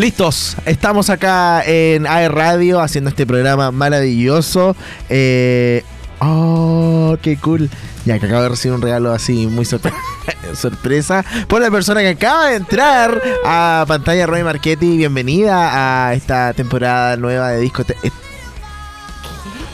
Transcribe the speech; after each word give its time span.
Listos, 0.00 0.56
estamos 0.64 1.10
acá 1.10 1.62
en 1.66 2.06
AE 2.06 2.30
Radio 2.30 2.80
haciendo 2.80 3.10
este 3.10 3.26
programa 3.26 3.70
maravilloso. 3.70 4.74
Eh, 5.10 5.84
oh, 6.20 7.18
qué 7.20 7.36
cool. 7.36 7.68
Ya 8.06 8.18
que 8.18 8.24
acabo 8.24 8.40
de 8.44 8.48
recibir 8.48 8.74
un 8.74 8.80
regalo 8.80 9.12
así 9.12 9.46
muy 9.46 9.66
sorpre- 9.66 9.92
sorpresa 10.54 11.22
por 11.48 11.60
la 11.60 11.70
persona 11.70 12.00
que 12.00 12.08
acaba 12.08 12.46
de 12.48 12.56
entrar 12.56 13.20
a 13.44 13.84
pantalla 13.86 14.24
Roy 14.26 14.42
Marchetti. 14.42 14.96
Bienvenida 14.96 16.08
a 16.08 16.14
esta 16.14 16.54
temporada 16.54 17.18
nueva 17.18 17.50
de 17.50 17.60
disco. 17.60 17.82
¿Esto 17.82 18.00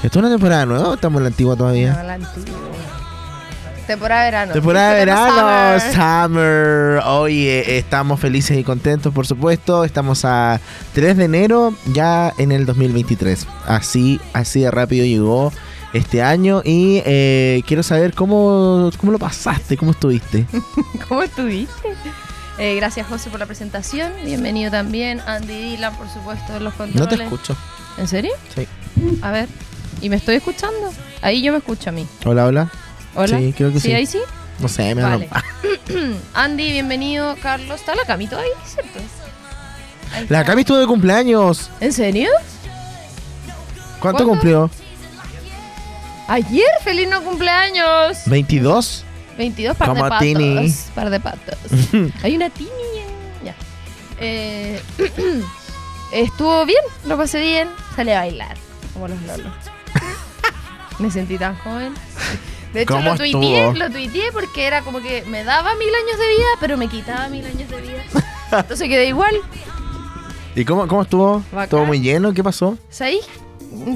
es 0.03 0.17
una 0.17 0.29
temporada 0.29 0.67
nueva 0.67 0.89
o 0.89 0.95
estamos 0.95 1.21
en 1.21 1.23
la 1.23 1.29
antigua 1.29 1.55
todavía? 1.55 1.93
No, 1.93 2.03
la 2.03 2.15
antigua. 2.15 2.66
Temporada 3.87 4.25
de 4.25 4.31
verano. 4.31 4.53
Temporada 4.53 4.93
de 4.93 4.99
verano, 4.99 5.81
Summer. 5.93 7.01
Oye, 7.07 7.79
estamos 7.79 8.19
felices 8.19 8.59
y 8.59 8.65
contentos, 8.65 9.15
por 9.15 9.27
supuesto. 9.27 9.85
Estamos 9.85 10.25
a 10.25 10.61
3 10.95 11.17
de 11.17 11.25
enero, 11.25 11.73
ya 11.93 12.33
en 12.39 12.51
el 12.51 12.67
2023. 12.67 13.47
Así, 13.67 14.21
así 14.33 14.61
de 14.61 14.73
rápido 14.73 15.05
llegó 15.05 15.53
este 15.93 16.21
año. 16.21 16.63
Y 16.65 17.01
eh, 17.07 17.63
quiero 17.67 17.85
saber 17.85 18.13
cómo, 18.13 18.91
cómo 18.99 19.13
lo 19.13 19.21
pasaste, 19.21 19.77
cómo 19.77 19.93
estuviste. 19.93 20.47
¿Cómo 21.09 21.23
estuviste? 21.23 21.95
Eh, 22.59 22.75
gracias, 22.75 23.07
José, 23.07 23.31
por 23.31 23.39
la 23.39 23.47
presentación. 23.47 24.13
Bienvenido 24.25 24.73
también. 24.73 25.21
Andy 25.27 25.55
Dylan, 25.55 25.95
por 25.97 26.09
supuesto, 26.09 26.57
en 26.57 26.65
los 26.65 26.75
controles. 26.75 27.11
No 27.11 27.17
te 27.17 27.23
escucho. 27.23 27.57
¿En 27.99 28.09
serio? 28.09 28.33
Sí. 28.53 28.67
A 29.23 29.31
ver. 29.31 29.49
¿Y 30.01 30.09
me 30.09 30.17
estoy 30.17 30.35
escuchando? 30.35 30.93
Ahí 31.23 31.41
yo 31.41 31.53
me 31.53 31.59
escucho 31.59 31.91
a 31.91 31.93
mí. 31.93 32.07
Hola, 32.25 32.47
hola. 32.47 32.71
¿Hola? 33.17 33.39
Sí, 33.39 33.55
creo 33.57 33.73
que 33.73 33.81
sí. 33.81 33.93
ahí 33.93 34.07
sí? 34.07 34.19
No 34.59 34.69
sé, 34.69 34.95
me 34.95 35.03
Vale. 35.03 35.29
da- 35.29 35.45
Andy, 36.35 36.73
bienvenido. 36.73 37.37
Carlos, 37.43 37.81
¿está 37.81 37.95
la 37.95 38.05
camito 38.05 38.39
ahí? 38.39 38.49
¿Cierto? 38.67 38.99
La. 40.29 40.45
Cami 40.45 40.63
estuvo 40.63 40.79
de 40.79 40.87
cumpleaños. 40.87 41.71
¿En 41.81 41.93
serio? 41.93 42.31
¿Cuánto 44.01 44.19
¿Cuándo? 44.25 44.29
cumplió? 44.29 44.71
Ayer, 46.29 46.69
feliz 46.83 47.09
no 47.09 47.23
cumpleaños. 47.23 48.19
¿22? 48.27 49.03
22 49.39 49.77
par 49.77 49.89
Como 49.89 50.05
de 50.05 50.11
patos. 50.11 50.27
Tini. 50.27 50.75
Par 50.95 51.11
de 51.11 51.21
patos. 51.21 51.59
Hay 52.23 52.37
una 52.37 52.51
tini. 52.51 52.71
Ya. 53.45 53.55
Eh, 54.21 54.81
estuvo 56.13 56.65
bien, 56.65 56.81
lo 57.05 57.17
pasé 57.17 57.41
bien. 57.41 57.69
Salí 57.95 58.13
a 58.13 58.21
bailar, 58.21 58.57
como 58.95 59.09
los 59.09 59.21
lolos. 59.23 59.53
Me 60.99 61.11
sentí 61.11 61.37
tan 61.37 61.57
joven. 61.59 61.93
De 62.73 62.83
hecho, 62.83 62.95
¿Cómo 62.95 63.11
lo 63.11 63.17
tuiteé, 63.17 63.75
lo 63.75 63.91
tuiteé 63.91 64.33
porque 64.33 64.67
era 64.67 64.83
como 64.83 65.01
que 65.01 65.23
me 65.27 65.45
daba 65.45 65.75
mil 65.77 65.89
años 65.89 66.19
de 66.19 66.29
vida, 66.29 66.49
pero 66.61 66.77
me 66.77 66.89
quitaba 66.89 67.29
mil 67.29 67.45
años 67.45 67.71
de 67.71 67.81
vida. 67.81 68.05
Entonces 68.53 68.89
quedé 68.89 69.07
igual. 69.07 69.35
¿Y 70.55 70.65
cómo, 70.65 70.87
cómo 70.89 71.03
estuvo? 71.03 71.43
Bacán. 71.51 71.65
¿Estuvo 71.65 71.85
muy 71.87 72.01
lleno? 72.01 72.33
¿Qué 72.33 72.43
pasó? 72.43 72.79
¿Sabéis? 72.89 73.25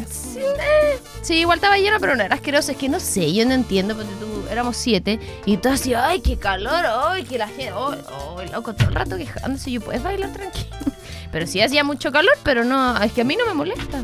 Sí, 0.09 0.41
eh, 0.41 0.99
sí, 1.23 1.35
igual 1.37 1.59
estaba 1.59 1.79
lleno, 1.79 1.99
pero 2.01 2.17
no 2.17 2.23
era 2.23 2.35
asqueroso. 2.35 2.73
Es 2.73 2.77
que 2.77 2.89
no 2.89 3.01
sé, 3.01 3.33
yo 3.33 3.47
no 3.47 3.55
entiendo. 3.55 3.97
Porque 3.97 4.13
tú 4.21 4.47
éramos 4.51 4.77
siete 4.77 5.19
y 5.47 5.57
tú 5.57 5.69
así, 5.69 5.95
ay, 5.95 6.21
qué 6.21 6.37
calor, 6.37 6.85
ay, 6.87 7.25
que 7.25 7.39
la 7.39 7.49
gente, 7.49 7.73
ay, 7.75 7.99
ay, 8.39 8.49
loco, 8.51 8.75
todo 8.75 8.89
el 8.89 8.95
rato 8.95 9.17
quejándose. 9.17 9.71
Yo 9.71 9.81
puedes 9.81 10.03
bailar 10.03 10.33
tranquilo. 10.33 10.67
Pero 11.33 11.47
sí 11.47 11.61
hacía 11.61 11.85
mucho 11.85 12.11
calor, 12.11 12.37
pero 12.43 12.65
no, 12.65 13.01
es 13.01 13.13
que 13.13 13.21
a 13.21 13.25
mí 13.25 13.37
no 13.37 13.47
me 13.47 13.55
molesta. 13.55 14.03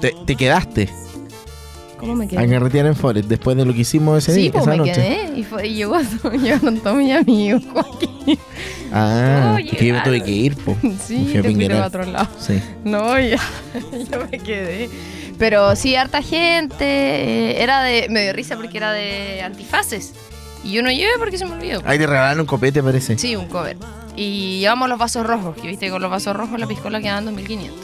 ¿Te, 0.00 0.12
te 0.26 0.34
quedaste 0.34 0.90
¿Cómo 2.04 2.16
me 2.16 2.24
a 2.24 2.28
quedé? 2.28 2.48
carretear 2.48 2.86
en 2.86 2.96
Forest 2.96 3.28
después 3.28 3.56
de 3.56 3.64
lo 3.64 3.72
que 3.74 3.80
hicimos 3.80 4.18
ese 4.18 4.34
Sí, 4.34 4.40
día, 4.42 4.52
pues 4.52 4.62
esa 4.62 4.70
me 4.72 4.76
noche? 4.78 4.92
quedé. 4.92 5.38
Y, 5.38 5.42
fue, 5.44 5.66
y 5.68 5.74
llegó, 5.74 5.98
llegaron 6.40 6.78
todos 6.80 6.96
mis 6.96 7.12
amigos, 7.14 7.62
Joaquín. 7.72 8.38
Ah, 8.92 9.56
No, 9.58 9.76
que 9.76 9.86
yo 9.86 9.94
me 9.94 10.00
tuve 10.02 10.22
que 10.22 10.30
ir, 10.30 10.56
po. 10.56 10.76
Sí, 11.04 11.26
fui 11.28 11.38
a 11.38 11.42
te 11.42 11.48
Pingueral. 11.48 11.78
para 11.78 11.86
otro 11.88 12.04
lado. 12.12 12.28
Sí. 12.38 12.60
No, 12.84 13.18
ya, 13.18 13.38
yo 14.10 14.26
me 14.30 14.38
quedé. 14.38 14.88
Pero 15.38 15.74
sí, 15.74 15.96
harta 15.96 16.22
gente. 16.22 16.84
eh, 16.84 17.62
Era 17.62 17.82
de. 17.82 18.06
Me 18.08 18.22
dio 18.22 18.32
risa 18.32 18.54
porque 18.56 18.76
era 18.76 18.92
de 18.92 19.42
antifaces. 19.42 20.12
Y 20.62 20.72
yo 20.72 20.82
no 20.82 20.90
llevé 20.90 21.10
porque 21.18 21.36
se 21.38 21.44
me 21.44 21.52
olvidó. 21.52 21.82
Ahí 21.84 21.98
te 21.98 22.06
regalaron 22.06 22.40
un 22.40 22.46
copete, 22.46 22.82
parece. 22.82 23.18
Sí, 23.18 23.34
un 23.36 23.46
cover. 23.48 23.76
Y 24.16 24.60
llevamos 24.60 24.88
los 24.88 24.98
vasos 24.98 25.26
rojos, 25.26 25.56
que 25.56 25.66
viste 25.66 25.90
con 25.90 26.00
los 26.00 26.10
vasos 26.10 26.36
rojos 26.36 26.58
la 26.60 26.66
piscola 26.68 27.00
quedaban 27.00 27.24
2500. 27.24 27.78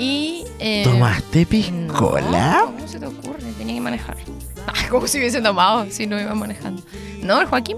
Y. 0.00 0.44
eh, 0.58 0.80
¿Tomaste 0.82 1.44
piscola? 1.44 2.60
No, 2.64 2.66
¿Cómo 2.72 2.88
se 2.88 2.98
te 2.98 3.04
ocurre? 3.04 3.52
Tenía 3.58 3.74
que 3.74 3.80
manejar. 3.82 4.16
Ay, 4.66 4.86
como 4.88 5.06
si 5.06 5.18
hubiese 5.18 5.42
tomado, 5.42 5.86
si 5.90 6.06
no 6.06 6.18
iba 6.18 6.34
manejando. 6.34 6.82
No, 7.22 7.38
el 7.38 7.46
Joaquín. 7.46 7.76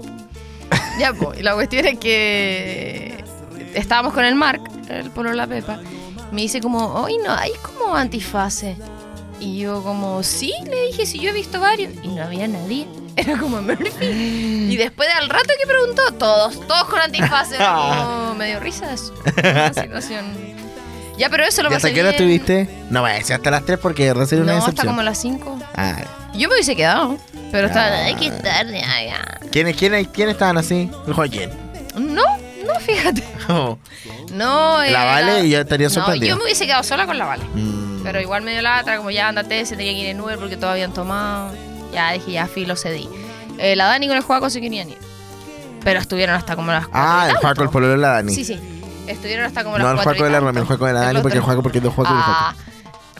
ya, 0.97 1.13
pues. 1.13 1.41
La 1.43 1.53
cuestión 1.53 1.85
es 1.85 1.99
que. 1.99 3.21
Estábamos 3.73 4.13
con 4.13 4.23
el 4.23 4.35
Mark, 4.35 4.61
el 4.87 5.11
polo 5.11 5.31
de 5.31 5.35
la 5.35 5.47
Pepa. 5.47 5.81
Me 6.31 6.41
dice 6.41 6.61
como, 6.61 6.93
hoy 6.93 7.17
no 7.17 7.33
hay 7.33 7.51
como 7.61 7.93
antifase. 7.93 8.77
Y 9.41 9.59
yo 9.59 9.83
como, 9.83 10.23
sí, 10.23 10.53
le 10.69 10.85
dije, 10.87 11.05
sí, 11.05 11.19
yo 11.19 11.31
he 11.31 11.33
visto 11.33 11.59
varios. 11.59 11.91
Y 12.03 12.07
no 12.07 12.23
había 12.23 12.47
nadie. 12.47 12.87
Era 13.17 13.37
como 13.37 13.61
Murphy. 13.61 14.05
Y 14.71 14.77
después 14.77 15.09
al 15.19 15.27
rato 15.27 15.49
que 15.59 15.67
preguntó, 15.67 16.03
todos, 16.13 16.65
todos 16.67 16.85
con 16.85 17.01
antifase. 17.01 17.55
Era 17.55 17.73
como, 18.05 18.35
me 18.35 18.47
dio 18.47 18.61
risa 18.61 18.93
eso. 18.93 19.13
Una 19.37 19.73
situación. 19.73 20.52
Ya, 21.17 21.29
pero 21.29 21.43
eso 21.43 21.61
lo 21.61 21.69
¿Y 21.69 21.75
hasta 21.75 21.87
pasé 21.89 21.93
qué 21.93 22.01
hora 22.01 22.09
bien. 22.11 22.21
estuviste? 22.39 22.85
No, 22.89 23.01
vaya 23.03 23.17
a 23.33 23.35
hasta 23.35 23.51
las 23.51 23.65
3 23.65 23.77
porque 23.79 24.03
sería 24.25 24.43
una 24.43 24.53
No, 24.53 24.57
hasta 24.59 24.71
decepción. 24.71 24.87
como 24.87 25.03
las 25.03 25.17
5. 25.21 25.59
Ah, 25.75 25.97
Yo 26.33 26.47
me 26.49 26.55
hubiese 26.55 26.75
quedado. 26.75 27.17
Pero 27.51 27.67
estaba, 27.67 27.85
Ah. 27.85 28.05
ay, 28.05 28.15
qué 28.15 28.31
tarde, 28.31 28.81
ay, 28.83 29.07
ya. 29.07 29.39
¿quiénes, 29.51 29.75
quiénes, 29.77 30.07
¿Quiénes 30.07 30.33
estaban 30.33 30.57
así? 30.57 30.89
Joaquín. 31.13 31.51
No, 31.95 32.23
no, 32.65 32.79
fíjate. 32.79 33.23
Oh, 33.49 33.77
No, 34.31 34.77
la 34.79 34.87
era- 34.87 35.03
Vale 35.05 35.45
y 35.45 35.49
yo 35.51 35.59
estaría 35.59 35.87
No, 35.89 35.93
sorprendido. 35.93 36.29
yo 36.29 36.37
me 36.37 36.43
hubiese 36.45 36.65
quedado 36.65 36.81
sola 36.83 37.05
con 37.05 37.17
la 37.17 37.25
Vale. 37.25 37.43
Mm. 37.53 38.01
Pero 38.03 38.19
igual 38.21 38.41
me 38.41 38.51
dio 38.53 38.61
lata, 38.61 38.97
como 38.97 39.11
ya 39.11 39.27
andate, 39.27 39.65
se 39.65 39.75
tenía 39.75 39.91
que 39.93 39.99
ir 39.99 40.05
en 40.07 40.19
Uber 40.21 40.37
porque 40.39 40.55
todavía 40.57 40.85
habían 40.85 40.93
tomado. 40.93 41.53
Ya 41.93 42.11
dije, 42.13 42.31
ya 42.31 42.47
filo 42.47 42.75
cedí. 42.75 43.07
Eh, 43.59 43.75
la 43.75 43.85
Dani 43.85 44.07
con 44.07 44.17
el 44.17 44.23
Juaco 44.23 44.49
se 44.49 44.59
querían 44.61 44.89
ir. 44.89 44.97
Pero 45.83 45.99
estuvieron 45.99 46.35
hasta 46.35 46.55
como 46.55 46.71
las 46.71 46.87
cuatro 46.87 47.01
Ah, 47.03 47.23
el 47.27 47.33
tanto. 47.33 47.41
Juaco, 47.47 47.63
el 47.63 47.69
pololo 47.69 47.91
de 47.93 47.97
la 47.99 48.09
Dani. 48.13 48.33
Sí, 48.33 48.43
sí. 48.45 48.57
Estuvieron 49.07 49.45
hasta 49.45 49.63
como 49.63 49.77
las 49.77 49.85
no, 49.85 49.91
el 49.93 49.97
Juaco 49.99 50.23
de 50.23 50.29
la. 50.29 50.39
Rami, 50.39 50.59
el 50.59 50.65
Juaco 50.65 50.85
de 50.85 50.93
la 50.93 50.99
El 51.01 51.05
Dani, 51.07 51.21
porque 51.21 51.37
el. 51.37 51.43
Juaco, 51.43 51.61
porque 51.63 51.79
de 51.81 51.89
Juaco 51.89 52.13
y 52.13 52.17
el 52.17 52.23
Juaco. 52.23 52.39
Ah, 52.39 52.55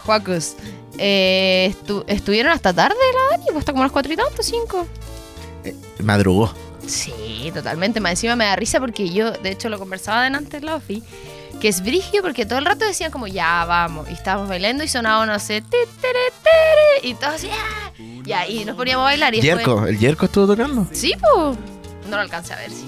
Juacos. 0.05 0.55
Eh, 0.97 1.73
estu- 1.73 2.03
estuvieron 2.07 2.51
hasta 2.51 2.71
tarde 2.73 2.95
la 3.13 3.31
Dani, 3.37 3.45
pues 3.47 3.57
hasta 3.59 3.71
como 3.71 3.83
las 3.83 3.91
cuatro 3.91 4.13
y 4.13 4.15
tanto, 4.15 4.43
cinco. 4.43 4.87
Madrugó. 6.03 6.53
Sí, 6.85 7.51
totalmente. 7.53 7.99
Más 7.99 8.11
encima 8.11 8.35
me 8.35 8.45
da 8.45 8.55
risa 8.55 8.79
porque 8.79 9.09
yo, 9.09 9.31
de 9.31 9.51
hecho, 9.51 9.69
lo 9.69 9.79
conversaba 9.79 10.23
delante 10.23 10.57
en 10.57 10.65
la 10.65 10.75
ofi, 10.75 11.01
que 11.61 11.69
es 11.69 11.81
brigio 11.81 12.21
porque 12.21 12.45
todo 12.45 12.59
el 12.59 12.65
rato 12.65 12.85
decían 12.85 13.09
como, 13.11 13.27
ya, 13.27 13.63
vamos. 13.65 14.09
Y 14.09 14.13
estábamos 14.13 14.49
bailando 14.49 14.83
y 14.83 14.87
sonaba, 14.89 15.25
no 15.25 15.39
sé, 15.39 15.61
tere, 15.61 15.85
tere, 16.01 17.07
y 17.07 17.13
todos 17.15 17.35
así, 17.35 17.49
"Ah". 17.51 17.91
Ya, 18.25 18.47
y 18.47 18.65
nos 18.65 18.75
poníamos 18.75 19.03
a 19.03 19.05
bailar 19.05 19.33
y 19.33 19.41
después... 19.41 19.65
Yerko, 19.65 19.85
¿el 19.87 19.97
Yerko 19.99 20.25
estuvo 20.25 20.47
tocando? 20.47 20.87
Sí, 20.91 21.13
pues. 21.19 21.57
No 22.09 22.17
lo 22.17 22.21
alcancé 22.21 22.53
a 22.53 22.57
ver, 22.57 22.69
sí. 22.71 22.85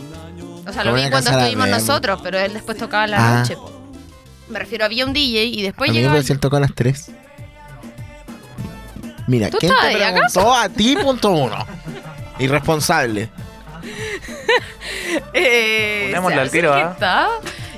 O 0.67 0.73
sea, 0.73 0.83
Lo 0.83 0.93
vi 0.93 1.09
cuando 1.09 1.29
estuvimos 1.29 1.67
nosotros, 1.69 2.19
pero 2.23 2.39
él 2.39 2.53
después 2.53 2.77
tocaba 2.77 3.07
la 3.07 3.17
Ah. 3.17 3.39
noche, 3.39 3.55
po. 3.55 3.71
Me 4.49 4.59
refiero, 4.59 4.85
había 4.85 5.05
un 5.05 5.13
DJ 5.13 5.45
y 5.45 5.61
después 5.63 5.89
A 5.89 5.93
mí 5.93 5.99
llegaba... 5.99 6.21
tocó 6.39 6.57
a 6.57 6.59
las 6.59 6.73
3. 6.75 7.11
Mira, 9.27 9.49
¿Tú 9.49 9.57
¿quién 9.59 9.73
te 9.81 9.97
preguntó 9.97 10.53
a 10.53 10.69
ti, 10.69 10.95
punto 11.01 11.31
uno? 11.31 11.65
Irresponsable. 12.39 13.29
Eh, 15.33 16.07
Ponémosle 16.09 16.41
al 16.41 16.51
tiro, 16.51 16.73
¿ah? 16.73 17.29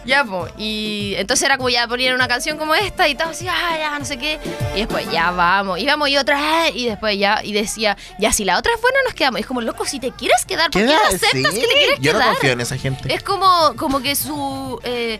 Ya, 0.07 0.23
pues. 0.23 0.53
Y 0.57 1.15
entonces 1.17 1.45
era 1.45 1.57
como 1.57 1.69
ya 1.69 1.85
ponían 1.87 2.15
una 2.15 2.27
canción 2.29 2.57
como 2.57 2.73
esta 2.73 3.07
y 3.09 3.15
todo 3.15 3.29
así, 3.29 3.45
ah, 3.47 3.77
ya, 3.77 3.99
no 3.99 4.05
sé 4.05 4.17
qué. 4.17 4.39
Y 4.73 4.79
después 4.79 5.09
ya 5.11 5.31
vamos. 5.31 5.79
Íbamos 5.79 6.07
y 6.09 6.17
otra, 6.17 6.69
y 6.69 6.85
después 6.85 7.19
ya, 7.19 7.41
y 7.43 7.51
decía, 7.51 7.97
ya, 8.17 8.31
si 8.31 8.45
la 8.45 8.57
otra 8.57 8.73
es 8.73 8.81
buena, 8.81 8.97
nos 9.03 9.13
quedamos. 9.13 9.39
Y 9.39 9.41
es 9.41 9.47
como, 9.47 9.59
loco, 9.61 9.85
si 9.85 9.99
te 9.99 10.11
quieres 10.11 10.45
quedar, 10.45 10.71
¿por 10.71 10.81
qué 10.81 10.87
no 10.87 10.95
aceptas 10.95 11.29
sí, 11.31 11.41
que 11.61 11.67
te 11.67 11.73
quieres 11.73 11.99
Yo 11.99 12.13
no 12.13 12.19
quedar? 12.19 12.33
confío 12.33 12.51
en 12.51 12.61
esa 12.61 12.77
gente. 12.77 13.13
Es 13.13 13.21
como, 13.21 13.73
como 13.75 13.99
que 13.99 14.15
su 14.15 14.79
eh, 14.83 15.19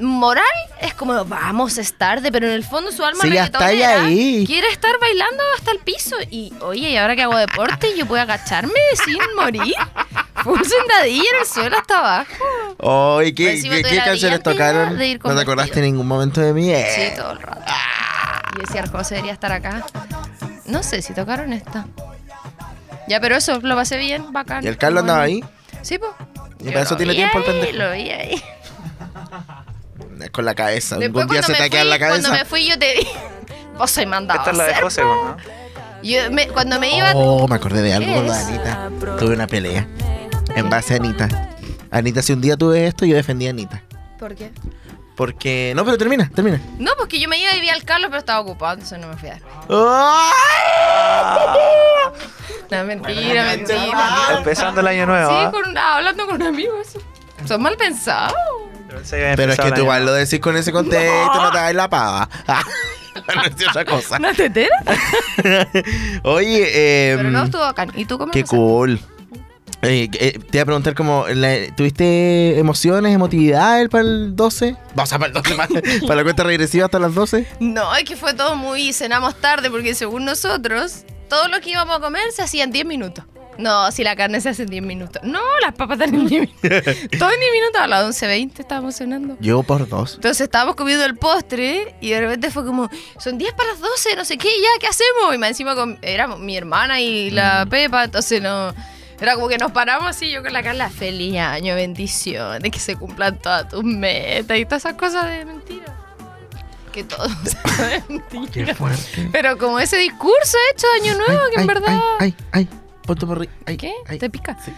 moral 0.00 0.44
es 0.80 0.94
como, 0.94 1.24
vamos, 1.24 1.78
es 1.78 1.94
tarde, 1.94 2.30
pero 2.30 2.46
en 2.46 2.52
el 2.52 2.64
fondo 2.64 2.92
su 2.92 3.04
alma 3.04 3.22
Sí, 3.22 3.30
ya 3.30 3.44
está 3.44 3.64
ahí, 3.64 3.76
reggaetonera 3.76 4.06
ahí. 4.06 4.46
quiere 4.46 4.68
estar 4.68 4.98
bailando 5.00 5.42
hasta 5.56 5.72
el 5.72 5.78
piso. 5.80 6.16
Y, 6.30 6.52
oye, 6.60 6.90
y 6.90 6.96
ahora 6.96 7.16
que 7.16 7.22
hago 7.22 7.36
deporte, 7.36 7.96
yo 7.96 8.06
puedo 8.06 8.22
agacharme 8.22 8.72
sin 9.04 9.18
morir. 9.36 9.74
Full 10.42 10.60
sentadilla 10.62 11.24
en 11.34 11.40
el 11.40 11.46
suelo 11.46 11.78
hasta 11.78 11.98
abajo. 11.98 12.44
Oh, 12.78 13.22
¿y 13.22 13.32
qué, 13.32 13.60
canciones 14.04 14.42
tocaron? 14.42 14.96
¿No 14.96 15.34
te 15.34 15.40
acordaste 15.40 15.80
en 15.80 15.86
ningún 15.86 16.06
momento 16.06 16.40
de 16.40 16.52
mí? 16.52 16.70
Eh. 16.70 16.86
Sí, 16.94 17.16
todo 17.16 17.32
el 17.32 17.40
rato. 17.40 17.72
Y 18.56 18.60
decía, 18.60 18.82
el 18.82 18.88
José 18.88 19.16
debería 19.16 19.32
estar 19.32 19.52
acá. 19.52 19.84
No 20.66 20.82
sé 20.82 21.02
si 21.02 21.12
tocaron 21.14 21.52
esta. 21.52 21.86
Ya, 23.08 23.20
pero 23.20 23.36
eso, 23.36 23.58
lo 23.60 23.74
pasé 23.74 23.96
bien, 23.96 24.32
bacán. 24.32 24.62
¿Y 24.62 24.68
el 24.68 24.76
Carlos 24.76 25.00
andaba 25.00 25.22
ahí? 25.22 25.42
Sí, 25.82 25.98
pues. 25.98 26.12
Y 26.60 26.68
para 26.68 26.82
eso 26.82 26.96
tiene 26.96 27.14
tiempo 27.14 27.38
el 27.38 27.44
pendejo. 27.44 27.76
Lo 27.76 27.92
vi 27.92 28.10
ahí. 28.10 28.42
Es 30.24 30.30
Con 30.30 30.44
la 30.44 30.54
cabeza. 30.54 30.96
Después 30.96 31.22
Algún 31.22 31.34
día 31.34 31.42
se 31.42 31.52
cuando 31.52 31.52
te 31.52 31.52
me 31.52 31.58
va 31.58 31.64
a 31.64 31.70
quedar 31.70 31.82
fui, 31.84 31.90
la 31.90 31.98
cuando 31.98 32.28
me 32.28 32.34
cabeza. 32.36 32.44
fui 32.48 32.68
yo 32.68 32.78
te 32.78 32.94
vi. 32.94 33.08
Vos 33.78 33.90
soy 33.90 34.06
mandado 34.06 34.40
Esta 34.40 34.50
es 34.50 34.56
la 34.56 34.64
de 34.64 34.74
José. 34.76 35.02
¿no? 35.02 35.36
Yo 36.02 36.30
me- 36.30 36.48
cuando 36.48 36.78
me 36.80 36.96
iba... 36.96 37.12
Oh, 37.14 37.46
me 37.48 37.56
acordé 37.56 37.82
de 37.82 37.92
algo 37.94 38.06
¿Qué 38.08 38.14
con 38.14 38.26
la? 38.28 38.40
Anita. 38.46 38.90
Tuve 39.18 39.34
una 39.34 39.46
pelea. 39.46 39.86
En 40.54 40.70
base 40.70 40.94
a 40.94 40.96
Anita. 40.96 41.28
Anita, 41.90 42.22
si 42.22 42.32
un 42.32 42.40
día 42.40 42.56
tuve 42.56 42.86
esto, 42.86 43.04
yo 43.04 43.16
defendí 43.16 43.46
a 43.46 43.50
Anita. 43.50 43.82
¿Por 44.18 44.34
qué? 44.34 44.50
Porque. 45.16 45.72
No, 45.74 45.84
pero 45.84 45.98
termina, 45.98 46.30
termina. 46.32 46.60
No, 46.78 46.92
porque 46.96 47.18
yo 47.18 47.28
me 47.28 47.38
iba 47.38 47.50
a 47.50 47.54
vivir 47.54 47.70
al 47.72 47.82
Carlos, 47.82 48.08
pero 48.08 48.20
estaba 48.20 48.38
ocupado, 48.40 48.74
entonces 48.74 48.98
no 49.00 49.08
me 49.08 49.16
fui 49.16 49.28
a 49.28 49.32
dar. 49.32 49.42
No, 52.70 52.84
mentira, 52.84 53.44
mentira. 53.44 54.36
Empezando 54.38 54.80
el 54.80 54.86
año 54.86 55.06
nuevo. 55.06 55.30
Sí, 55.30 55.36
¿ah? 55.38 55.50
con, 55.50 55.76
hablando 55.76 56.26
con 56.26 56.42
amigos. 56.42 56.98
Son 57.46 57.62
mal 57.62 57.76
pensados. 57.76 58.34
Pero 59.10 59.52
es 59.52 59.58
que 59.58 59.72
tú 59.72 59.80
igual 59.82 60.06
lo 60.06 60.12
decís 60.12 60.40
con 60.40 60.56
ese 60.56 60.72
contexto, 60.72 61.34
no 61.34 61.50
te 61.50 61.58
hagas 61.58 61.74
la 61.74 61.88
pava. 61.88 62.28
no 63.34 63.42
es 63.42 63.68
otra 63.68 63.84
cosa. 63.84 64.16
¿Una 64.16 64.32
tetera? 64.32 64.76
Oye, 66.22 67.12
eh. 67.12 67.16
Pero 67.16 67.30
no 67.30 67.44
estuvo 67.44 67.62
bacán. 67.62 67.92
¿Y 67.94 68.04
tú 68.04 68.18
cómo 68.18 68.32
Qué 68.32 68.44
cool. 68.44 69.00
Eh, 69.82 70.08
eh, 70.12 70.40
te 70.50 70.58
iba 70.58 70.62
a 70.62 70.66
preguntar 70.66 70.94
como, 70.94 71.24
¿tuviste 71.76 72.58
emociones, 72.58 73.14
emotividad 73.14 73.88
para 73.88 74.02
el 74.02 74.34
12? 74.34 74.76
Vamos 74.96 75.12
a 75.12 75.18
para 75.18 75.28
el 75.28 75.34
12, 75.34 75.54
para, 75.54 75.68
para 76.02 76.14
la 76.16 76.22
cuenta 76.24 76.42
regresiva 76.42 76.86
hasta 76.86 76.98
las 76.98 77.14
12. 77.14 77.46
No, 77.60 77.94
es 77.94 78.04
que 78.04 78.16
fue 78.16 78.34
todo 78.34 78.56
muy... 78.56 78.92
Cenamos 78.92 79.36
tarde 79.36 79.70
porque 79.70 79.94
según 79.94 80.24
nosotros, 80.24 81.04
todo 81.28 81.46
lo 81.46 81.60
que 81.60 81.70
íbamos 81.70 81.96
a 81.96 82.00
comer 82.00 82.32
se 82.32 82.42
hacía 82.42 82.64
en 82.64 82.72
10 82.72 82.86
minutos. 82.86 83.24
No, 83.58 83.90
si 83.90 84.04
la 84.04 84.14
carne 84.14 84.40
se 84.40 84.50
hace 84.50 84.62
en 84.62 84.70
10 84.70 84.82
minutos. 84.84 85.20
No, 85.24 85.40
las 85.60 85.74
papas 85.74 85.98
están 86.00 86.14
en 86.14 86.26
10 86.28 86.40
minutos. 86.42 86.60
todo 87.18 87.30
en 87.30 87.40
10 87.40 87.52
minutos. 87.52 87.80
A 87.80 87.86
las 87.88 88.22
11.20 88.22 88.60
estábamos 88.60 88.94
cenando. 88.94 89.36
Yo 89.40 89.64
por 89.64 89.88
dos. 89.88 90.14
Entonces 90.14 90.42
estábamos 90.42 90.76
comiendo 90.76 91.04
el 91.04 91.16
postre 91.16 91.96
y 92.00 92.10
de 92.10 92.20
repente 92.20 92.50
fue 92.52 92.64
como, 92.64 92.88
son 93.18 93.36
10 93.36 93.52
para 93.54 93.70
las 93.70 93.80
12, 93.80 94.16
no 94.16 94.24
sé 94.24 94.38
qué, 94.38 94.48
ya, 94.48 94.68
¿qué 94.80 94.86
hacemos? 94.86 95.34
Y 95.34 95.38
más 95.38 95.50
encima 95.50 95.74
con, 95.74 95.98
éramos 96.02 96.38
mi 96.38 96.56
hermana 96.56 97.00
y 97.00 97.30
la 97.30 97.66
Pepa, 97.68 98.04
entonces 98.04 98.40
no... 98.40 98.72
Era 99.20 99.34
como 99.34 99.48
que 99.48 99.58
nos 99.58 99.72
paramos 99.72 100.06
así, 100.06 100.30
yo 100.30 100.44
con 100.44 100.52
la 100.52 100.62
Carla, 100.62 100.90
feliz 100.90 101.36
año, 101.38 101.74
bendiciones, 101.74 102.70
que 102.70 102.78
se 102.78 102.94
cumplan 102.94 103.36
todas 103.40 103.68
tus 103.68 103.82
metas 103.82 104.56
y 104.56 104.64
todas 104.64 104.84
esas 104.84 104.94
cosas 104.94 105.26
de 105.26 105.44
mentira. 105.44 105.96
Que 106.92 107.02
todo 107.02 107.28
sea 107.76 108.04
mentira. 108.08 108.76
fuerte. 108.76 109.28
Pero 109.32 109.58
como 109.58 109.80
ese 109.80 109.96
discurso 109.96 110.56
hecho 110.72 110.86
de 110.86 111.08
año 111.08 111.18
nuevo, 111.18 111.42
que 111.52 111.60
en 111.60 111.66
verdad... 111.66 112.00
Ay, 112.20 112.32
ay, 112.52 112.68
ay. 113.66 113.76
¿Qué? 113.76 113.92
ay, 114.06 114.18
¿Te 114.18 114.28
pica? 114.30 114.56
sí, 114.64 114.72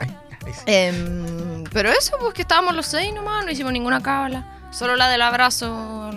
ay, 0.00 0.16
ay, 0.46 0.52
sí. 0.52 0.62
Em, 0.66 1.64
pero 1.72 1.90
eso, 1.90 2.16
pues 2.20 2.34
que 2.34 2.42
estábamos 2.42 2.74
los 2.74 2.86
seis 2.86 3.12
nomás, 3.14 3.44
no 3.44 3.50
hicimos 3.50 3.72
ninguna 3.72 4.02
cábala. 4.02 4.44
Solo 4.70 4.96
la 4.96 5.08
del 5.08 5.22
abrazo, 5.22 6.10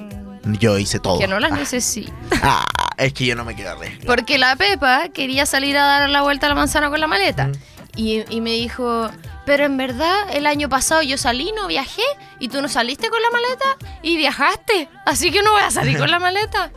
Yo 0.59 0.77
hice 0.77 0.99
todo. 0.99 1.19
que 1.19 1.27
no 1.27 1.39
las 1.39 1.51
necesito. 1.51 2.11
Ah, 2.41 2.63
es 2.97 3.13
que 3.13 3.25
yo 3.25 3.35
no 3.35 3.45
me 3.45 3.55
quedo 3.55 3.71
arriesgado. 3.71 4.07
Porque 4.07 4.37
la 4.37 4.55
Pepa 4.55 5.09
quería 5.09 5.45
salir 5.45 5.77
a 5.77 5.83
dar 5.85 6.09
la 6.09 6.21
vuelta 6.23 6.47
a 6.47 6.49
la 6.49 6.55
manzana 6.55 6.89
con 6.89 6.99
la 6.99 7.07
maleta. 7.07 7.47
Mm. 7.47 7.51
Y, 7.95 8.23
y 8.35 8.41
me 8.41 8.51
dijo, 8.51 9.09
pero 9.45 9.65
en 9.65 9.75
verdad 9.77 10.15
el 10.31 10.45
año 10.45 10.69
pasado 10.69 11.01
yo 11.01 11.17
salí, 11.17 11.51
no 11.55 11.67
viajé, 11.67 12.03
y 12.39 12.47
tú 12.49 12.61
no 12.61 12.67
saliste 12.67 13.09
con 13.09 13.19
la 13.21 13.29
maleta 13.31 13.65
y 14.03 14.17
viajaste. 14.17 14.87
Así 15.05 15.31
que 15.31 15.41
no 15.41 15.51
voy 15.51 15.61
a 15.61 15.71
salir 15.71 15.97
con 15.97 16.09
la 16.11 16.19
maleta. 16.27 16.71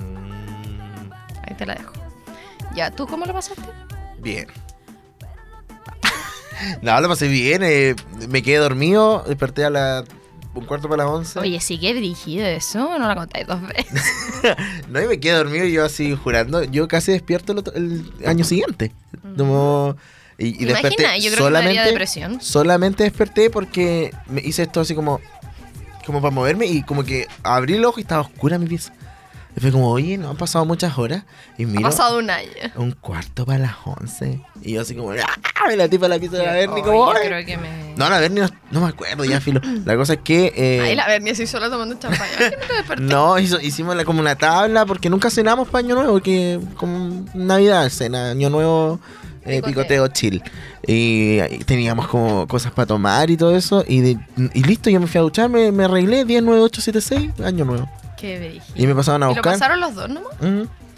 Mm, 0.00 1.10
Ahí 1.46 1.54
te 1.56 1.66
la 1.66 1.74
dejo. 1.74 1.92
Ya, 2.74 2.90
¿tú 2.90 3.06
cómo 3.06 3.24
lo 3.26 3.32
pasaste? 3.32 3.62
Bien. 4.24 4.46
no, 6.82 7.00
lo 7.00 7.08
pasé 7.08 7.28
bien. 7.28 7.62
eh, 7.62 7.94
me 8.28 8.42
quedé 8.42 8.58
dormido. 8.58 9.24
Desperté 9.26 9.64
a 9.64 9.70
las 9.70 10.04
un 10.54 10.66
cuarto 10.66 10.88
para 10.88 11.02
las 11.04 11.12
once. 11.12 11.38
Oye, 11.40 11.58
sí 11.60 11.78
que 11.80 11.92
brígido 11.94 12.46
eso, 12.46 12.96
no 12.98 13.08
la 13.08 13.16
contáis 13.16 13.46
dos 13.46 13.60
veces. 13.62 14.02
No, 14.88 15.00
y 15.02 15.06
me 15.08 15.18
quedé 15.18 15.32
dormido 15.32 15.64
y 15.64 15.72
yo 15.72 15.84
así 15.84 16.14
jurando. 16.14 16.62
Yo 16.64 16.86
casi 16.86 17.10
despierto 17.12 17.52
el, 17.52 17.58
otro- 17.58 17.74
el 17.74 18.04
año 18.26 18.44
siguiente. 18.44 18.92
Como, 19.38 19.96
y, 20.38 20.62
y 20.62 20.66
desperté 20.66 21.02
Imagina, 21.02 21.16
yo 21.18 21.32
creo 21.32 21.46
que 21.46 21.52
me 21.52 21.58
daría 21.64 21.84
depresión. 21.86 22.40
Solamente 22.42 23.02
desperté 23.04 23.48
porque 23.50 24.12
me 24.26 24.42
hice 24.42 24.62
esto 24.64 24.80
así 24.82 24.94
como, 24.94 25.18
como 26.04 26.20
para 26.20 26.34
moverme 26.34 26.66
y 26.66 26.82
como 26.82 27.04
que 27.04 27.26
abrí 27.42 27.74
el 27.74 27.84
ojo 27.86 27.98
y 28.00 28.02
estaba 28.02 28.20
oscura 28.20 28.58
mi 28.58 28.66
pieza. 28.66 28.92
Y 29.56 29.60
fue 29.60 29.70
como, 29.70 29.88
oye, 29.90 30.18
no 30.18 30.30
han 30.30 30.36
pasado 30.36 30.64
muchas 30.64 30.98
horas. 30.98 31.22
Y 31.56 31.64
Ha 31.64 31.66
miro 31.68 31.82
pasado 31.82 32.18
un 32.18 32.28
año. 32.28 32.48
un 32.76 32.90
cuarto 32.92 33.46
para 33.46 33.60
las 33.60 33.74
once. 33.84 34.40
Y 34.62 34.72
yo 34.72 34.80
así 34.80 34.94
como, 34.96 35.12
¡ah! 35.12 35.72
Y 35.72 35.76
la 35.76 35.88
tipa 35.88 36.08
la 36.08 36.18
pieza 36.18 36.38
de 36.38 36.44
la 36.46 36.52
Berni 36.52 36.74
Oye, 36.74 36.82
como, 36.82 37.12
yo 37.12 37.18
"Ay". 37.18 37.26
creo 37.28 37.46
que 37.46 37.56
me... 37.56 37.94
No, 37.96 38.10
la 38.10 38.18
Berni 38.18 38.40
no, 38.40 38.48
no 38.72 38.80
me 38.80 38.88
acuerdo 38.88 39.24
ya, 39.24 39.40
filo. 39.40 39.60
La 39.84 39.96
cosa 39.96 40.14
es 40.14 40.18
que... 40.24 40.52
eh, 40.56 40.80
Ahí 40.80 40.94
la 40.96 41.06
Bernie 41.06 41.32
así 41.32 41.46
sola 41.46 41.70
tomando 41.70 41.94
champaña. 41.96 42.32
¿Por 42.86 42.96
qué 42.96 43.02
no 43.02 43.38
hizo- 43.38 43.60
hicimos 43.60 43.94
la- 43.96 44.04
como 44.04 44.18
una 44.20 44.34
tabla 44.36 44.84
porque 44.86 45.08
nunca 45.08 45.30
cenamos 45.30 45.68
para 45.68 45.84
Año 45.84 45.94
Nuevo, 45.94 46.20
que 46.20 46.58
como 46.76 47.24
Navidad, 47.34 47.88
cena, 47.90 48.30
Año 48.32 48.50
Nuevo, 48.50 48.98
eh, 49.44 49.62
Picoteo. 49.64 50.08
chill. 50.08 50.42
Y, 50.86 51.38
teníamos 51.64 52.08
como 52.08 52.46
cosas 52.48 52.72
para 52.72 52.86
tomar 52.86 53.30
y 53.30 53.36
todo 53.36 53.54
eso. 53.56 53.84
Y, 53.86 54.00
de- 54.00 54.18
y 54.52 54.64
listo, 54.64 54.90
yo 54.90 54.98
me 55.00 55.06
fui 55.06 55.18
a 55.18 55.22
duchar, 55.22 55.48
me, 55.48 55.70
me 55.70 55.84
arreglé 55.84 56.24
10, 56.24 56.42
9, 56.42 56.60
8, 56.62 56.80
7, 56.82 57.00
6, 57.00 57.30
Año 57.44 57.64
Nuevo. 57.64 57.88
Qué. 58.24 58.62
Y 58.74 58.86
me 58.86 58.94
pasaron 58.94 59.22
a 59.22 59.26
¿Y 59.26 59.28
lo 59.30 59.34
buscar. 59.34 59.52
pasaron 59.54 59.80
los 59.80 59.94
dos 59.94 60.08
nomás? 60.08 60.32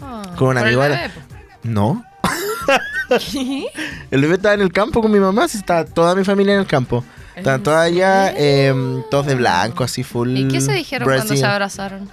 Ah, 0.01 0.23
Con 0.37 0.57
una. 0.57 1.11
No, 1.63 2.03
¿Qué? 3.31 3.65
el 4.11 4.21
bebé 4.21 4.35
estaba 4.35 4.53
en 4.53 4.61
el 4.61 4.71
campo 4.71 5.01
con 5.01 5.11
mi 5.11 5.19
mamá, 5.19 5.47
sí, 5.47 5.57
estaba 5.57 5.85
toda 5.85 6.15
mi 6.15 6.23
familia 6.23 6.53
en 6.53 6.61
el 6.61 6.67
campo. 6.67 7.03
Estaban 7.35 7.59
¿En 7.59 7.63
todas 7.63 7.85
allá, 7.85 8.33
eh, 8.35 8.73
todos 9.11 9.25
de 9.27 9.35
blanco, 9.35 9.83
así 9.83 10.03
full. 10.03 10.35
¿Y 10.35 10.47
qué 10.47 10.59
se 10.59 10.73
dijeron 10.73 11.07
cuando 11.07 11.35
se 11.35 11.45
abrazaron? 11.45 12.09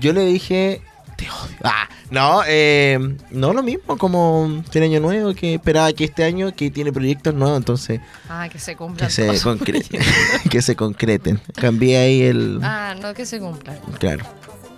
Yo 0.00 0.12
le 0.12 0.24
dije, 0.26 0.82
te 1.24 1.30
odio. 1.30 1.56
Ah, 1.64 1.88
no, 2.10 2.42
eh, 2.46 2.98
no 3.30 3.52
lo 3.52 3.62
mismo, 3.62 3.96
como 3.98 4.62
tiene 4.70 4.86
año 4.88 5.00
nuevo, 5.00 5.34
que 5.34 5.54
esperaba 5.54 5.92
que 5.92 6.04
este 6.04 6.24
año, 6.24 6.54
que 6.54 6.70
tiene 6.70 6.92
proyectos 6.92 7.34
nuevos, 7.34 7.56
entonces 7.58 8.00
Ah, 8.28 8.48
que 8.50 8.58
se 8.58 8.76
cumplan. 8.76 9.08
que 9.08 9.14
se, 9.14 9.24
todos 9.26 9.38
sus 9.40 9.52
concre- 9.52 9.86
proyectos. 9.86 10.50
que 10.50 10.62
se 10.62 10.76
concreten. 10.76 11.40
Cambié 11.54 11.98
ahí 11.98 12.22
el... 12.22 12.60
Ah, 12.62 12.94
no, 13.00 13.14
que 13.14 13.24
se 13.26 13.38
cumplan. 13.38 13.78
Claro. 13.98 14.24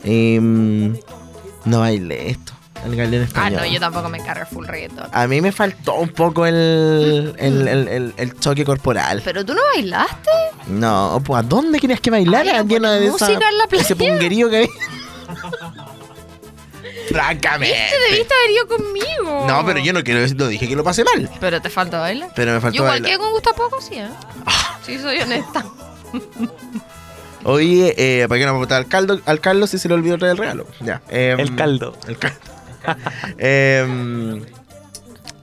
Em, 0.04 0.96
no 1.64 1.80
bailé 1.80 2.30
esto, 2.30 2.52
el 2.84 2.94
galeón 2.94 3.22
Ah, 3.22 3.26
español. 3.26 3.60
no, 3.62 3.66
yo 3.72 3.80
tampoco 3.80 4.08
me 4.10 4.18
encargo 4.18 4.42
el 4.42 4.46
full 4.46 4.66
reggaetón. 4.66 5.08
A 5.12 5.26
mí 5.26 5.40
me 5.40 5.50
faltó 5.50 5.94
un 5.94 6.10
poco 6.10 6.44
el, 6.46 7.34
el, 7.38 7.66
el, 7.68 7.88
el- 7.88 8.14
el 8.16 8.38
choque 8.38 8.64
corporal. 8.64 9.22
¿Pero 9.24 9.44
tú 9.44 9.54
no 9.54 9.60
bailaste? 9.74 10.30
No, 10.68 11.20
pues 11.24 11.40
¿a 11.40 11.42
dónde 11.42 11.78
querías 11.80 12.00
que 12.00 12.10
bailara? 12.10 12.60
Ay, 12.60 12.66
de 12.66 12.76
en 12.76 12.82
la 12.82 12.98
ese 12.98 13.96
playa. 13.96 14.12
punguerío 14.12 14.50
que 14.50 14.56
había. 14.56 14.68
Francamente. 17.14 17.76
Te 17.90 18.10
debiste 18.12 18.34
haber 18.34 18.50
ido 18.50 18.66
conmigo. 18.68 19.46
No, 19.46 19.64
pero 19.64 19.78
yo 19.78 19.92
no 19.92 20.02
quiero 20.02 20.20
decir, 20.20 20.36
no 20.36 20.48
dije 20.48 20.68
que 20.68 20.74
lo 20.76 20.82
pasé 20.84 21.04
mal. 21.04 21.30
Pero 21.40 21.62
te 21.62 21.70
falta 21.70 22.00
bailar. 22.00 22.30
Pero 22.34 22.52
me 22.52 22.60
faltó 22.60 22.76
Yo 22.76 22.82
igual 22.84 23.00
bailar. 23.02 23.18
con 23.20 23.30
gusto 23.32 23.50
a 23.50 23.54
poco, 23.54 23.80
sí, 23.80 23.94
¿eh? 23.94 24.08
Sí, 24.84 24.98
soy 24.98 25.20
honesta. 25.20 25.64
Oye, 27.44 27.94
eh, 27.96 28.26
¿para 28.28 28.38
qué 28.38 28.46
no 28.46 28.52
vamos 28.52 28.62
a 28.62 28.66
votar 28.66 28.78
al, 28.78 28.86
caldo, 28.88 29.20
al 29.26 29.40
Carlos 29.40 29.70
si 29.70 29.78
se 29.78 29.86
le 29.88 29.94
olvidó 29.94 30.16
traer 30.18 30.32
el 30.32 30.38
regalo? 30.38 30.66
Ya. 30.80 31.02
em, 31.08 31.38
El 31.40 31.54
caldo. 31.54 31.96
El 32.08 32.18
caldo. 32.18 32.38
Em, 33.38 34.44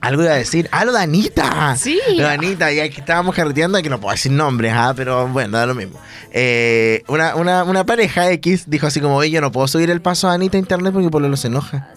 algo 0.02 0.22
iba 0.22 0.32
a 0.32 0.36
decir. 0.36 0.68
Ah, 0.72 0.84
lo 0.84 0.92
de 0.92 0.98
Anita. 1.00 1.74
Sí. 1.76 1.98
Lo 2.16 2.24
de 2.24 2.28
Anita, 2.28 2.70
ya 2.72 2.88
que 2.90 3.00
estábamos 3.00 3.34
carreteando, 3.34 3.80
que 3.80 3.88
no 3.88 3.98
puedo 4.00 4.12
decir 4.12 4.30
nombres, 4.32 4.72
ah, 4.74 4.92
pero 4.94 5.26
bueno, 5.28 5.56
da 5.56 5.64
lo 5.64 5.74
mismo. 5.74 5.98
Eh, 6.32 7.02
una, 7.08 7.34
una, 7.36 7.64
una 7.64 7.86
pareja 7.86 8.30
X 8.32 8.64
dijo 8.66 8.86
así 8.86 9.00
como, 9.00 9.16
oye, 9.16 9.30
yo 9.30 9.40
no 9.40 9.50
puedo 9.52 9.66
subir 9.68 9.90
el 9.90 10.02
paso 10.02 10.28
a 10.28 10.34
Anita 10.34 10.56
a 10.56 10.60
internet 10.60 10.92
porque 10.92 11.08
por 11.08 11.22
lo 11.22 11.36
se 11.36 11.46
enoja. 11.46 11.88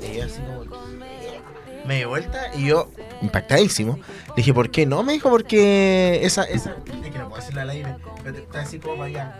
Y 0.00 0.18
yo 0.18 0.24
así 0.24 0.40
como, 0.68 0.84
me 1.86 1.96
di 1.98 2.04
vuelta 2.04 2.38
y 2.56 2.66
yo, 2.66 2.90
impactadísimo, 3.22 3.98
le 4.28 4.34
dije, 4.36 4.52
¿por 4.54 4.70
qué 4.70 4.86
no? 4.86 5.02
Me 5.02 5.14
dijo, 5.14 5.28
porque 5.30 6.20
esa, 6.22 6.44
esa, 6.44 6.70
es 7.04 7.10
que 7.10 7.18
no 7.18 7.28
puedo 7.28 7.40
decirla 7.40 7.62
al 7.62 7.70
aire, 7.70 7.96
pero 8.22 8.38
está 8.38 8.60
así 8.60 8.78
como 8.78 8.96
para 8.96 9.06
allá. 9.06 9.36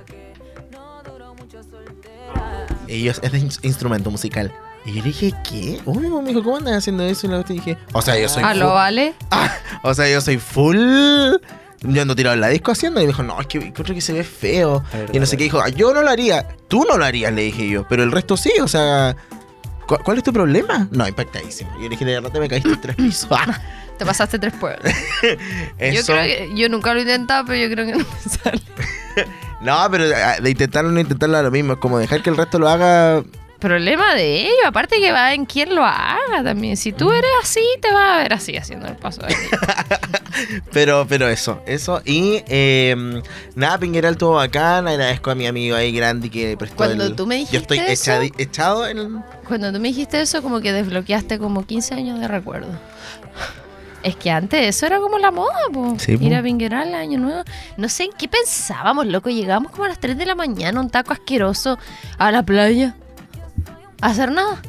Y 2.87 3.03
yo, 3.05 3.13
es 3.13 3.21
de 3.33 3.39
ins- 3.41 3.59
instrumento 3.63 4.11
musical. 4.11 4.53
Y 4.85 4.91
yo 4.93 4.97
le 4.99 5.03
dije, 5.09 5.33
¿qué? 5.49 5.81
Uy, 5.87 6.09
me 6.09 6.29
dijo, 6.29 6.43
¿cómo 6.43 6.59
andas 6.59 6.77
haciendo 6.77 7.05
eso? 7.05 7.27
Y 7.27 7.31
la 7.31 7.37
cuestión 7.37 7.59
dije, 7.59 7.79
o 7.93 8.03
sea, 8.03 8.19
yo 8.19 8.29
soy 8.29 8.43
¿Aló, 8.43 8.67
full- 8.67 8.75
vale? 8.75 9.15
Ah, 9.31 9.51
o 9.83 9.95
sea, 9.95 10.09
yo 10.11 10.21
soy 10.21 10.39
full. 10.39 10.77
Yo 11.87 12.01
ando 12.03 12.15
tirado 12.17 12.35
en 12.35 12.41
la 12.41 12.49
disco 12.49 12.71
haciendo 12.73 13.01
y 13.01 13.05
me 13.05 13.09
dijo, 13.09 13.23
no, 13.23 13.41
es 13.41 13.47
que 13.47 13.73
creo 13.73 13.95
que 13.95 14.01
se 14.01 14.13
ve 14.13 14.25
feo. 14.25 14.83
Verdad, 14.93 15.15
Y 15.15 15.19
no 15.19 15.27
sé 15.27 15.37
qué 15.37 15.45
dijo, 15.45 15.61
"Ah, 15.61 15.69
yo 15.69 15.93
no 15.93 16.03
lo 16.03 16.09
haría. 16.11 16.47
Tú 16.69 16.85
no 16.89 16.97
lo 16.97 17.05
harías, 17.05 17.33
le 17.33 17.43
dije 17.43 17.69
yo. 17.69 17.87
Pero 17.89 18.03
el 18.03 18.13
resto 18.13 18.37
sí, 18.37 18.53
o 18.63 18.69
sea. 18.69 19.15
¿cu- 19.87 19.99
¿Cuál 20.03 20.17
es 20.19 20.25
tu 20.25 20.33
problema? 20.33 20.89
No, 20.91 21.07
impactadísimo. 21.07 21.71
Yo 21.77 21.83
le 21.83 21.89
dije, 21.91 22.05
de 22.07 22.15
verdad 22.15 22.31
te 22.31 22.41
me 22.41 22.49
caíste 22.49 22.77
tres 22.81 22.97
pisos. 22.97 23.29
Ah, 23.31 23.61
Te 23.99 24.05
pasaste 24.05 24.39
tres 24.41 24.53
pueblos. 24.55 24.83
Yo 25.23 25.37
eso. 25.79 26.13
creo 26.15 26.25
que 26.25 26.51
yo 26.57 26.69
nunca 26.69 26.93
lo 26.95 26.99
he 26.99 27.03
intentado, 27.03 27.45
pero 27.47 27.65
yo 27.69 27.73
creo 27.73 27.87
que 27.87 27.93
no 27.93 27.99
me 27.99 28.31
sale. 28.31 28.61
No, 29.61 29.77
pero 29.89 30.05
ah, 30.17 30.41
de 30.41 30.51
intentarlo 30.51 30.91
o 30.91 30.93
no 30.93 30.99
intentarlo 31.01 31.37
es 31.39 31.45
lo 31.45 31.51
mismo. 31.53 31.75
Es 31.75 31.79
como 31.79 31.99
dejar 31.99 32.21
que 32.23 32.31
el 32.31 32.37
resto 32.37 32.59
lo 32.59 32.69
haga. 32.69 33.23
Problema 33.61 34.15
de 34.15 34.43
ellos, 34.43 34.53
aparte 34.67 34.99
que 35.01 35.11
va 35.13 35.33
en 35.33 35.47
quién 35.47 35.75
lo 35.75 35.85
haga 35.85 36.43
también. 36.45 36.77
Si 36.77 36.93
tú 36.93 37.13
eres 37.13 37.31
así, 37.43 37.63
te 37.81 37.91
vas 37.93 38.11
a 38.19 38.23
ver 38.23 38.33
así 38.35 38.57
haciendo 38.57 38.87
el 38.87 38.97
paso 38.97 39.23
de 39.23 39.29
ahí. 39.29 39.35
Pero, 40.73 41.07
pero 41.09 41.29
eso, 41.29 41.63
eso. 41.65 42.03
Y 42.05 42.43
eh, 42.49 43.23
nada, 43.55 43.79
Pingueral 43.79 44.17
todo 44.17 44.33
bacán. 44.33 44.89
Agradezco 44.89 45.31
a 45.31 45.35
mi 45.37 45.47
amigo 45.47 45.77
ahí 45.77 45.93
grande 45.93 46.29
que 46.29 46.57
prestó 46.57 46.77
Cuando 46.77 47.05
el- 47.05 47.15
tú 47.15 47.25
me 47.27 47.45
Yo 47.45 47.61
estoy 47.61 47.79
dijiste 47.79 48.11
eso- 48.13 48.35
echado 48.39 48.87
en 48.89 48.99
el. 48.99 49.09
Cuando 49.47 49.73
tú 49.73 49.79
me 49.79 49.89
dijiste 49.89 50.21
eso, 50.21 50.43
como 50.43 50.61
que 50.61 50.73
desbloqueaste 50.73 51.39
como 51.39 51.65
15 51.65 51.95
años 51.95 52.19
de 52.19 52.27
recuerdo. 52.27 52.69
Es 54.03 54.17
que 54.17 54.31
antes 54.33 54.67
eso 54.67 54.87
era 54.87 54.99
como 54.99 55.19
la 55.19 55.31
moda, 55.31 55.55
po. 55.73 55.95
Sí, 55.99 56.17
po. 56.17 56.25
Ir 56.25 56.35
a 56.35 56.43
pinguerar 56.43 56.87
el 56.89 56.95
año 56.95 57.19
nuevo. 57.21 57.43
No 57.77 57.89
sé 57.89 58.05
en 58.05 58.11
qué 58.19 58.27
pensábamos, 58.29 59.07
loco. 59.07 59.31
Llegamos 59.31 59.71
como 59.71 59.85
a 59.85 59.89
las 59.89 60.01
3 60.01 60.19
de 60.19 60.27
la 60.27 60.35
mañana, 60.35 60.81
un 60.81 60.91
taco 60.91 61.13
asqueroso, 61.13 61.79
a 62.19 62.33
la 62.33 62.43
playa. 62.43 62.97
Hacer 64.01 64.31
nada. 64.33 64.61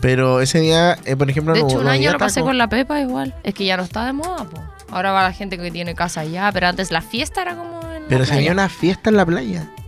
Pero 0.00 0.40
ese 0.40 0.60
día, 0.60 0.98
eh, 1.04 1.16
por 1.16 1.30
ejemplo, 1.30 1.54
De 1.54 1.60
no, 1.60 1.66
hecho, 1.68 1.78
un 1.78 1.84
no 1.84 1.90
año 1.90 2.12
lo 2.12 2.18
pasé 2.18 2.42
con 2.42 2.58
la 2.58 2.68
Pepa 2.68 3.00
igual. 3.00 3.34
Es 3.42 3.54
que 3.54 3.64
ya 3.64 3.76
no 3.76 3.82
está 3.84 4.04
de 4.04 4.12
moda, 4.12 4.44
po. 4.44 4.60
Ahora 4.90 5.12
va 5.12 5.22
la 5.22 5.32
gente 5.32 5.56
que 5.58 5.70
tiene 5.70 5.94
casa 5.94 6.20
allá, 6.20 6.50
pero 6.52 6.66
antes 6.68 6.90
la 6.90 7.00
fiesta 7.00 7.42
era 7.42 7.56
como 7.56 7.80
en 7.92 8.02
la 8.02 8.08
Pero 8.08 8.24
se 8.24 8.28
playa. 8.32 8.40
había 8.40 8.52
una 8.52 8.68
fiesta 8.68 9.10
en 9.10 9.16
la 9.16 9.24
playa. 9.26 9.70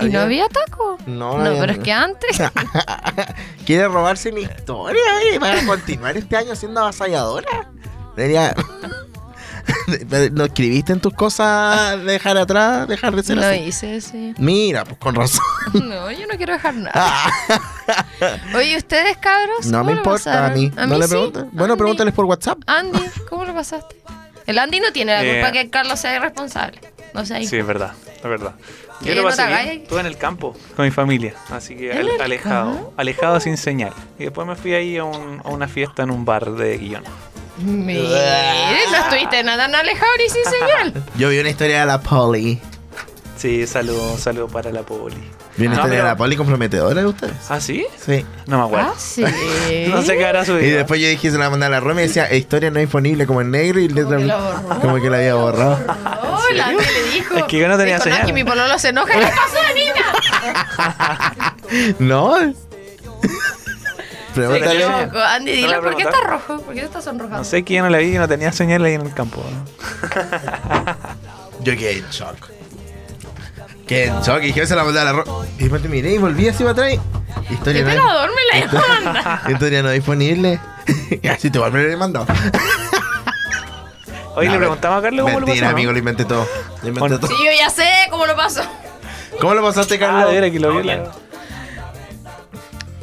¿Y 0.00 0.06
no 0.06 0.20
había 0.20 0.48
taco? 0.48 0.96
No, 1.06 1.36
No, 1.38 1.44
había- 1.46 1.60
pero 1.60 1.72
es 1.72 1.78
que 1.80 1.92
antes. 1.92 2.40
¿Quiere 3.66 3.88
robarse 3.88 4.32
mi 4.32 4.42
historia 4.42 5.02
y 5.34 5.38
van 5.38 5.58
a 5.58 5.66
continuar 5.66 6.16
este 6.16 6.36
año 6.36 6.54
siendo 6.54 6.80
avasalladora? 6.80 7.70
Debería... 8.16 8.54
¿Lo 10.32 10.44
escribiste 10.44 10.92
en 10.92 11.00
tus 11.00 11.12
cosas 11.14 12.02
dejar 12.04 12.36
atrás, 12.38 12.86
dejar 12.88 13.14
de 13.16 13.22
ser 13.22 13.36
no 13.36 13.42
así? 13.46 13.58
hice 13.60 14.00
sí. 14.00 14.34
Mira, 14.38 14.84
pues 14.84 14.98
con 14.98 15.14
razón. 15.14 15.44
No, 15.74 16.10
yo 16.10 16.26
no 16.26 16.36
quiero 16.36 16.52
dejar 16.52 16.74
nada. 16.74 17.26
Oye, 18.54 18.76
¿ustedes, 18.76 19.16
cabros? 19.16 19.66
No 19.66 19.78
cómo 19.78 19.84
me 19.90 19.92
lo 19.92 19.98
importa 19.98 20.46
a 20.46 20.50
mí. 20.50 20.70
no 20.76 20.98
le 20.98 21.04
sí. 21.04 21.10
preguntes. 21.10 21.44
Bueno, 21.52 21.72
Andy. 21.74 21.78
pregúntales 21.78 22.14
por 22.14 22.24
WhatsApp. 22.26 22.58
Andy, 22.66 23.00
¿cómo 23.28 23.44
lo 23.44 23.54
pasaste? 23.54 23.96
El 24.46 24.58
Andy 24.58 24.80
no 24.80 24.92
tiene 24.92 25.12
la 25.12 25.24
Eh. 25.24 25.32
culpa 25.40 25.52
que 25.52 25.70
Carlos 25.70 25.98
sea 26.00 26.16
irresponsable. 26.16 26.80
No 27.14 27.24
sé, 27.26 27.44
Sí, 27.46 27.56
es 27.58 27.66
verdad, 27.66 27.92
es 28.16 28.22
verdad. 28.22 28.54
Yo 29.02 29.14
lo 29.14 29.22
¿No 29.22 29.28
pasé 29.28 29.46
bien. 29.46 29.82
Estuve 29.82 30.00
en 30.00 30.06
el 30.06 30.16
campo 30.16 30.56
con 30.76 30.84
mi 30.84 30.90
familia, 30.90 31.34
así 31.50 31.74
que 31.76 31.90
¿En 31.92 31.98
al- 31.98 32.08
el 32.08 32.20
alejado, 32.20 32.92
alejado 32.96 33.40
sin 33.40 33.56
señal. 33.56 33.92
Y 34.18 34.24
después 34.24 34.46
me 34.46 34.54
fui 34.56 34.74
ahí 34.74 34.96
a, 34.96 35.04
un- 35.04 35.40
a 35.44 35.48
una 35.48 35.68
fiesta 35.68 36.02
en 36.04 36.10
un 36.10 36.24
bar 36.24 36.52
de 36.52 36.78
Guillón. 36.78 37.02
Mire, 37.62 38.78
no 38.90 38.96
estuviste 39.04 39.42
nada 39.44 39.64
tan 39.64 39.74
alejado 39.74 40.10
ni 40.18 40.28
sin 40.28 40.44
señal. 40.44 41.04
Yo 41.16 41.28
vi 41.28 41.38
una 41.38 41.50
historia 41.50 41.80
de 41.80 41.86
la 41.86 42.00
Poli. 42.00 42.60
Sí, 43.36 43.66
saludo, 43.66 44.16
saludo 44.18 44.46
para 44.46 44.70
la 44.70 44.82
poli. 44.82 45.16
Vi 45.56 45.66
una 45.66 45.74
No, 45.74 45.80
historia 45.80 45.96
de 45.96 46.02
pero- 46.02 46.04
la 46.12 46.16
Poli 46.16 46.36
comprometedora 46.36 47.00
de 47.00 47.06
ustedes. 47.08 47.32
¿Ah, 47.48 47.60
sí? 47.60 47.84
Sí. 48.04 48.24
No 48.46 48.58
me 48.58 48.64
acuerdo. 48.66 48.92
Ah, 48.94 48.98
sí. 48.98 49.24
No 49.88 50.00
sé 50.02 50.16
qué 50.16 50.24
habrá 50.26 50.44
subido. 50.44 50.64
Y 50.64 50.70
después 50.70 51.00
yo 51.00 51.08
dije, 51.08 51.28
se 51.30 51.38
la 51.38 51.50
mandé 51.50 51.66
a 51.66 51.68
la 51.68 51.80
Roma 51.80 52.02
y 52.02 52.06
decía, 52.06 52.32
historia 52.32 52.70
no 52.70 52.78
disponible 52.78 53.26
como 53.26 53.40
en 53.40 53.50
negro 53.50 53.80
y 53.80 53.88
letra 53.88 54.16
que 54.18 54.24
la 54.26 54.36
borró. 54.36 54.80
como 54.80 55.00
que 55.00 55.10
la 55.10 55.16
había 55.16 55.34
borrado. 55.34 55.78
La 56.52 56.66
Andy 56.66 56.84
le 56.84 57.12
dijo. 57.14 57.34
Es 57.34 57.44
que 57.44 57.58
yo 57.58 57.66
no 57.66 57.78
tenía 57.78 57.94
dijo, 57.94 58.04
señal. 58.04 58.20
No, 58.20 58.26
que 58.26 58.32
mi 58.34 58.44
pololo 58.44 58.78
se 58.78 58.90
enoja. 58.90 59.12
¿Qué 59.14 59.26
pasó? 59.26 59.58
No. 61.98 62.34
Se 64.34 64.40
Pregúntale. 64.40 64.84
equivocó. 64.84 65.18
Andy, 65.18 65.66
le 65.66 65.80
¿por 65.80 65.96
qué 65.96 66.02
está 66.04 66.20
rojo? 66.22 66.60
¿Por 66.62 66.74
qué 66.74 66.80
te 66.80 66.86
estás 66.86 67.04
sonrojando? 67.04 67.38
No 67.38 67.44
sé 67.44 67.62
que 67.64 67.74
yo 67.74 67.82
no 67.82 67.90
la 67.90 67.98
vi 67.98 68.14
y 68.14 68.18
no 68.18 68.26
tenía 68.28 68.50
señal 68.52 68.84
ahí 68.84 68.94
en 68.94 69.02
el 69.02 69.12
campo. 69.14 69.42
¿no? 69.44 69.64
Yo 71.60 71.76
quedé 71.76 71.98
en 71.98 72.08
shock. 72.10 72.48
Quedé 73.86 74.06
en 74.06 74.20
shock 74.22 74.38
y 74.42 74.46
dije, 74.46 74.66
se 74.66 74.74
la 74.74 74.84
mandé 74.84 75.00
a 75.00 75.04
la 75.04 75.12
Roma. 75.12 75.46
Y 75.58 75.62
después 75.62 75.82
te 75.82 75.88
miré 75.88 76.12
y 76.14 76.18
volví 76.18 76.48
así 76.48 76.64
para 76.64 76.72
atrás. 76.72 76.92
y- 76.94 77.52
Historia 77.52 77.84
¿Qué 77.84 77.94
no, 77.96 78.02
pelador 78.02 78.30
me 78.30 78.58
la 78.60 78.64
iba 78.66 78.80
a 78.80 79.00
mandar? 79.00 79.50
historia 79.50 79.82
no 79.82 79.90
disponible. 79.92 80.60
y 81.22 81.28
así 81.28 81.50
te 81.50 81.58
vuelvo 81.58 81.76
a 81.76 81.80
haber 81.80 81.96
mandado. 81.96 82.26
Hoy 84.34 84.46
No, 84.46 84.52
le 84.52 84.58
preguntamos 84.58 84.98
a 84.98 85.02
Carlos 85.02 85.24
cómo 85.26 85.40
lo 85.40 85.46
Mentira, 85.46 85.66
pasó. 85.66 85.72
¿no? 85.72 85.76
amigo, 85.78 85.92
lo 85.92 85.98
inventé 85.98 86.24
todo. 86.24 86.46
Lo 86.82 86.88
inventé 86.88 87.00
Bueno. 87.00 87.18
todo. 87.20 87.28
Sí, 87.28 87.34
yo 87.44 87.50
ya 87.58 87.68
sé 87.70 87.84
cómo 88.10 88.24
lo 88.26 88.34
pasó. 88.34 88.62
¿Cómo 89.40 89.54
lo 89.54 89.62
pasaste, 89.62 89.98
Carlos? 89.98 90.22
Ah, 90.24 90.26
de 90.28 90.32
veras 90.34 90.50
que 90.50 90.58
lo 90.60 90.76
vi. 90.78 90.84
la- 90.84 91.04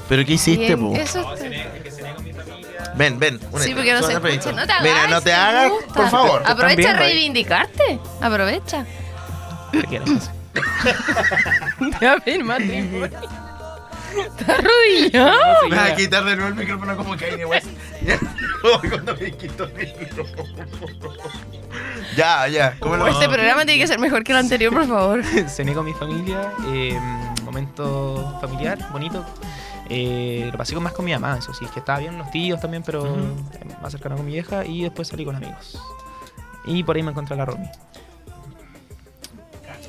¿Pero 0.10 0.26
qué 0.26 0.34
hiciste, 0.34 0.76
Bien, 0.76 0.80
po? 0.80 0.96
Eso 0.96 1.36
Ven, 2.96 3.18
ven. 3.20 3.40
únete. 3.52 3.64
Sí, 3.64 3.74
porque 3.76 3.94
no 3.94 4.04
se 4.04 4.14
escucha. 4.14 4.52
No 4.52 4.66
te 4.66 4.74
hagas. 4.74 4.84
Mira, 4.84 5.08
no 5.08 5.22
te 5.22 5.32
hagas, 5.32 5.70
gusta. 5.70 5.94
por 5.94 6.10
favor. 6.10 6.44
Aprovecha 6.46 6.92
ahí. 6.92 6.98
reivindicarte. 6.98 8.00
Aprovecha. 8.20 8.86
¿Qué 9.72 9.82
quieres? 9.84 10.32
Ya 12.02 12.18
ven 12.26 12.46
matrimonio. 12.46 13.06
Está 13.06 14.56
arrodillado. 14.56 15.70
Me 15.70 15.76
vas 15.76 15.92
a 15.92 15.96
quitar 15.96 16.26
de 16.26 16.36
nuevo 16.36 16.50
el 16.50 16.56
micrófono 16.56 16.98
como 16.98 17.16
Kanye 17.16 17.46
West. 17.46 17.68
Ya, 18.02 18.18
como 18.62 18.80
cuando 18.90 19.16
me 19.16 19.32
quitó 19.32 19.66
el 19.66 19.74
micrófono. 20.00 20.56
Ya, 22.18 22.48
ya. 22.48 22.76
¿Cómo 22.80 22.98
lo 22.98 23.08
Este 23.08 23.28
programa 23.30 23.66
tiene 23.66 23.80
que 23.80 23.88
ser 23.88 24.00
mejor 24.00 24.24
que 24.24 24.32
el 24.32 24.38
anterior, 24.40 24.74
por 24.74 24.88
favor. 24.88 25.24
cené 25.48 25.74
con 25.74 25.86
mi 25.86 25.94
familia, 25.94 26.54
eh, 26.68 26.98
momento 27.44 28.38
familiar, 28.42 28.78
bonito. 28.92 29.26
Eh, 29.90 30.50
lo 30.52 30.58
pasé 30.58 30.74
con 30.76 30.84
más 30.84 30.94
con 30.94 31.04
mi 31.06 31.12
mamá, 31.14 31.38
eso 31.40 31.54
sí, 31.54 31.66
es 31.66 31.72
que 31.72 31.80
estaba 31.80 32.00
bien, 32.00 32.14
unos 32.16 32.30
tíos 32.32 32.62
también, 32.62 32.84
pero 32.84 33.18
más 33.82 33.92
cercano 33.92 34.16
con 34.18 34.26
mi 34.26 34.34
vieja. 34.34 34.64
Y 34.66 34.84
después 34.84 35.08
salí 35.08 35.26
con 35.26 35.36
amigos. 35.36 35.80
Y 36.66 36.84
por 36.84 36.96
ahí 36.96 37.04
me 37.04 37.12
encontré 37.12 37.34
a 37.34 37.38
la 37.38 37.46
Romy. 37.46 37.68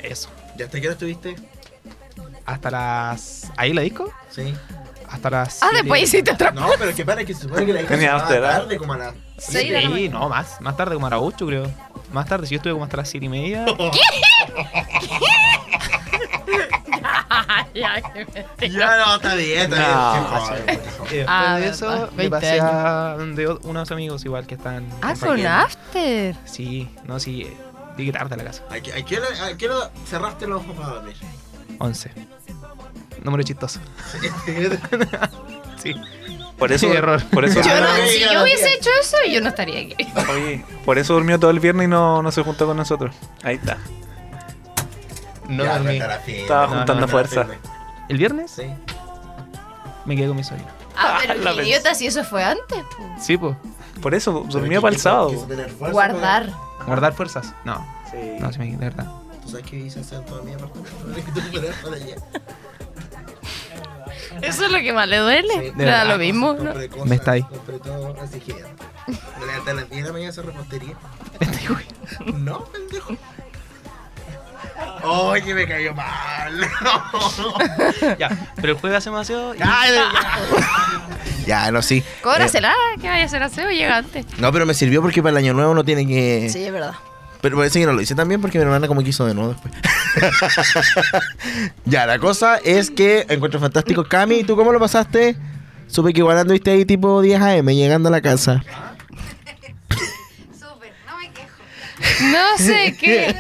Eso. 0.03 0.31
¿Ya 0.57 0.65
hasta 0.67 0.81
qué 0.81 0.87
hora 0.87 0.95
estuviste? 0.95 1.37
Hasta 2.47 2.71
las. 2.71 3.53
¿Ahí 3.57 3.73
la 3.73 3.83
disco? 3.83 4.11
Sí. 4.31 4.55
Hasta 5.09 5.29
las. 5.31 5.57
Ah, 5.63 5.67
siete- 5.71 5.77
después 5.83 6.03
hiciste 6.03 6.31
otra. 6.33 6.51
No, 6.53 6.69
pero 6.79 6.95
que 6.95 7.05
para 7.05 7.25
que 7.25 7.35
se 7.35 7.43
supone 7.43 7.67
que 7.67 7.73
la 7.75 7.87
se 7.87 8.09
after, 8.09 8.45
¿ah? 8.45 8.49
tarde, 8.61 8.77
como 8.79 8.93
a 8.95 8.99
las 8.99 9.15
la 9.15 9.21
Sí, 9.39 9.71
mañana. 9.71 10.09
no, 10.19 10.29
más. 10.29 10.61
Más 10.61 10.77
tarde, 10.77 10.95
como 10.95 11.07
a 11.07 11.11
las 11.11 11.21
8, 11.23 11.47
creo. 11.47 11.71
Más 12.13 12.27
tarde, 12.27 12.47
si 12.47 12.55
yo 12.55 12.57
estuve 12.59 12.73
como 12.73 12.85
hasta 12.85 12.97
las 12.99 13.09
7 13.09 13.27
y 13.27 13.29
media. 13.29 13.65
Qué. 13.77 14.01
Ya 17.75 18.97
no, 18.99 19.17
está 19.17 19.35
bien, 19.35 19.73
está 19.73 20.21
No, 20.21 20.51
bien. 20.51 20.67
Después 20.81 21.25
Ah, 21.29 21.57
de 21.59 21.69
eso, 21.69 21.89
me 22.13 22.29
20 22.29 22.31
pasé 22.31 22.61
a 22.61 23.17
o- 23.19 23.61
unos 23.69 23.91
amigos 23.91 24.25
igual 24.25 24.47
que 24.47 24.55
están. 24.55 24.87
Ah, 25.03 25.15
Paquete. 25.19 25.49
after. 25.49 26.37
Sí, 26.45 26.89
no, 27.07 27.19
sí. 27.21 27.47
Llegué 27.97 28.13
tarde 28.13 28.35
a 28.35 28.39
la 28.39 28.45
casa. 28.45 28.63
¿A 28.71 28.81
qué, 28.81 29.19
hora, 29.19 29.91
cerraste 30.07 30.47
los 30.47 30.63
ojos 30.63 30.77
para 30.77 30.89
dormir? 30.95 31.17
11. 31.79 32.11
Número 33.23 33.43
chistoso. 33.43 33.81
Sí. 35.83 35.95
Por 36.59 36.73
eso, 36.73 36.91
Sí, 36.91 36.93
error. 36.97 37.23
por 37.33 37.45
eso, 37.47 37.63
Yo 37.63 37.81
no, 37.81 37.87
si 38.07 38.21
yo 38.21 38.43
hubiese 38.43 38.75
hecho 38.75 38.91
eso, 39.01 39.17
yo 39.31 39.41
no 39.41 39.49
estaría 39.49 39.81
aquí. 39.81 40.07
oye, 40.31 40.63
por 40.85 40.99
eso 40.99 41.15
durmió 41.15 41.39
todo 41.41 41.51
el 41.51 41.59
viernes 41.59 41.87
y 41.87 41.89
no, 41.89 42.23
no 42.23 42.31
se 42.33 42.43
juntó 42.43 42.67
con 42.67 42.77
nosotros. 42.77 43.15
Ahí 43.43 43.57
está. 43.57 43.79
No 45.51 45.65
Ya, 45.65 45.79
dormí. 45.79 45.99
Estaba 46.43 46.63
No, 46.67 46.69
juntando 46.77 46.95
no, 46.95 47.01
no, 47.01 47.09
fuerza. 47.09 47.47
¿El 48.09 48.17
viernes? 48.19 48.51
Sí. 48.51 48.63
Me 50.05 50.17
quedé 50.17 50.29
con 50.29 50.37
mi 50.37 50.45
sobrino. 50.45 50.69
Ah, 50.97 51.19
pero 51.27 51.35
La 51.43 51.55
qué 51.55 51.63
idiota, 51.65 51.95
si 51.95 52.07
eso 52.07 52.25
fue 52.25 52.43
antes. 52.45 52.83
po. 52.97 53.17
Sí, 53.21 53.37
pues. 53.37 53.57
Por 54.01 54.15
eso 54.15 54.33
Pero 54.33 54.83
para 54.83 54.95
el 54.95 55.01
sábado. 55.01 55.31
quiso 55.31 55.45
tener 55.47 55.69
fuerza, 55.71 55.93
Guardar. 55.93 56.51
¿Guardar 56.87 57.13
fuerzas? 57.13 57.53
No. 57.65 57.87
Sí. 58.11 58.17
No, 58.41 58.53
sí, 58.53 58.59
me, 58.59 58.71
de 58.71 58.77
verdad. 58.77 59.07
pues. 59.29 59.41
¿Tú 59.43 59.49
sabes 59.51 59.67
qué 59.67 59.77
hice 59.77 60.01
hacer 60.01 60.25
toda 60.25 60.43
mi 60.43 60.53
puedes 61.53 61.77
para 61.77 61.97
allá. 61.97 62.17
Eso 64.43 64.65
es 64.67 64.73
lo 64.73 64.79
que 64.79 64.93
más 64.93 65.09
le 65.09 65.19
duele. 65.19 65.53
Sí, 65.55 65.73
verdad. 65.77 66.07
lo 66.09 66.19
mismo. 66.19 66.53
¿no? 66.55 66.65
Compré 66.71 66.89
cosas, 66.89 67.07
Me 67.09 67.17
está 67.17 67.33
ahí. 67.33 67.43
Compré 67.43 67.79
todo 67.79 68.15
así 68.23 68.41
gigante. 68.41 68.85
Me 69.41 69.47
levanté 69.47 69.71
a 69.71 69.75
las 69.75 69.91
10 69.91 70.03
de 70.03 70.09
la 70.09 70.13
mañana 70.13 70.29
a 70.29 70.31
hacer 70.31 70.47
repostería. 70.47 70.95
Este 71.41 71.69
güey. 71.69 71.87
No, 72.35 72.65
pendejo. 72.67 73.15
Oye, 75.03 75.55
me 75.55 75.67
cayó 75.67 75.95
mal. 75.95 76.61
ya, 78.19 78.29
pero 78.57 78.73
el 78.75 78.79
jueves 78.79 78.99
hacemos 78.99 79.21
aseo. 79.23 79.55
y- 79.55 79.59
Ay, 79.63 79.95
ya. 79.95 80.11
ya, 81.47 81.71
no, 81.71 81.83
sí. 81.83 82.03
Cóbrasela, 82.23 82.75
que 83.01 83.09
vaya 83.09 83.25
a 83.25 83.29
ser 83.29 83.43
aseo, 83.43 83.71
llega 83.71 83.97
antes. 83.99 84.25
Eh, 84.27 84.29
no, 84.39 84.53
pero 84.53 84.67
me 84.67 84.75
sirvió 84.75 85.01
porque 85.03 85.23
para 85.23 85.31
el 85.33 85.37
año 85.39 85.55
nuevo 85.55 85.75
no 85.75 85.85
tiene 85.85 86.07
que. 86.07 86.49
Sí, 86.53 86.65
es 86.65 86.73
verdad. 86.73 86.95
Pero 87.41 87.57
parece 87.57 87.81
que 87.81 87.87
no 87.87 87.93
lo 87.95 88.03
hice 88.03 88.15
también 88.15 88.41
porque 88.43 88.59
mi 88.59 88.65
hermana 88.65 88.87
como 88.87 89.03
quiso 89.03 89.25
de 89.25 89.33
nuevo 89.35 89.55
después. 89.55 89.73
ya, 91.87 92.05
la 92.07 92.19
cosa 92.19 92.57
es 92.59 92.91
que 92.91 93.25
encuentro 93.31 93.59
fantástico. 93.61 94.05
Cami, 94.05 94.45
¿tú 94.45 94.57
cómo 94.57 94.73
lo 94.73 94.79
pasaste? 94.79 95.37
Supe 95.87 96.13
que 96.13 96.21
igual 96.21 96.37
anduviste 96.39 96.71
ahí 96.71 96.85
tipo 96.85 97.23
10 97.23 97.41
AM 97.41 97.67
llegando 97.69 98.11
a 98.11 98.13
la 98.13 98.21
casa. 98.21 98.63
Súper, 100.53 100.93
no 101.07 101.19
me 101.19 101.31
quejo. 101.33 102.31
No 102.31 102.59
sé 102.59 102.95
qué. 103.01 103.35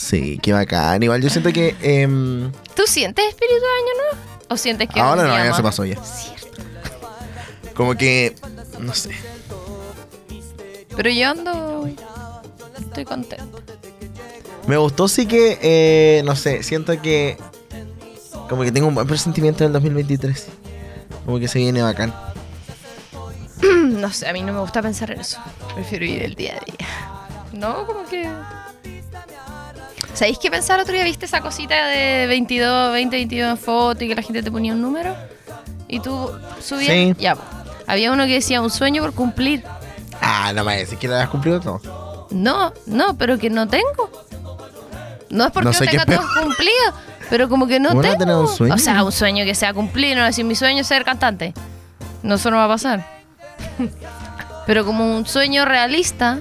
Sí, 0.00 0.38
qué 0.42 0.54
bacán. 0.54 1.02
Igual 1.02 1.20
yo 1.20 1.28
siento 1.28 1.52
que 1.52 1.76
em, 1.82 2.50
¿Tú 2.74 2.84
sientes 2.86 3.22
espíritu 3.28 3.60
de 3.60 3.66
año 3.66 4.02
nuevo? 4.02 4.46
¿O 4.48 4.56
sientes 4.56 4.88
que 4.88 4.98
ahora 4.98 5.24
no, 5.24 5.28
ya 5.28 5.52
se 5.52 5.62
pasó 5.62 5.84
ya. 5.84 5.96
Como 7.74 7.94
que, 7.94 8.34
no 8.78 8.94
sé. 8.94 9.10
Pero 10.96 11.10
yo 11.10 11.28
ando. 11.28 11.88
Estoy 12.78 13.04
contenta. 13.04 13.46
Me 14.66 14.78
gustó 14.78 15.06
sí 15.06 15.26
que, 15.26 15.58
eh, 15.60 16.22
no 16.24 16.34
sé, 16.34 16.62
siento 16.62 17.00
que 17.02 17.36
como 18.48 18.62
que 18.62 18.72
tengo 18.72 18.88
un 18.88 18.94
buen 18.94 19.06
presentimiento 19.06 19.64
del 19.64 19.74
2023. 19.74 20.46
Como 21.26 21.38
que 21.38 21.46
se 21.46 21.58
viene 21.58 21.82
bacán. 21.82 22.14
No 24.00 24.10
sé, 24.10 24.26
a 24.26 24.32
mí 24.32 24.42
no 24.42 24.54
me 24.54 24.60
gusta 24.60 24.80
pensar 24.80 25.10
en 25.10 25.20
eso. 25.20 25.38
Prefiero 25.74 26.06
ir 26.06 26.22
el 26.22 26.34
día 26.34 26.56
a 26.56 26.64
día. 26.64 26.88
No, 27.52 27.86
como 27.86 28.06
que. 28.06 28.26
¿Sabéis 30.20 30.38
qué 30.38 30.50
pensar 30.50 30.78
otro 30.78 30.92
día? 30.92 31.02
¿Viste 31.04 31.24
esa 31.24 31.40
cosita 31.40 31.86
de 31.86 32.26
22, 32.26 32.92
20, 32.92 33.16
22 33.16 33.50
en 33.52 33.56
foto 33.56 34.04
y 34.04 34.08
que 34.08 34.14
la 34.14 34.20
gente 34.20 34.42
te 34.42 34.50
ponía 34.52 34.74
un 34.74 34.82
número? 34.82 35.16
Y 35.88 36.00
tú 36.00 36.30
subías. 36.60 36.92
Sí. 36.92 37.14
Ya, 37.18 37.36
po. 37.36 37.42
había 37.86 38.12
uno 38.12 38.26
que 38.26 38.34
decía 38.34 38.60
un 38.60 38.68
sueño 38.68 39.00
por 39.00 39.14
cumplir. 39.14 39.64
Ah, 40.20 40.52
no 40.54 40.62
me 40.62 40.76
decís 40.76 40.98
que 40.98 41.08
lo 41.08 41.14
hayas 41.16 41.30
cumplido 41.30 41.58
todo. 41.58 42.28
No, 42.32 42.74
no, 42.84 43.16
pero 43.16 43.38
que 43.38 43.48
no 43.48 43.66
tengo. 43.66 44.10
No 45.30 45.46
es 45.46 45.52
porque 45.52 45.64
No 45.64 45.72
no, 45.72 45.78
sé 45.78 45.86
tenga 45.86 46.04
todo 46.04 46.20
cumplido, 46.38 46.92
pero 47.30 47.48
como 47.48 47.66
que 47.66 47.80
no 47.80 47.88
¿Cómo 47.88 48.02
no 48.02 48.08
tengo. 48.08 48.18
tener 48.18 48.36
un 48.36 48.48
sueño? 48.48 48.74
O 48.74 48.78
sea, 48.78 49.02
un 49.02 49.12
sueño 49.12 49.46
que 49.46 49.54
sea 49.54 49.72
cumplido, 49.72 50.16
no 50.16 50.26
decir 50.26 50.44
mi 50.44 50.54
sueño 50.54 50.82
es 50.82 50.86
ser 50.86 51.02
cantante. 51.02 51.54
No, 52.22 52.34
eso 52.34 52.50
no 52.50 52.58
va 52.58 52.66
a 52.66 52.68
pasar. 52.68 53.06
pero 54.66 54.84
como 54.84 55.16
un 55.16 55.24
sueño 55.24 55.64
realista. 55.64 56.40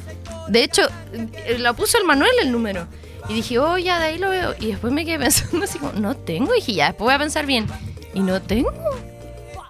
De 0.50 0.66
hecho, 0.66 0.82
eh, 1.14 1.56
la 1.60 1.72
puso 1.72 1.98
el 1.98 2.04
Manuel 2.04 2.34
el 2.42 2.52
número. 2.52 2.86
Y 3.30 3.34
dije, 3.36 3.60
oh, 3.60 3.78
ya 3.78 4.00
de 4.00 4.06
ahí 4.06 4.18
lo 4.18 4.30
veo. 4.32 4.56
Y 4.60 4.68
después 4.68 4.92
me 4.92 5.06
quedé 5.06 5.20
pensando 5.20 5.64
así 5.64 5.78
como, 5.80 5.94
no 5.94 6.16
tengo. 6.18 6.54
Y 6.54 6.58
dije, 6.60 6.74
ya, 6.74 6.88
después 6.88 7.06
voy 7.06 7.14
a 7.14 7.20
pensar 7.20 7.46
bien. 7.46 7.68
Y 8.14 8.22
no 8.22 8.42
tengo. 8.42 8.72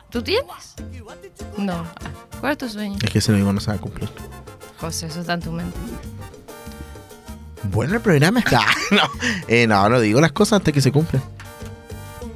¿Tú 0.10 0.24
tienes? 0.24 0.75
No. 1.58 1.86
¿Cuál 2.39 2.54
es 2.54 2.58
tu 2.58 2.70
sueño? 2.70 2.98
Es 3.04 3.10
que 3.12 3.20
ese 3.20 3.32
lo 3.32 3.38
digo 3.38 3.51
no 3.54 3.60
se 3.60 3.68
va 3.72 3.75
a 3.78 3.82
cumplir. 3.82 4.10
José, 4.80 5.08
eso 5.08 5.20
está 5.20 5.34
en 5.34 5.42
tu 5.42 5.51
mente. 5.51 5.78
Bueno, 7.63 7.96
el 7.96 8.01
programa 8.01 8.39
está. 8.39 8.62
no, 8.92 9.01
eh, 9.48 9.68
no, 9.68 9.89
no 9.89 10.00
digo 10.00 10.22
las 10.22 10.32
cosas 10.32 10.54
antes 10.58 10.74
que 10.74 10.82
se 10.82 10.92
cumplan. 10.92 11.22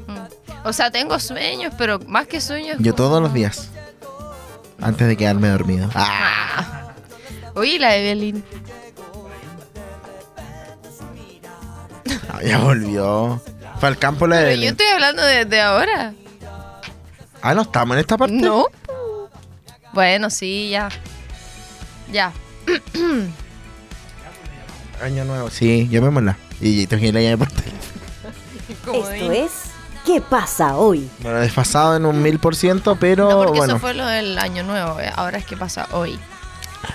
Mm. 0.08 0.68
O 0.68 0.74
sea, 0.74 0.92
tengo 0.92 1.18
sueños, 1.20 1.74
pero 1.78 2.00
más 2.00 2.28
que 2.28 2.42
sueños. 2.42 2.76
Yo 2.80 2.92
como- 2.92 2.96
todos 2.96 3.22
los 3.22 3.34
días. 3.34 3.70
Antes 4.82 5.08
de 5.08 5.16
quedarme 5.16 5.48
dormido. 5.48 5.90
Ah. 5.96 6.92
Oye, 7.56 7.80
la 7.80 7.96
Evelyn. 7.96 8.44
No, 12.06 12.42
ya 12.42 12.58
volvió. 12.60 13.42
Fue 13.80 13.90
al 13.90 13.98
campo 13.98 14.28
la 14.28 14.38
Pero 14.38 14.50
de. 14.50 14.60
yo 14.66 14.70
estoy 14.72 14.88
hablando 14.88 15.24
desde 15.24 15.62
ahora. 15.62 16.14
Ah, 17.42 17.54
no 17.54 17.62
estamos 17.64 17.96
en 17.96 18.02
esta 18.02 18.18
parte. 18.18 18.36
No. 18.36 18.68
Bueno, 19.94 20.30
sí, 20.30 20.70
ya. 20.70 20.90
Ya. 22.12 22.32
Año 25.02 25.26
nuevo. 25.26 25.50
Sí, 25.50 25.88
llamémosla. 25.90 26.38
Y 26.62 26.88
te 26.88 26.98
la 27.12 27.22
llave 27.22 27.38
por 27.38 27.48
teléfono. 27.50 27.74
Esto 28.94 29.32
es 29.32 29.52
¿Qué 30.06 30.20
pasa 30.22 30.76
hoy? 30.78 31.10
Bueno, 31.20 31.40
desfasado 31.40 31.96
en 31.96 32.06
un 32.06 32.22
mil 32.22 32.38
por 32.40 32.56
ciento, 32.58 32.98
pero 32.98 33.30
No, 33.30 33.38
porque 33.38 33.58
bueno. 33.60 33.74
eso 33.76 33.80
fue 33.80 33.94
lo 33.94 34.06
del 34.06 34.38
año 34.38 34.64
nuevo. 34.64 35.00
eh. 35.00 35.10
Ahora 35.16 35.38
es 35.38 35.46
que 35.46 35.56
pasa 35.56 35.88
hoy. 35.92 36.20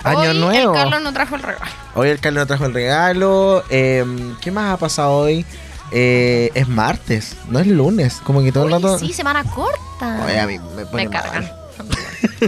Año 0.03 0.19
hoy 0.19 0.37
nuevo. 0.37 0.73
El 0.75 0.79
Carlos 0.81 1.01
no 1.01 1.13
trajo 1.13 1.35
el 1.35 1.41
regalo. 1.43 1.71
Hoy 1.95 2.09
el 2.09 2.19
Carlos 2.19 2.41
nos 2.41 2.47
trajo 2.47 2.65
el 2.65 2.73
regalo. 2.73 3.63
eh, 3.69 4.05
¿Qué 4.41 4.51
más 4.51 4.73
ha 4.73 4.77
pasado 4.77 5.11
hoy? 5.11 5.45
Eh, 5.91 6.51
es 6.53 6.67
martes, 6.67 7.35
no 7.47 7.59
es 7.59 7.67
lunes. 7.67 8.21
Como 8.23 8.41
que 8.43 8.51
todo 8.51 8.65
el 8.65 8.71
rato. 8.71 8.99
sí, 8.99 9.11
semana 9.13 9.43
corta. 9.43 10.23
Oye, 10.25 10.39
a 10.39 10.45
mí 10.47 10.59
me 10.75 10.85
pone 10.85 11.05
Me 11.05 11.09
cargan. 11.09 11.51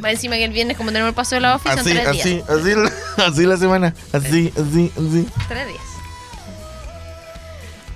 Más 0.02 0.12
encima 0.12 0.36
que 0.36 0.46
el 0.46 0.52
viernes, 0.52 0.78
como 0.78 0.90
tenemos 0.92 1.10
el 1.10 1.16
paso 1.16 1.36
de 1.36 1.42
la 1.42 1.58
son 1.60 1.72
Así, 1.80 1.92
tres 1.94 2.12
días. 2.12 2.20
así, 2.26 2.44
así, 2.48 2.76
la- 2.76 3.26
así 3.26 3.46
la 3.46 3.58
semana. 3.58 3.94
Así, 4.14 4.54
así, 4.56 4.92
así. 4.96 5.28
Tres 5.48 5.68
días. 5.68 5.82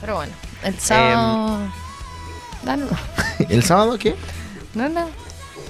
Pero 0.01 0.15
bueno, 0.15 0.33
el 0.63 0.79
sábado. 0.79 1.59
Ah, 2.67 2.75
no, 2.77 2.87
¿El 3.49 3.63
sábado 3.63 3.97
qué? 3.97 4.15
no, 4.73 4.89
no. 4.89 5.09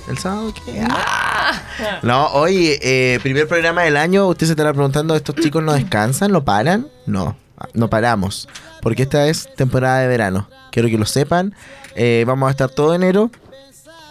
¿El 0.07 0.17
sábado 0.17 0.53
qué? 0.53 0.85
Ah. 0.89 1.61
No, 2.03 2.27
oye, 2.33 2.79
eh, 2.81 3.19
primer 3.21 3.47
programa 3.47 3.83
del 3.83 3.97
año. 3.97 4.27
Usted 4.27 4.47
se 4.47 4.53
estará 4.53 4.73
preguntando: 4.73 5.15
¿estos 5.15 5.35
chicos 5.35 5.63
no 5.63 5.73
descansan? 5.73 6.31
¿No 6.31 6.43
paran? 6.43 6.87
No, 7.05 7.35
no 7.73 7.89
paramos. 7.89 8.47
Porque 8.81 9.03
esta 9.03 9.27
es 9.27 9.49
temporada 9.55 9.99
de 9.99 10.07
verano. 10.07 10.47
Quiero 10.71 10.89
que 10.89 10.97
lo 10.97 11.05
sepan. 11.05 11.55
Eh, 11.95 12.23
vamos 12.27 12.47
a 12.47 12.51
estar 12.51 12.69
todo 12.69 12.93
enero. 12.93 13.31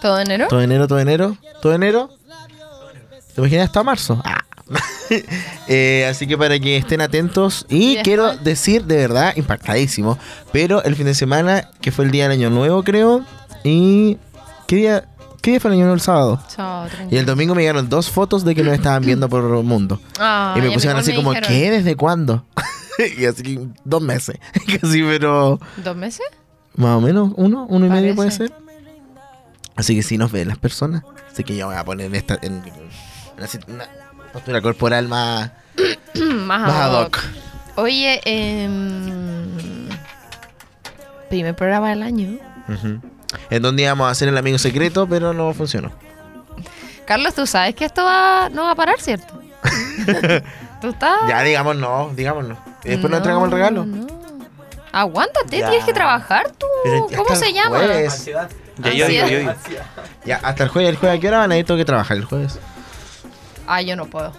¿Todo 0.01 0.19
enero? 0.19 0.47
Todo 0.49 0.61
enero, 0.61 0.87
todo 0.87 0.99
enero. 0.99 1.37
Todo 1.61 1.73
enero. 1.73 2.09
¿Te 3.33 3.41
imaginas 3.41 3.67
hasta 3.67 3.83
marzo? 3.83 4.21
Ah. 4.25 4.43
Eh, 5.67 6.05
así 6.09 6.27
que 6.27 6.37
para 6.37 6.59
que 6.59 6.77
estén 6.77 7.01
atentos. 7.01 7.65
Y 7.69 7.97
quiero 7.97 8.35
decir, 8.37 8.85
de 8.85 8.97
verdad, 8.97 9.33
impactadísimo. 9.35 10.17
Pero 10.51 10.83
el 10.83 10.95
fin 10.95 11.05
de 11.05 11.13
semana, 11.15 11.69
que 11.81 11.91
fue 11.91 12.05
el 12.05 12.11
día 12.11 12.23
del 12.23 12.33
año 12.33 12.49
nuevo, 12.49 12.83
creo. 12.83 13.23
Y. 13.63 14.17
¿Qué 14.67 14.75
día? 14.75 15.05
¿Qué 15.45 15.59
fue 15.59 15.69
el 15.75 15.79
año? 15.79 15.93
El 15.93 16.01
sábado. 16.01 16.41
Chao, 16.47 16.87
Y 17.11 17.17
el 17.17 17.25
domingo 17.27 17.53
me 17.53 17.61
llegaron 17.61 17.87
dos 17.87 18.09
fotos 18.09 18.43
de 18.43 18.55
que 18.55 18.63
nos 18.63 18.73
estaban 18.73 19.03
viendo 19.05 19.29
por 19.29 19.43
el 19.43 19.63
mundo. 19.63 20.01
Y 20.55 20.59
me 20.59 20.71
pusieron 20.71 20.97
así 20.99 21.11
me 21.11 21.17
como, 21.17 21.29
dijeron. 21.33 21.49
¿qué? 21.51 21.69
¿Desde 21.69 21.95
cuándo? 21.95 22.43
y 23.19 23.25
así 23.25 23.59
dos 23.83 24.01
meses. 24.01 24.37
Casi, 24.81 25.03
pero 25.03 25.59
¿Dos 25.83 25.95
meses? 25.95 26.25
más 26.75 26.97
o 26.97 27.01
menos, 27.01 27.31
uno, 27.35 27.67
uno 27.69 27.85
y 27.85 27.89
medio 27.89 28.15
puede 28.15 28.31
ser. 28.31 28.51
Así 29.75 29.93
que 29.95 30.01
sí 30.01 30.17
nos 30.17 30.31
ven 30.31 30.47
las 30.47 30.57
personas. 30.57 31.03
Así 31.31 31.43
que 31.43 31.55
yo 31.55 31.67
me 31.67 31.75
voy 31.75 31.79
a 31.81 31.85
poner 31.85 32.07
en 32.07 32.15
esta 32.15 32.39
en 32.41 32.63
una, 33.37 33.45
sit- 33.45 33.67
una 33.67 33.85
postura 34.33 34.61
corporal 34.63 35.07
más, 35.07 35.51
Más 36.23 36.61
más 36.67 36.71
ad 36.71 37.01
hoc. 37.03 37.19
Oye, 37.75 38.19
em, 38.25 39.89
primer 41.29 41.55
programa 41.55 41.89
del 41.91 42.01
año. 42.01 42.39
Ujú. 42.67 42.99
En 43.49 43.61
donde 43.61 43.83
íbamos 43.83 44.07
a 44.07 44.11
hacer 44.11 44.27
el 44.27 44.37
amigo 44.37 44.57
secreto, 44.57 45.07
pero 45.07 45.33
no 45.33 45.53
funcionó. 45.53 45.91
Carlos, 47.05 47.33
tú 47.35 47.45
sabes 47.45 47.75
que 47.75 47.85
esto 47.85 48.03
va, 48.03 48.49
no 48.49 48.63
va 48.63 48.71
a 48.71 48.75
parar, 48.75 48.99
¿cierto? 48.99 49.39
¿Tú 50.81 50.89
estás? 50.89 51.17
Ya 51.27 51.41
digamos 51.43 51.75
no, 51.75 52.11
digamos 52.15 52.45
no. 52.47 52.57
Y 52.83 52.89
después 52.89 53.09
nos 53.09 53.17
entregamos 53.17 53.45
el 53.47 53.51
regalo. 53.53 53.85
no. 53.85 54.07
Aguántate, 54.91 55.57
Ya. 55.59 55.67
tienes 55.69 55.85
que 55.85 55.93
trabajar 55.93 56.51
tú. 56.57 56.65
Pero 56.85 57.09
ya 57.09 57.17
¿Cómo 57.17 57.29
hasta 57.31 57.43
se 57.45 57.49
el 57.51 57.55
llama? 57.55 57.77
jueves. 57.79 58.25
Ya 58.77 58.91
yo 58.93 59.07
digo, 59.07 59.27
yo 59.27 59.39
digo. 59.39 59.53
Ya, 60.23 60.37
hasta 60.41 60.63
el 60.63 60.69
jueves. 60.69 60.89
¿El 60.91 60.95
jueves 60.95 61.17
a 61.17 61.21
qué 61.21 61.27
hora 61.27 61.39
van 61.39 61.51
a 61.51 61.57
ir? 61.57 61.65
Tengo 61.65 61.77
que 61.77 61.83
trabajar 61.85 62.15
el 62.15 62.23
jueves. 62.23 62.57
Ah, 63.67 63.81
yo 63.81 63.95
no 63.97 64.05
puedo. 64.05 64.31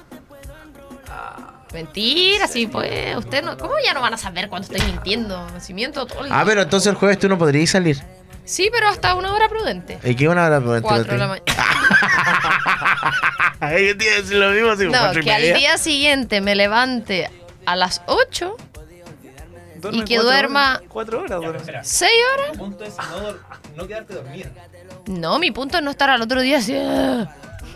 Mentira, 1.74 2.46
sí, 2.46 2.66
pues. 2.68 3.16
Usted 3.16 3.44
no. 3.44 3.59
¿Cómo 3.59 3.74
ya 3.85 3.92
no 3.92 4.00
van 4.00 4.14
a 4.14 4.16
saber 4.16 4.48
cuando 4.48 4.66
estoy 4.72 4.80
mintiendo? 4.90 5.46
Si 5.61 5.74
miento 5.74 6.06
todo 6.06 6.24
el 6.24 6.32
Ah, 6.32 6.37
día. 6.37 6.44
pero 6.46 6.62
entonces 6.62 6.87
el 6.90 6.94
jueves 6.96 7.18
tú 7.18 7.28
no 7.28 7.37
podrías 7.37 7.68
salir. 7.70 8.02
Sí, 8.46 8.70
pero 8.72 8.88
hasta 8.88 9.14
una 9.14 9.32
hora 9.35 9.48
prudente. 9.48 9.98
¿Y 10.04 10.14
qué 10.14 10.28
una 10.28 10.46
hora 10.46 10.61
por 10.61 10.80
Cuatro 10.80 11.12
de 11.12 11.18
la 11.18 11.26
mañana. 11.26 11.44
Ay, 13.61 13.88
yo 13.88 13.96
te 13.98 14.04
decir 14.04 14.37
lo 14.37 14.50
mismo, 14.50 14.70
así, 14.70 14.85
No, 14.85 14.90
cuatro 14.92 15.20
y 15.20 15.24
que 15.24 15.32
al 15.32 15.42
día 15.42 15.76
siguiente 15.78 16.40
me 16.40 16.54
levante 16.54 17.30
a 17.64 17.76
las 17.76 18.02
8, 18.06 18.56
Duerme 19.76 19.98
Y 19.98 20.04
que 20.04 20.14
cuatro 20.16 20.30
duerma- 20.32 20.76
horas. 20.76 20.82
Cuatro 20.88 21.20
horas 21.20 21.40
duerme. 21.40 21.61
6 21.82 22.11
horas. 22.35 22.50
El 22.52 22.59
punto 22.59 22.85
es 22.85 22.96
no, 22.96 23.35
no 23.76 23.87
quedarte 23.87 24.14
dormida. 24.14 24.50
No, 25.06 25.38
mi 25.38 25.50
punto 25.50 25.76
es 25.78 25.85
no 25.85 25.90
estar 25.90 26.09
al 26.11 26.22
otro 26.22 26.40
día 26.40 26.59
así. 26.59 26.74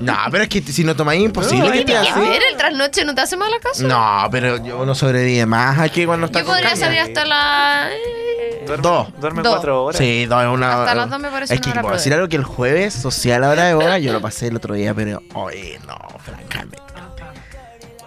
No, 0.00 0.16
pero 0.30 0.44
es 0.44 0.48
que 0.48 0.62
si 0.62 0.82
no 0.84 0.96
tomáis 0.96 1.22
imposible 1.22 1.66
No, 1.66 1.72
que 1.72 1.84
te 1.84 1.92
ver, 1.92 2.42
el 2.50 2.56
trasnoche 2.56 3.04
no 3.04 3.14
te 3.14 3.20
hace 3.20 3.36
mala 3.36 3.56
caso. 3.60 3.86
No, 3.86 4.28
pero 4.30 4.56
yo 4.64 4.84
no 4.86 4.94
sobrevive 4.94 5.44
más 5.46 5.78
aquí 5.78 6.06
cuando 6.06 6.26
está 6.26 6.40
Yo 6.40 6.46
con 6.46 6.54
podría 6.54 6.70
caña. 6.70 6.80
salir 6.80 7.00
hasta 7.00 7.24
la. 7.24 7.88
eh, 7.92 8.64
Duerme, 8.66 8.82
Dos. 8.82 9.20
duerme 9.20 9.42
Dos. 9.42 9.52
cuatro 9.54 9.84
horas. 9.84 9.98
Sí, 9.98 10.26
no, 10.28 10.40
es 10.40 10.48
una. 10.48 10.80
Hasta 10.80 10.94
las 10.94 11.10
dos 11.10 11.18
me 11.20 11.28
parece 11.30 11.54
Es 11.54 11.60
que 11.60 11.70
hora 11.70 11.82
puedo 11.82 11.94
decir 11.94 12.14
algo 12.14 12.28
que 12.28 12.36
el 12.36 12.44
jueves, 12.44 12.94
social 12.94 13.44
a 13.44 13.50
hora 13.50 13.64
de 13.64 13.74
hora, 13.74 13.98
yo 13.98 14.12
lo 14.12 14.20
pasé 14.20 14.46
el 14.48 14.56
otro 14.56 14.74
día, 14.74 14.94
pero. 14.94 15.22
Oye, 15.34 15.78
no, 15.86 15.96
francamente. 16.24 16.78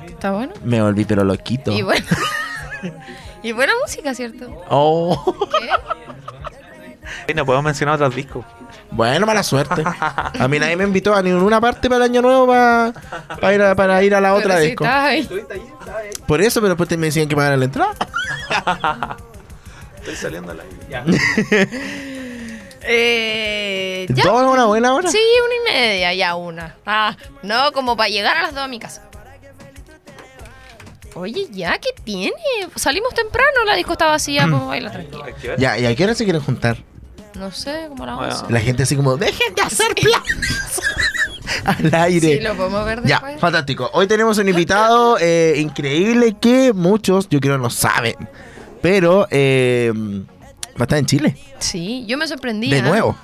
Está 0.08 0.32
bueno. 0.32 0.54
Me 0.64 0.82
volví, 0.82 1.06
pero 1.06 1.24
loquito. 1.24 1.72
Y 1.72 1.82
bueno. 1.82 2.06
y 3.44 3.52
buena 3.52 3.74
música, 3.82 4.14
¿cierto? 4.16 4.64
Oh. 4.70 5.36
¿Qué? 5.60 5.70
Y 7.32 7.34
no 7.36 7.46
podemos 7.46 7.66
mencionar 7.66 7.96
otros 7.96 8.16
discos. 8.16 8.46
Bueno, 8.96 9.26
mala 9.26 9.42
suerte. 9.44 9.84
A 9.86 10.48
mí 10.48 10.60
nadie 10.60 10.76
me 10.76 10.84
invitó 10.84 11.16
a 11.16 11.22
ninguna 11.22 11.60
parte 11.60 11.90
para 11.90 12.06
el 12.06 12.12
año 12.12 12.22
nuevo 12.22 12.48
para, 12.48 13.54
ir, 13.54 13.62
a, 13.62 13.76
para 13.76 14.04
ir 14.04 14.14
a 14.16 14.22
la 14.22 14.34
otra 14.36 14.56
Pero 14.56 14.62
si 14.62 14.68
disco. 14.68 14.84
estás 14.86 15.04
ahí. 15.06 15.28
Por 16.28 16.42
eso, 16.42 16.62
pero 16.62 16.70
después 16.76 16.88
te- 16.90 16.98
me 16.98 17.08
decían 17.08 17.28
que 17.28 17.36
pagara 17.36 17.58
la 17.58 17.66
entrada. 17.66 17.96
Estoy 19.98 20.16
saliendo 20.16 20.52
al 20.52 20.60
aire. 20.62 20.76
Ya. 20.90 21.04
Eh, 22.86 24.06
ya. 24.10 24.24
¿Dos 24.26 24.42
es 24.44 24.48
una 24.52 24.66
buena 24.66 24.94
hora? 24.94 25.10
Sí, 25.10 25.18
una 25.46 25.56
y 25.56 25.74
media, 25.74 26.14
ya 26.14 26.36
una. 26.36 26.76
Ah, 26.86 27.16
no, 27.42 27.72
como 27.72 27.96
para 27.96 28.10
llegar 28.10 28.36
a 28.38 28.42
las 28.44 28.54
dos 28.54 28.64
a 28.64 28.68
mi 28.68 28.78
casa. 28.80 29.04
Oye, 31.16 31.48
ya, 31.52 31.78
¿qué 31.78 31.90
tiene? 32.04 32.34
Salimos 32.76 33.14
temprano, 33.14 33.64
la 33.66 33.76
disco 33.76 33.94
está 33.94 34.08
vacía, 34.08 34.48
pues 34.50 34.66
baila. 34.66 34.90
¿A 34.90 34.94
hora? 35.18 35.58
Ya, 35.58 35.78
¿y 35.78 35.86
a 35.86 35.96
qué 35.96 36.04
hora 36.04 36.14
se 36.16 36.24
quieren 36.26 36.42
juntar? 36.42 36.78
No 37.36 37.52
sé, 37.52 37.86
como 37.90 38.06
la 38.06 38.16
Bueno. 38.16 38.34
once. 38.34 38.52
La 38.54 38.60
gente 38.60 38.84
así 38.84 38.96
como, 38.96 39.18
dejen 39.18 39.56
de 39.56 39.62
hacer 39.62 39.94
planes 39.96 40.82
al 41.66 41.94
aire. 41.96 42.38
Sí, 42.38 42.44
lo 42.44 42.56
podemos 42.56 42.86
ver 42.86 43.02
Ya, 43.04 43.16
después. 43.16 43.40
fantástico. 43.40 43.90
Hoy 43.94 44.08
tenemos 44.08 44.38
un 44.38 44.48
invitado 44.50 45.18
eh, 45.20 45.56
increíble 45.58 46.36
que 46.40 46.74
muchos, 46.74 47.28
yo 47.30 47.40
creo, 47.40 47.58
no 47.58 47.70
saben. 47.70 48.16
Pero 48.82 49.28
eh, 49.32 49.92
va 49.96 50.80
a 50.80 50.84
estar 50.84 50.98
en 51.00 51.06
Chile. 51.06 51.38
Sí, 51.60 52.06
yo 52.08 52.18
me 52.18 52.28
sorprendí. 52.28 52.70
De 52.70 52.80
¿ah? 52.80 52.84
nuevo. 52.84 53.16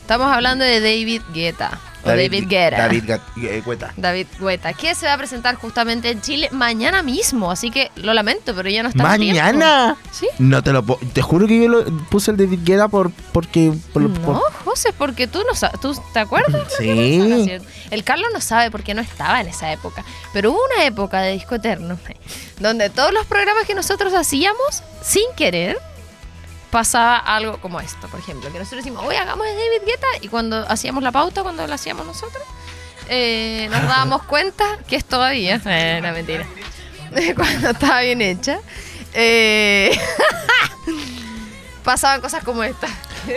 Estamos 0.00 0.28
hablando 0.30 0.64
de 0.64 0.80
David 0.80 1.22
Guetta. 1.34 1.78
O 2.06 2.16
David 2.16 2.44
Guetta. 2.48 2.76
David 2.76 3.10
eh, 3.10 3.62
Guetta. 3.64 3.92
David 3.96 4.26
Guetta, 4.38 4.72
que 4.72 4.94
se 4.94 5.06
va 5.06 5.14
a 5.14 5.18
presentar 5.18 5.54
justamente 5.56 6.10
en 6.10 6.20
Chile 6.20 6.48
mañana 6.52 7.02
mismo. 7.02 7.50
Así 7.50 7.70
que 7.70 7.90
lo 7.96 8.14
lamento, 8.14 8.54
pero 8.54 8.68
ya 8.68 8.82
no 8.82 8.88
está 8.88 9.14
en 9.14 9.20
tiempo. 9.20 9.42
¿Mañana? 9.42 9.96
¿Sí? 10.12 10.28
No 10.38 10.62
te 10.62 10.72
lo 10.72 10.82
puedo. 10.84 11.00
Te 11.12 11.22
juro 11.22 11.46
que 11.46 11.62
yo 11.62 11.68
lo 11.68 11.84
puse 12.08 12.30
el 12.30 12.36
David 12.36 12.60
Guetta 12.64 12.88
por, 12.88 13.10
porque. 13.32 13.72
Por, 13.92 14.02
No, 14.02 14.20
por- 14.20 14.52
José, 14.64 14.92
porque 14.96 15.26
tú 15.26 15.42
no 15.46 15.54
sabes. 15.54 15.80
¿Tú 15.80 15.94
te 16.12 16.18
acuerdas? 16.18 16.72
Sí. 16.78 17.50
El 17.90 18.04
Carlos 18.04 18.28
no 18.32 18.40
sabe 18.40 18.70
porque 18.70 18.94
no 18.94 19.02
estaba 19.02 19.40
en 19.40 19.48
esa 19.48 19.72
época. 19.72 20.04
Pero 20.32 20.52
hubo 20.52 20.60
una 20.74 20.84
época 20.84 21.20
de 21.20 21.32
Disco 21.32 21.56
Eterno 21.56 21.98
donde 22.60 22.90
todos 22.90 23.12
los 23.12 23.26
programas 23.26 23.66
que 23.66 23.74
nosotros 23.74 24.14
hacíamos, 24.14 24.82
sin 25.02 25.24
querer, 25.36 25.78
pasaba 26.76 27.16
algo 27.16 27.56
como 27.56 27.80
esto, 27.80 28.06
por 28.08 28.20
ejemplo. 28.20 28.52
Que 28.52 28.58
nosotros 28.58 28.84
decimos, 28.84 29.02
oye, 29.02 29.16
hagamos 29.16 29.46
de 29.46 29.52
David 29.54 29.86
Guetta. 29.86 30.06
Y 30.20 30.28
cuando 30.28 30.58
hacíamos 30.68 31.02
la 31.02 31.10
pauta, 31.10 31.42
cuando 31.42 31.66
la 31.66 31.76
hacíamos 31.76 32.04
nosotros, 32.04 32.42
eh, 33.08 33.66
nos 33.70 33.80
dábamos 33.88 34.24
cuenta 34.24 34.64
que 34.86 34.96
es 34.96 35.04
todavía. 35.06 35.58
Eh, 35.66 36.00
no, 36.02 36.12
mentira. 36.12 36.46
cuando 37.34 37.70
estaba 37.70 38.02
bien 38.02 38.20
hecha. 38.20 38.58
eh, 39.14 39.98
pasaban 41.82 42.20
cosas 42.20 42.44
como 42.44 42.62
esta. 42.62 42.88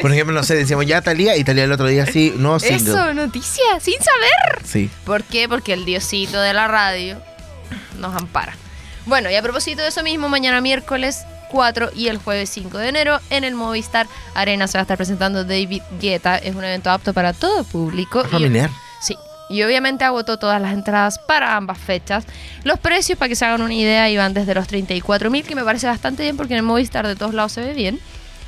Por 0.01 0.11
ejemplo, 0.11 0.35
no 0.35 0.43
sé, 0.43 0.55
decíamos 0.55 0.85
ya 0.85 1.01
Talía 1.01 1.37
y 1.37 1.45
Talía 1.45 1.63
el 1.63 1.71
otro 1.71 1.87
día 1.87 2.05
sí, 2.07 2.33
no 2.35 2.59
single. 2.59 2.91
Eso, 2.91 3.13
noticias, 3.13 3.81
sin 3.81 3.99
saber. 4.01 4.65
Sí. 4.65 4.91
¿Por 5.05 5.23
qué? 5.23 5.47
Porque 5.47 5.71
el 5.71 5.85
diosito 5.85 6.41
de 6.41 6.51
la 6.51 6.67
radio 6.67 7.21
nos 7.99 8.13
ampara. 8.13 8.57
Bueno, 9.05 9.29
y 9.29 9.35
a 9.35 9.41
propósito 9.41 9.81
de 9.81 9.87
eso 9.87 10.03
mismo, 10.03 10.27
mañana 10.27 10.59
miércoles 10.59 11.23
4 11.51 11.89
y 11.95 12.07
el 12.07 12.17
jueves 12.17 12.49
5 12.51 12.77
de 12.77 12.89
enero 12.89 13.19
en 13.29 13.43
el 13.43 13.55
Movistar 13.55 14.07
Arena 14.35 14.67
se 14.67 14.77
va 14.77 14.81
a 14.81 14.83
estar 14.83 14.97
presentando 14.97 15.43
David 15.43 15.81
Guetta. 15.99 16.37
Es 16.37 16.55
un 16.55 16.63
evento 16.63 16.89
apto 16.89 17.13
para 17.13 17.33
todo 17.33 17.63
público. 17.63 18.23
Y- 18.25 18.29
Familiar. 18.29 18.69
sí. 19.01 19.15
Y 19.51 19.63
obviamente 19.63 20.03
agotó 20.05 20.37
todas 20.37 20.61
las 20.61 20.73
entradas 20.73 21.17
para 21.17 21.55
ambas 21.57 21.79
fechas. 21.79 22.23
Los 22.63 22.77
precios, 22.77 23.17
para 23.17 23.29
que 23.29 23.35
se 23.35 23.45
hagan 23.45 23.63
una 23.63 23.73
idea, 23.73 24.07
iban 24.07 24.31
desde 24.35 24.53
los 24.53 24.67
34 24.67 25.31
mil, 25.31 25.43
que 25.43 25.55
me 25.55 25.63
parece 25.63 25.87
bastante 25.87 26.21
bien 26.21 26.37
porque 26.37 26.53
en 26.53 26.57
el 26.59 26.63
Movistar 26.63 27.07
de 27.07 27.15
todos 27.15 27.33
lados 27.33 27.53
se 27.53 27.61
ve 27.61 27.73
bien, 27.73 27.99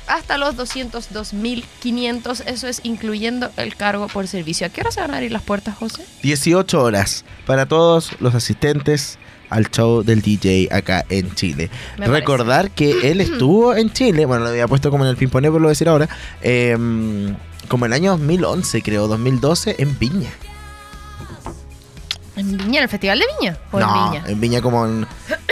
hasta 0.06 0.36
los 0.38 0.54
202.500. 0.56 2.42
Eso 2.46 2.68
es 2.68 2.80
incluyendo 2.84 3.50
el 3.56 3.76
cargo 3.76 4.08
por 4.08 4.26
servicio. 4.28 4.66
¿A 4.66 4.70
qué 4.70 4.80
hora 4.82 4.90
se 4.92 5.00
van 5.00 5.10
a 5.10 5.14
abrir 5.14 5.32
las 5.32 5.42
puertas, 5.42 5.76
José? 5.76 6.04
18 6.22 6.80
horas 6.82 7.24
para 7.46 7.66
todos 7.66 8.10
los 8.20 8.34
asistentes 8.34 9.18
al 9.52 9.70
show 9.70 10.02
del 10.02 10.22
DJ 10.22 10.68
acá 10.72 11.04
en 11.08 11.34
Chile. 11.34 11.70
Me 11.98 12.06
Recordar 12.06 12.70
que 12.70 13.10
él 13.10 13.20
estuvo 13.20 13.74
en 13.74 13.92
Chile, 13.92 14.24
bueno, 14.24 14.44
lo 14.44 14.50
había 14.50 14.66
puesto 14.66 14.90
como 14.90 15.04
en 15.04 15.10
el 15.10 15.16
pimponeo, 15.16 15.52
pero 15.52 15.62
lo 15.62 15.68
decir 15.68 15.88
ahora, 15.88 16.08
em, 16.40 17.36
como 17.68 17.86
el 17.86 17.92
año 17.92 18.12
2011, 18.12 18.82
creo, 18.82 19.08
2012, 19.08 19.76
en 19.78 19.98
Viña. 19.98 20.30
¿En 22.34 22.56
Viña? 22.56 22.78
¿En 22.78 22.82
el 22.84 22.88
Festival 22.88 23.18
de 23.18 23.26
Viña? 23.38 23.58
¿O 23.70 23.78
en 23.78 23.86
no, 23.86 24.10
Viña? 24.10 24.24
en 24.26 24.40
Viña 24.40 24.62
como 24.62 24.86
en, 24.86 25.06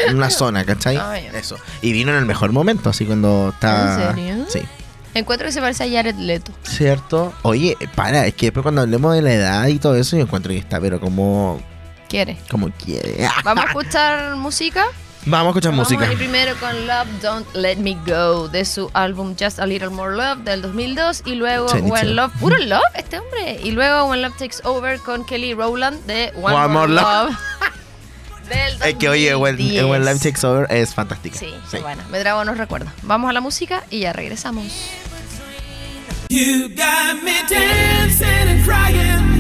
en 0.09 0.17
una 0.17 0.31
zona, 0.31 0.65
¿cachai? 0.65 0.97
Ya. 0.97 1.19
Eso. 1.19 1.59
Y 1.83 1.93
vino 1.93 2.11
en 2.11 2.19
el 2.19 2.27
mejor 2.27 2.53
momento, 2.53 2.91
así 2.91 3.05
cuando 3.05 3.51
está... 3.55 4.11
¿En 4.11 4.17
serio? 4.17 4.47
Sí. 4.49 4.61
Encuentro 5.13 5.47
que 5.47 5.53
se 5.53 5.61
parece 5.61 5.85
a 5.85 5.91
Jared 5.91 6.15
Leto. 6.17 6.53
¿Cierto? 6.63 7.33
Oye, 7.43 7.77
para, 7.97 8.27
es 8.27 8.35
que 8.35 8.47
después 8.47 8.63
cuando 8.63 8.81
hablemos 8.81 9.13
de 9.15 9.23
la 9.23 9.33
edad 9.33 9.67
y 9.67 9.79
todo 9.79 9.97
eso, 9.97 10.17
yo 10.17 10.23
encuentro 10.23 10.53
que 10.53 10.59
está, 10.59 10.81
pero 10.81 11.01
como, 11.01 11.61
¿Quiere? 12.11 12.37
como 12.51 12.71
quiere. 12.71 13.29
¿Vamos 13.45 13.65
a 13.65 13.69
escuchar 13.69 14.37
música? 14.37 14.85
Vamos 15.27 15.49
a 15.49 15.51
escuchar 15.51 15.73
música. 15.73 16.01
Vamos 16.01 16.11
a 16.11 16.13
ir 16.13 16.19
primero 16.19 16.57
con 16.59 16.87
Love 16.87 17.09
Don't 17.23 17.55
Let 17.55 17.77
Me 17.77 17.97
Go 18.07 18.49
de 18.49 18.65
su 18.65 18.91
álbum 18.95 19.37
Just 19.39 19.59
a 19.61 19.67
Little 19.67 19.91
More 19.91 20.17
Love 20.17 20.39
del 20.45 20.61
2002 20.63 21.23
y 21.27 21.35
luego 21.37 21.73
ni 21.75 21.91
When. 21.91 22.17
Love, 22.17 22.33
puro 22.41 22.57
Love 22.59 22.83
este 22.97 23.19
hombre 23.19 23.61
y 23.63 23.71
luego 23.71 24.07
When 24.07 24.23
Love 24.23 24.37
Takes 24.39 24.61
Over 24.65 24.99
con 24.99 25.25
Kelly 25.25 25.55
Rowland 25.55 26.05
de 26.07 26.33
One, 26.37 26.57
One 26.57 26.69
More, 26.69 26.69
More 26.69 26.89
Love, 26.89 27.31
Love. 27.31 27.37
del 28.49 28.83
Es 28.83 28.95
que 28.97 29.09
oye, 29.09 29.37
When, 29.37 29.57
2010. 29.57 29.85
When 29.91 30.05
Life 30.05 30.19
Takes 30.21 30.45
Over 30.45 30.67
es 30.73 30.95
fantástica. 30.95 31.39
Sí, 31.39 31.55
Sí. 31.71 31.79
bueno, 31.79 32.03
me 32.11 32.19
trago 32.19 32.41
unos 32.41 32.57
recuerdos. 32.59 32.91
Vamos 33.03 33.29
a 33.31 33.33
la 33.35 33.41
música 33.43 33.85
y 33.91 34.01
ya 34.01 34.13
regresamos. 34.13 34.65
You 36.31 36.69
got 36.77 37.23
me 37.23 37.43
dancing 37.49 38.27
and 38.49 38.65
crying, 38.65 39.39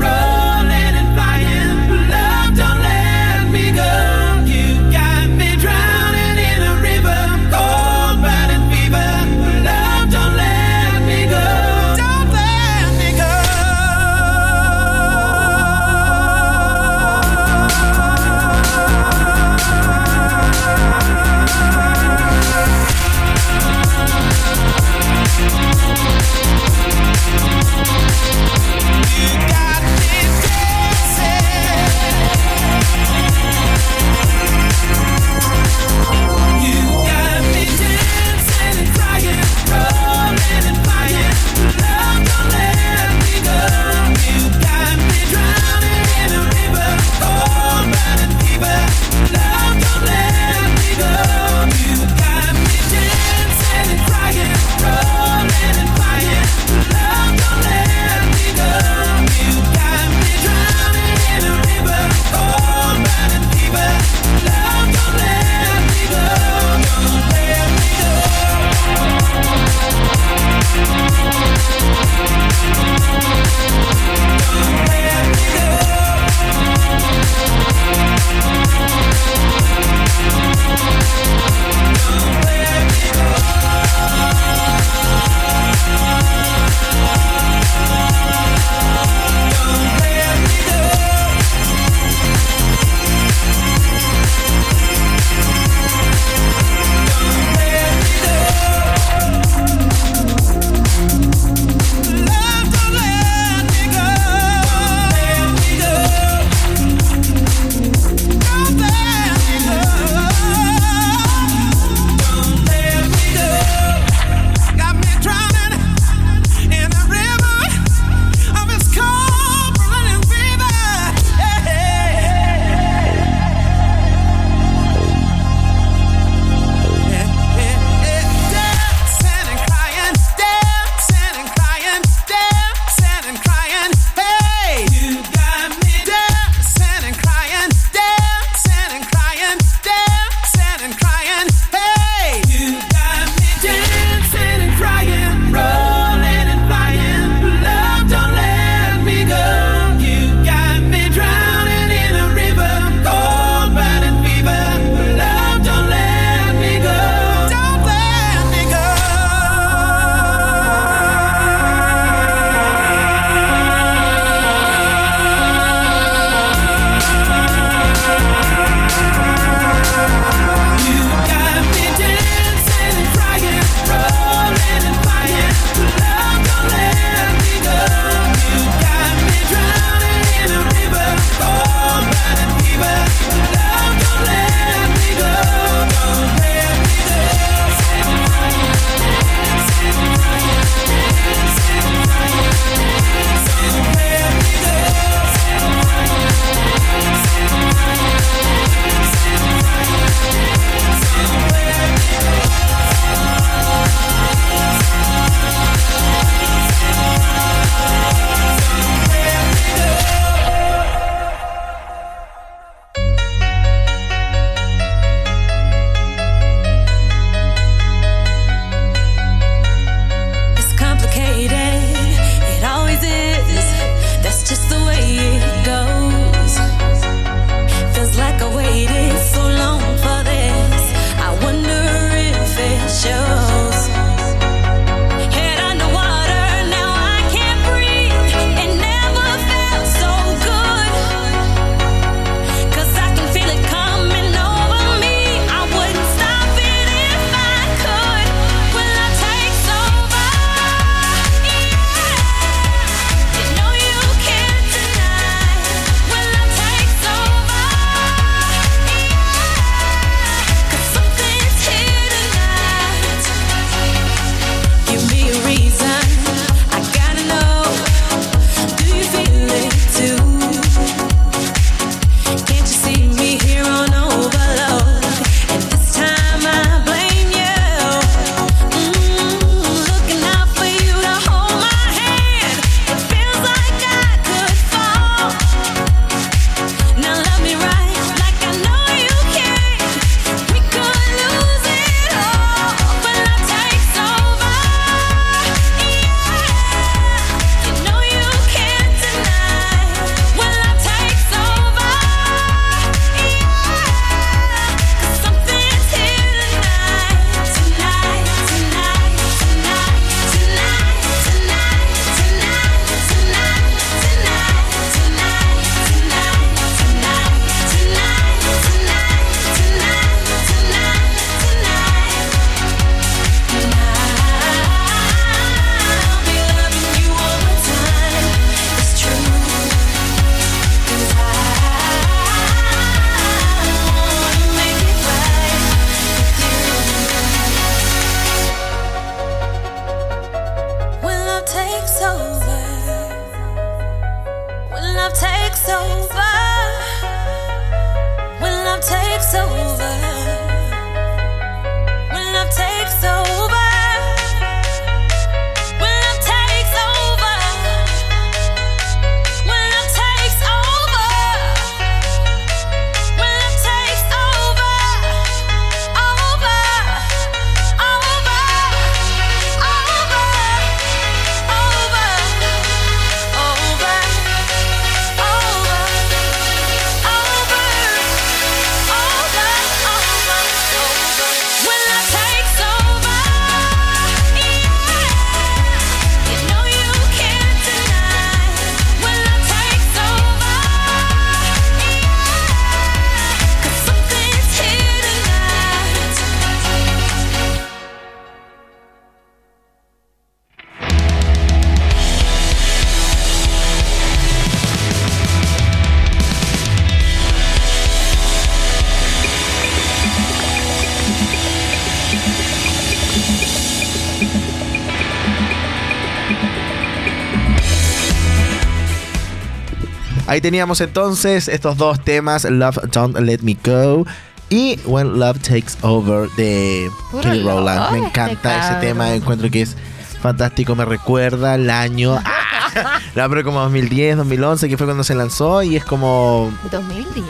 Ahí 420.40 420.42
teníamos 420.42 420.80
entonces 420.80 421.48
estos 421.48 421.76
dos 421.76 422.02
temas, 422.02 422.46
Love 422.46 422.78
Don't 422.90 423.14
Let 423.18 423.40
Me 423.42 423.58
Go 423.62 424.06
y 424.48 424.80
When 424.86 425.18
Love 425.18 425.38
Takes 425.40 425.72
Over 425.82 426.30
de 426.30 426.90
Kelly 427.20 427.42
Rowland. 427.42 427.92
Me 427.92 427.98
love, 427.98 428.06
encanta 428.06 428.56
este 428.56 428.72
ese 428.72 428.86
tema, 428.86 429.12
encuentro 429.12 429.50
que 429.50 429.60
es 429.60 429.76
fantástico, 430.22 430.74
me 430.74 430.86
recuerda 430.86 431.56
el 431.56 431.68
año, 431.68 432.18
¡Ah! 432.24 433.00
no, 433.14 433.28
pero 433.28 433.44
como 433.44 433.60
2010, 433.60 434.16
2011, 434.16 434.70
que 434.70 434.78
fue 434.78 434.86
cuando 434.86 435.04
se 435.04 435.14
lanzó 435.14 435.62
y 435.62 435.76
es 435.76 435.84
como... 435.84 436.50
2010. 436.70 437.26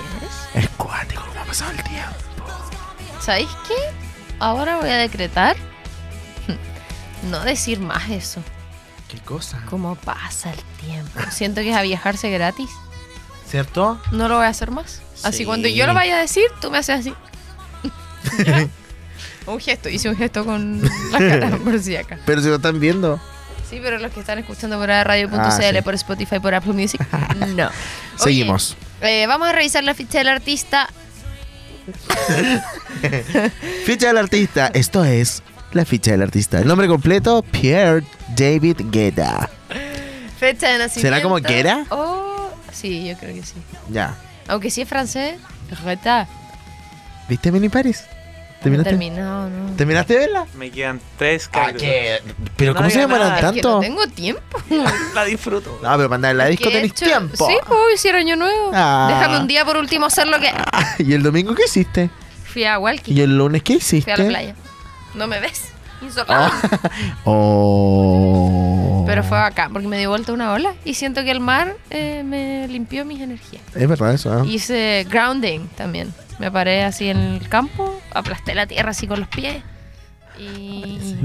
Es 0.54 0.68
cuático 0.76 1.24
como 1.26 1.40
ha 1.40 1.44
pasado 1.46 1.72
el 1.72 1.82
tiempo. 1.82 2.44
¿Sabéis 3.18 3.50
qué? 3.66 3.74
Ahora 4.38 4.76
voy 4.76 4.90
a 4.90 4.98
decretar 4.98 5.56
no 7.28 7.40
decir 7.40 7.80
más 7.80 8.08
eso. 8.08 8.40
¿Qué 9.08 9.18
cosa? 9.18 9.60
¿Cómo 9.68 9.96
pasa 9.96 10.52
el 10.52 10.62
tiempo? 10.86 11.18
Siento 11.32 11.60
que 11.60 11.70
es 11.70 11.76
a 11.76 11.82
viajarse 11.82 12.30
gratis. 12.30 12.70
¿Cierto? 13.50 14.00
No 14.12 14.28
lo 14.28 14.36
voy 14.36 14.44
a 14.46 14.48
hacer 14.48 14.70
más. 14.70 15.00
Así 15.22 15.38
Sí. 15.38 15.44
cuando 15.44 15.68
yo 15.68 15.86
lo 15.86 15.94
vaya 15.94 16.16
a 16.16 16.20
decir, 16.20 16.44
tú 16.60 16.70
me 16.70 16.78
haces 16.78 17.00
así. 17.00 17.14
Un 19.46 19.58
gesto, 19.58 19.88
hice 19.88 20.08
un 20.08 20.16
gesto 20.16 20.44
con 20.44 20.80
la 21.12 21.18
cara 21.18 21.56
por 21.64 21.78
si 21.80 21.96
acá. 21.96 22.18
Pero 22.26 22.40
si 22.42 22.48
lo 22.48 22.56
están 22.56 22.78
viendo. 22.78 23.20
Sí, 23.68 23.80
pero 23.82 23.98
los 23.98 24.12
que 24.12 24.20
están 24.20 24.38
escuchando 24.38 24.78
por 24.78 24.88
radio.cl, 24.88 25.38
Ah, 25.40 25.50
sí. 25.50 25.82
por 25.82 25.94
Spotify, 25.94 26.38
por 26.38 26.54
Apple 26.54 26.72
Music, 26.74 27.00
no. 27.56 27.66
Oye, 27.66 27.72
Seguimos. 28.16 28.76
eh, 29.00 29.26
vamos 29.26 29.48
a 29.48 29.52
revisar 29.52 29.82
la 29.82 29.94
ficha 29.94 30.18
del 30.18 30.28
artista. 30.28 30.88
Ficha 33.84 34.08
del 34.08 34.18
artista. 34.18 34.70
Esto 34.74 35.04
es 35.04 35.42
la 35.72 35.84
ficha 35.84 36.12
del 36.12 36.22
artista. 36.22 36.58
El 36.58 36.68
nombre 36.68 36.86
completo, 36.88 37.42
Pierre 37.42 38.04
David 38.36 38.76
Guetta. 38.90 39.48
Fecha 40.38 40.68
de 40.68 40.78
nacimiento. 40.78 41.00
¿Será 41.00 41.22
como 41.22 41.36
Guetta? 41.36 41.84
Oh, 41.90 42.29
sí, 42.72 43.08
yo 43.08 43.16
creo 43.18 43.34
que 43.34 43.42
sí. 43.44 43.54
Ya. 43.88 44.14
Aunque 44.48 44.70
sí 44.70 44.80
es 44.82 44.88
francés, 44.88 45.38
Guetta. 45.84 46.26
¿Viste 47.28 47.52
Mini 47.52 47.68
Paris? 47.68 48.04
No 48.08 48.64
¿Terminaste? 48.64 48.90
terminado, 48.90 49.48
¿no? 49.48 49.70
¿Terminaste 49.76 50.12
de 50.14 50.18
verla? 50.20 50.46
Me 50.54 50.70
quedan 50.70 51.00
tres 51.16 51.48
Ah. 51.54 51.70
¿Pero 52.56 52.72
No 52.74 52.78
cómo 52.78 52.90
se 52.90 52.98
demoran 52.98 53.28
Es 53.32 53.36
que 53.36 53.46
no 53.46 53.52
tanto? 53.52 53.80
tengo 53.80 54.06
tiempo. 54.08 54.60
La 55.14 55.24
disfruto. 55.24 55.78
No, 55.82 55.96
pero 55.96 56.08
para 56.10 56.16
andar 56.16 56.30
en 56.32 56.38
la 56.38 56.46
disco 56.46 56.64
¿Qué 56.64 56.68
he 56.68 56.72
tenés 56.72 56.90
hecho? 56.90 57.06
tiempo. 57.06 57.46
Sí, 57.48 57.56
pues 57.66 57.78
hoy 57.80 57.94
hiciera 57.94 58.18
año 58.18 58.36
nuevo. 58.36 58.70
Ah. 58.74 59.06
Déjame 59.10 59.38
un 59.40 59.46
día 59.46 59.64
por 59.64 59.78
último 59.78 60.06
hacer 60.06 60.26
lo 60.26 60.38
que. 60.40 60.52
¿Y 60.98 61.14
el 61.14 61.22
domingo 61.22 61.54
qué 61.54 61.64
hiciste? 61.64 62.10
Fui 62.52 62.64
a 62.64 62.78
Walkie. 62.78 63.14
¿Y 63.14 63.22
el 63.22 63.38
lunes 63.38 63.62
qué 63.62 63.74
hiciste? 63.74 64.12
Fui 64.14 64.22
a 64.24 64.24
la 64.26 64.28
playa. 64.28 64.54
No 65.14 65.26
me 65.26 65.40
ves. 65.40 65.62
Insolado. 66.02 66.50
Oh. 67.24 69.04
Pero 69.06 69.24
fue 69.24 69.38
acá 69.38 69.68
porque 69.72 69.88
me 69.88 69.98
dio 69.98 70.10
vuelta 70.10 70.32
una 70.32 70.52
ola 70.52 70.74
y 70.84 70.94
siento 70.94 71.22
que 71.24 71.30
el 71.30 71.40
mar 71.40 71.76
eh, 71.90 72.22
me 72.24 72.68
limpió 72.68 73.04
mis 73.04 73.20
energías. 73.20 73.62
Es 73.74 73.88
verdad 73.88 74.14
eso, 74.14 74.38
¿eh? 74.38 74.46
Hice 74.46 75.06
grounding 75.08 75.66
también. 75.76 76.12
Me 76.38 76.50
paré 76.50 76.84
así 76.84 77.08
en 77.08 77.18
el 77.18 77.48
campo, 77.48 78.00
aplasté 78.14 78.54
la 78.54 78.66
tierra 78.66 78.90
así 78.90 79.06
con 79.06 79.20
los 79.20 79.28
pies. 79.28 79.62
Y, 80.38 81.20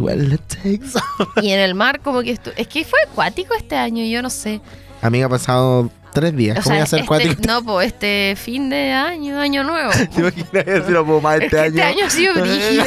takes. 0.47 0.99
y 1.41 1.51
en 1.51 1.59
el 1.59 1.73
mar 1.73 2.01
como 2.01 2.21
que 2.21 2.37
Es 2.57 2.67
que 2.67 2.83
fue 2.83 2.99
acuático 3.09 3.53
este 3.53 3.77
año, 3.77 4.03
yo 4.03 4.21
no 4.21 4.29
sé. 4.29 4.61
Amiga, 5.01 5.27
ha 5.27 5.29
pasado 5.29 5.89
tres 6.15 6.35
días. 6.35 6.57
O 6.57 6.61
¿Cómo 6.63 6.69
sea, 6.69 6.75
iba 6.77 6.83
a 6.83 6.87
ser 6.87 6.99
este- 7.01 7.07
cuático? 7.07 7.41
no, 7.45 7.63
pues 7.63 7.87
este 7.87 8.35
fin 8.35 8.69
de 8.71 8.91
año, 8.91 9.39
año 9.39 9.63
nuevo. 9.63 9.91
¿Te 10.15 10.19
imaginas 10.21 10.85
si 10.87 10.91
lo 10.91 11.05
puedo 11.05 11.21
más 11.21 11.35
Es 11.37 11.43
este 11.43 11.55
que 11.55 11.61
año? 11.61 11.67
este 11.69 11.83
año 11.83 12.05
ha 12.05 12.09
sido 12.09 12.33
brígido. 12.33 12.85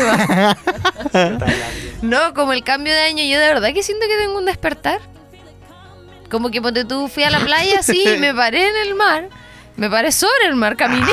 No, 2.02 2.32
como 2.34 2.52
el 2.52 2.62
cambio 2.64 2.92
de 2.92 3.00
año, 3.00 3.24
yo 3.24 3.40
de 3.40 3.48
verdad 3.48 3.72
que 3.74 3.82
siento 3.82 4.06
que 4.08 4.16
tengo 4.16 4.38
un 4.38 4.44
despertar. 4.46 5.00
Como 6.30 6.50
que 6.50 6.60
ponte 6.62 6.84
tú, 6.84 7.08
fui 7.08 7.24
a 7.24 7.30
la 7.30 7.40
playa 7.40 7.80
así, 7.80 8.04
me 8.20 8.32
paré 8.34 8.68
en 8.68 8.76
el 8.88 8.94
mar, 8.94 9.28
me 9.76 9.88
paré 9.90 10.12
sobre 10.12 10.46
el 10.46 10.54
mar, 10.54 10.76
caminé. 10.76 11.06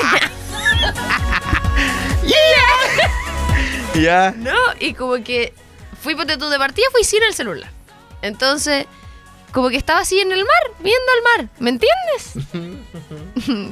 Ya. 3.95 4.33
No, 4.37 4.53
y 4.79 4.93
como 4.93 5.15
que 5.23 5.53
fui 6.01 6.15
ponte 6.15 6.37
tú 6.37 6.49
de 6.49 6.57
partida, 6.57 6.85
fui 6.91 7.03
sin 7.03 7.23
el 7.23 7.33
celular. 7.33 7.71
Entonces, 8.21 8.85
como 9.55 9.69
que 9.69 9.77
estaba 9.77 10.01
así 10.01 10.19
en 10.19 10.31
el 10.33 10.39
mar, 10.39 10.71
viendo 10.83 10.99
el 11.17 11.47
mar, 11.47 11.49
¿me 11.59 11.69
entiendes? 11.69 12.33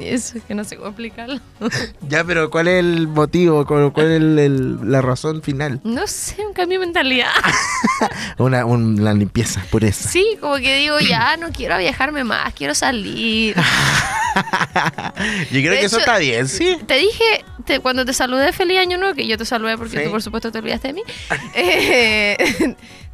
Eso 0.00 0.38
es 0.38 0.44
que 0.44 0.54
no 0.54 0.64
sé 0.64 0.76
cómo 0.76 0.88
explicarlo. 0.88 1.38
Ya, 2.08 2.24
pero 2.24 2.50
¿cuál 2.50 2.68
es 2.68 2.80
el 2.80 3.06
motivo? 3.08 3.66
¿Cuál 3.66 3.92
es 4.10 4.16
el- 4.16 4.38
el- 4.38 4.90
la 4.90 5.02
razón 5.02 5.42
final? 5.42 5.80
No 5.84 6.06
sé, 6.06 6.36
un 6.46 6.54
cambio 6.54 6.80
de 6.80 6.86
mentalidad. 6.86 7.30
Una, 8.38 8.64
un- 8.64 9.04
la 9.04 9.12
limpieza, 9.12 9.62
pureza. 9.70 10.08
Sí, 10.08 10.38
como 10.40 10.56
que 10.56 10.76
digo, 10.78 10.98
ya 11.00 11.36
no 11.36 11.50
quiero 11.52 11.76
viajarme 11.78 12.24
más, 12.24 12.54
quiero 12.54 12.74
salir. 12.74 13.54
Yo 13.56 13.62
creo 15.60 15.72
De 15.72 15.78
que 15.80 15.84
eso 15.86 15.98
está 15.98 16.18
bien, 16.18 16.48
sí. 16.48 16.76
Te 16.86 16.94
dije, 16.98 17.44
te- 17.66 17.80
cuando 17.80 18.04
te 18.04 18.12
saludé 18.12 18.52
feliz 18.52 18.78
año 18.78 18.98
nuevo, 18.98 19.14
que 19.14 19.26
yo 19.26 19.38
te 19.38 19.44
saludé 19.44 19.76
porque 19.78 19.98
Sí. 19.98 20.04
tú 20.04 20.10
por 20.10 20.22
supuesto 20.22 20.50
te 20.50 20.58
olvidaste 20.58 20.88
de 20.88 20.94
mí, 20.94 21.02
eh, 21.54 22.36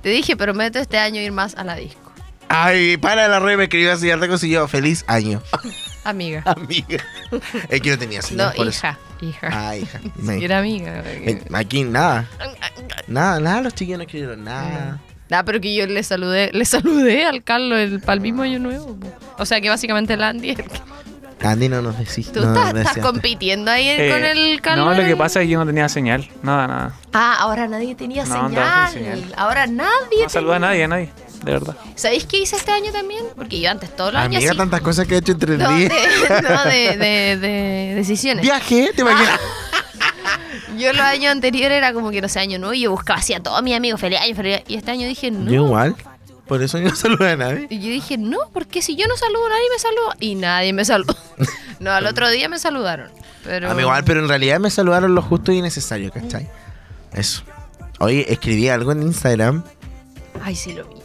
te 0.02 0.08
dije, 0.08 0.36
prometo 0.36 0.78
este 0.78 0.98
año 0.98 1.20
ir 1.20 1.32
más 1.32 1.54
a 1.56 1.64
la 1.64 1.76
disco. 1.76 2.09
Ay, 2.52 2.96
para 2.96 3.28
la 3.28 3.38
red 3.38 3.56
me 3.56 3.62
escribió 3.64 3.92
así, 3.92 4.08
ya 4.08 4.18
consiguió. 4.18 4.66
Feliz 4.66 5.04
año, 5.06 5.40
Amiga. 6.02 6.42
amiga. 6.46 6.98
Es 7.68 7.80
que 7.80 7.90
no 7.90 7.98
tenía 7.98 8.22
señal 8.22 8.52
No, 8.56 8.64
eso. 8.64 8.70
hija, 8.70 8.98
hija. 9.20 9.48
Ah, 9.52 9.76
hija. 9.76 10.00
Me- 10.16 10.32
siquiera 10.34 10.58
amiga. 10.58 11.04
aquí 11.54 11.84
nada. 11.84 12.26
Nada, 13.06 13.38
nada, 13.38 13.60
los 13.62 13.74
chiquillos 13.74 13.98
no 13.98 14.02
escribieron 14.04 14.42
nada. 14.44 14.98
Ah, 15.30 15.44
pero 15.44 15.60
que 15.60 15.72
yo 15.72 15.86
le 15.86 16.02
saludé, 16.02 16.50
le 16.52 16.64
saludé 16.64 17.24
al 17.24 17.44
Carlos 17.44 17.78
el, 17.78 18.00
para 18.00 18.14
el 18.14 18.20
mismo 18.20 18.42
año 18.42 18.58
nuevo. 18.58 18.98
O 19.38 19.46
sea 19.46 19.60
que 19.60 19.68
básicamente 19.68 20.14
el 20.14 20.22
Andy. 20.24 20.50
el 20.50 21.46
Andy 21.46 21.68
no 21.68 21.82
nos 21.82 21.96
decís. 21.98 22.32
Tú 22.32 22.40
no 22.44 22.66
estás, 22.76 22.98
compitiendo 22.98 23.70
ahí 23.70 23.88
Eh, 23.90 24.10
con 24.10 24.24
el 24.24 24.60
Carlos. 24.60 24.86
No, 24.96 25.00
lo 25.00 25.06
que 25.06 25.16
pasa 25.16 25.40
es 25.40 25.46
que 25.46 25.52
yo 25.52 25.60
no 25.60 25.66
tenía 25.66 25.88
señal. 25.88 26.28
Nada, 26.42 26.66
nada. 26.66 26.92
Ah, 27.12 27.36
ahora 27.38 27.68
nadie 27.68 27.94
tenía 27.94 28.24
No, 28.24 28.48
señal. 28.48 28.90
señal. 28.90 29.24
Ahora 29.36 29.68
nadie. 29.68 30.24
No 30.24 30.28
saluda 30.28 30.56
a 30.56 30.58
tenía. 30.58 30.68
nadie, 30.68 30.84
a 30.84 30.88
nadie. 30.88 31.12
De 31.44 31.52
verdad. 31.52 31.76
¿Sabéis 31.94 32.24
qué 32.26 32.38
hice 32.38 32.56
este 32.56 32.70
año 32.70 32.92
también? 32.92 33.24
Porque 33.34 33.60
yo 33.60 33.70
antes 33.70 33.94
todos 33.96 34.12
los 34.12 34.20
años. 34.20 34.36
Amiga, 34.36 34.52
sí- 34.52 34.58
tantas 34.58 34.80
cosas 34.82 35.06
que 35.06 35.14
he 35.14 35.18
hecho 35.18 35.32
entre 35.32 35.56
No, 35.56 35.70
de, 35.70 35.76
días. 35.78 35.92
no, 36.42 36.64
de, 36.64 36.96
de- 36.98 37.36
de 37.38 37.92
decisiones. 37.96 38.42
Viaje, 38.42 38.92
¿te 38.94 39.00
imaginas? 39.02 39.40
Yo 40.78 40.92
los 40.92 41.02
años 41.02 41.32
anteriores 41.32 41.76
era 41.76 41.92
como 41.92 42.10
que 42.10 42.20
no 42.22 42.28
sé, 42.28 42.40
año 42.40 42.58
nuevo 42.58 42.72
y 42.74 42.80
yo 42.82 42.90
buscaba 42.90 43.18
así 43.18 43.34
a 43.34 43.42
todos 43.42 43.62
mis 43.62 43.74
amigos, 43.76 44.00
feliz 44.00 44.18
año, 44.20 44.34
feliz 44.34 44.56
año. 44.56 44.64
Y 44.68 44.76
este 44.76 44.90
año 44.90 45.06
dije, 45.06 45.30
no. 45.30 45.50
Yo 45.50 45.66
igual. 45.66 45.94
Por 46.46 46.62
eso 46.62 46.78
yo 46.78 46.88
no 46.88 46.96
saludo 46.96 47.28
a 47.28 47.36
nadie. 47.36 47.66
Y 47.70 47.78
yo 47.80 47.88
dije, 47.90 48.16
no, 48.16 48.38
porque 48.52 48.80
si 48.80 48.96
yo 48.96 49.06
no 49.06 49.16
saludo, 49.16 49.48
nadie 49.48 49.64
me 49.72 49.78
saluda. 49.78 50.16
Y 50.20 50.34
nadie 50.36 50.72
me 50.72 50.84
saludó. 50.84 51.14
no, 51.80 51.90
al 51.92 52.06
otro 52.06 52.30
día 52.30 52.48
me 52.48 52.58
saludaron. 52.58 53.10
Pero... 53.44 53.70
A 53.70 53.74
mí 53.74 53.82
igual, 53.82 54.04
pero 54.04 54.20
en 54.20 54.28
realidad 54.28 54.58
me 54.58 54.70
saludaron 54.70 55.14
lo 55.14 55.22
justo 55.22 55.52
y 55.52 55.60
necesario, 55.60 56.10
¿cachai? 56.10 56.48
Eso. 57.12 57.42
Hoy 57.98 58.24
escribí 58.28 58.68
algo 58.68 58.92
en 58.92 59.02
Instagram 59.02 59.62
Ay, 60.42 60.54
sí 60.56 60.72
lo 60.72 60.84
vi. 60.86 60.96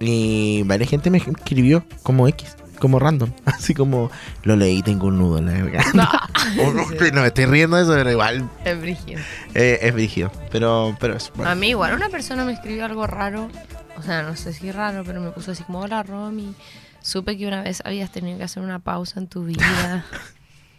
Y 0.00 0.62
varias 0.64 0.90
gente 0.90 1.10
me 1.10 1.18
escribió 1.18 1.84
como 2.02 2.26
X, 2.28 2.56
como 2.78 2.98
random. 2.98 3.30
Así 3.44 3.74
como 3.74 4.10
lo 4.42 4.56
leí, 4.56 4.82
tengo 4.82 5.08
un 5.08 5.18
nudo 5.18 5.38
en 5.38 5.46
la 5.46 5.52
garganta. 5.52 6.28
No, 6.56 6.72
no, 7.12 7.20
me 7.20 7.26
estoy 7.26 7.44
riendo 7.46 7.76
de 7.76 7.82
eso, 7.82 7.92
pero 7.92 8.10
igual 8.10 8.48
Es 8.64 8.80
brígido. 8.80 9.20
eh, 9.54 9.78
es 9.82 9.92
brígido. 9.94 10.32
Pero, 10.50 10.96
pero 10.98 11.16
es 11.16 11.30
bueno. 11.34 11.50
A 11.50 11.54
mí 11.54 11.68
igual 11.68 11.94
una 11.94 12.08
persona 12.08 12.44
me 12.44 12.52
escribió 12.52 12.86
algo 12.86 13.06
raro. 13.06 13.50
O 13.98 14.02
sea, 14.02 14.22
no 14.22 14.34
sé 14.34 14.54
si 14.54 14.72
raro, 14.72 15.04
pero 15.04 15.20
me 15.20 15.30
puso 15.30 15.52
así 15.52 15.62
como, 15.64 15.80
hola 15.80 16.02
Romy. 16.02 16.54
Supe 17.02 17.36
que 17.36 17.46
una 17.46 17.62
vez 17.62 17.82
habías 17.84 18.10
tenido 18.10 18.38
que 18.38 18.44
hacer 18.44 18.62
una 18.62 18.78
pausa 18.78 19.20
en 19.20 19.26
tu 19.26 19.44
vida. 19.44 20.04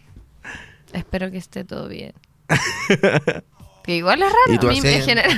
Espero 0.92 1.30
que 1.30 1.38
esté 1.38 1.64
todo 1.64 1.88
bien. 1.88 2.12
Que 3.84 3.96
igual 3.96 4.22
es 4.22 4.28
raro. 4.28 4.54
Y 4.54 4.58
tú 4.58 4.68
a 4.68 4.72
mí 4.72 4.80
me 4.80 5.00
genera, 5.00 5.28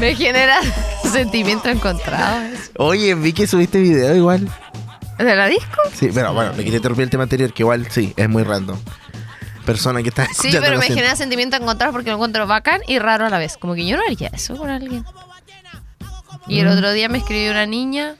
me 0.00 0.14
genera 0.14 0.58
sentimientos 1.12 1.70
encontrados. 1.70 2.44
eso. 2.52 2.70
Oye, 2.78 3.14
vi 3.14 3.32
que 3.32 3.46
subiste 3.46 3.78
video 3.80 4.14
igual. 4.16 4.48
¿De 5.18 5.36
la 5.36 5.46
disco? 5.48 5.80
Sí, 5.94 6.08
pero 6.14 6.32
bueno, 6.32 6.52
me 6.54 6.64
quería 6.64 6.76
interrumpir 6.78 7.04
el 7.04 7.10
tema 7.10 7.24
anterior, 7.24 7.52
que 7.52 7.62
igual 7.62 7.86
sí, 7.90 8.14
es 8.16 8.28
muy 8.28 8.42
random. 8.42 8.78
Persona 9.66 10.02
que 10.02 10.08
está 10.08 10.24
Sí, 10.24 10.30
escuchando 10.32 10.60
pero 10.62 10.72
lo 10.72 10.78
me 10.78 10.86
siento. 10.86 11.00
genera 11.02 11.16
sentimientos 11.16 11.60
encontrados 11.60 11.92
porque 11.92 12.08
lo 12.08 12.16
encuentro 12.16 12.46
bacán 12.46 12.80
y 12.88 12.98
raro 12.98 13.26
a 13.26 13.30
la 13.30 13.38
vez. 13.38 13.58
Como 13.58 13.74
que 13.74 13.86
yo 13.86 13.96
no 13.98 14.02
haría 14.02 14.28
eso 14.32 14.56
con 14.56 14.70
alguien. 14.70 15.04
Y 16.48 16.56
Mm. 16.56 16.60
el 16.60 16.68
otro 16.68 16.92
día 16.92 17.08
me 17.10 17.18
escribió 17.18 17.50
una 17.50 17.66
niña 17.66 18.14